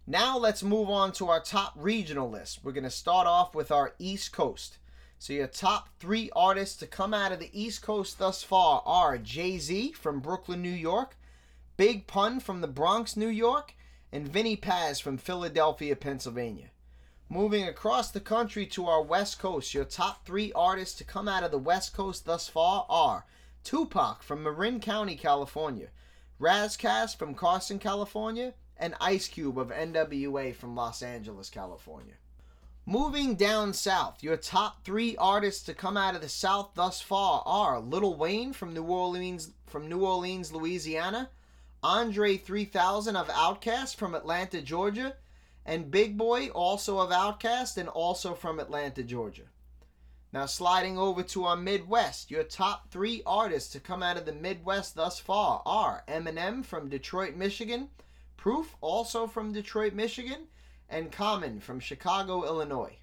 [0.06, 2.60] Now, let's move on to our top regional list.
[2.64, 4.78] We're going to start off with our East Coast.
[5.20, 9.18] So your top three artists to come out of the East Coast thus far are
[9.18, 11.18] Jay Z from Brooklyn, New York,
[11.76, 13.74] Big Pun from the Bronx, New York,
[14.12, 16.70] and Vinnie Paz from Philadelphia, Pennsylvania.
[17.30, 21.44] Moving across the country to our West Coast, your top three artists to come out
[21.44, 23.26] of the West Coast thus far are
[23.64, 25.90] Tupac from Marin County, California,
[26.40, 32.14] Ras Kass from Carson, California, and Ice Cube of NWA from Los Angeles, California.
[32.90, 37.44] Moving down south, your top three artists to come out of the South thus far
[37.46, 41.30] are Lil Wayne from New Orleans, from New Orleans, Louisiana,
[41.84, 45.18] Andre 3000 of Outkast from Atlanta, Georgia,
[45.66, 49.50] and Big Boi, also of Outkast and also from Atlanta, Georgia.
[50.32, 54.32] Now, sliding over to our Midwest, your top three artists to come out of the
[54.32, 57.90] Midwest thus far are Eminem from Detroit, Michigan,
[58.38, 60.48] Proof, also from Detroit, Michigan,
[60.90, 62.98] and Common from Chicago, Illinois.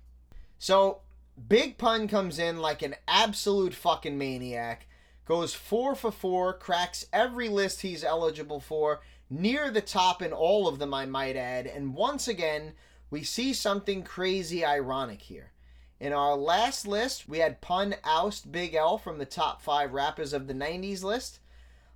[0.59, 1.01] So,
[1.49, 4.87] Big Pun comes in like an absolute fucking maniac,
[5.27, 10.69] goes four for four, cracks every list he's eligible for, near the top in all
[10.69, 12.75] of them, I might add, and once again,
[13.11, 15.53] we see something crazy ironic here.
[16.01, 20.33] In our last list, we had Pun oust Big L from the top five rappers
[20.33, 21.39] of the 90s list.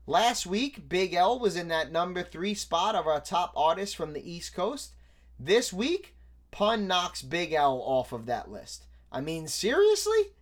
[0.07, 4.13] Last week, Big L was in that number three spot of our top artists from
[4.15, 4.93] the East Coast.
[5.39, 6.17] This week,
[6.51, 8.87] Pun knocks Big L off of that list.
[9.13, 10.33] I mean, seriously?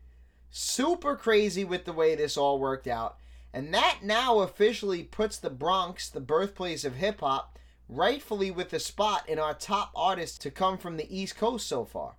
[0.50, 3.18] Super crazy with the way this all worked out.
[3.52, 7.58] And that now officially puts the Bronx, the birthplace of hip hop,
[7.88, 11.84] rightfully with the spot in our top artists to come from the East Coast so
[11.84, 12.14] far.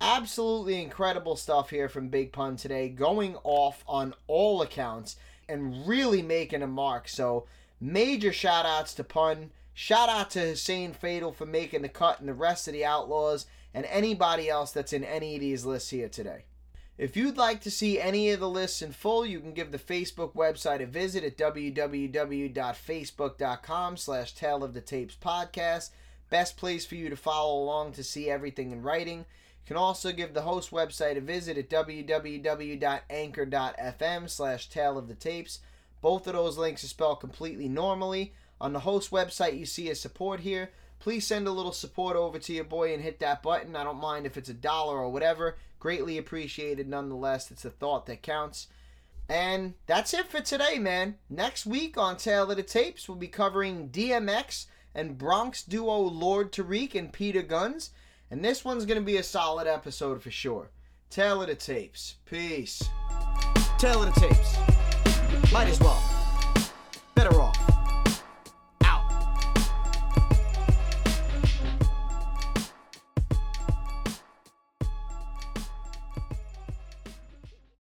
[0.00, 5.16] Absolutely incredible stuff here from Big Pun today, going off on all accounts
[5.48, 7.08] and really making a mark.
[7.08, 7.46] So,
[7.80, 9.50] major shout outs to Pun.
[9.82, 13.46] Shout out to Hussein Fatal for making the cut and the rest of the Outlaws
[13.72, 16.44] and anybody else that's in any of these lists here today.
[16.98, 19.78] If you'd like to see any of the lists in full, you can give the
[19.78, 25.88] Facebook website a visit at www.facebook.com slash Tale of the Tapes podcast.
[26.28, 29.20] Best place for you to follow along to see everything in writing.
[29.20, 35.14] You can also give the host website a visit at www.anchor.fm slash Tale of the
[35.14, 35.60] Tapes.
[36.02, 38.34] Both of those links are spelled completely normally.
[38.60, 40.70] On the host website, you see a support here.
[40.98, 43.74] Please send a little support over to your boy and hit that button.
[43.74, 45.56] I don't mind if it's a dollar or whatever.
[45.78, 47.50] Greatly appreciated nonetheless.
[47.50, 48.66] It's a thought that counts.
[49.28, 51.16] And that's it for today, man.
[51.30, 56.52] Next week on Tale of the Tapes, we'll be covering DMX and Bronx duo Lord
[56.52, 57.90] Tariq and Peter Gunz.
[58.30, 60.70] And this one's going to be a solid episode for sure.
[61.08, 62.16] Tale of the Tapes.
[62.26, 62.82] Peace.
[63.78, 64.56] Tale of the tapes.
[65.52, 66.20] Might as well.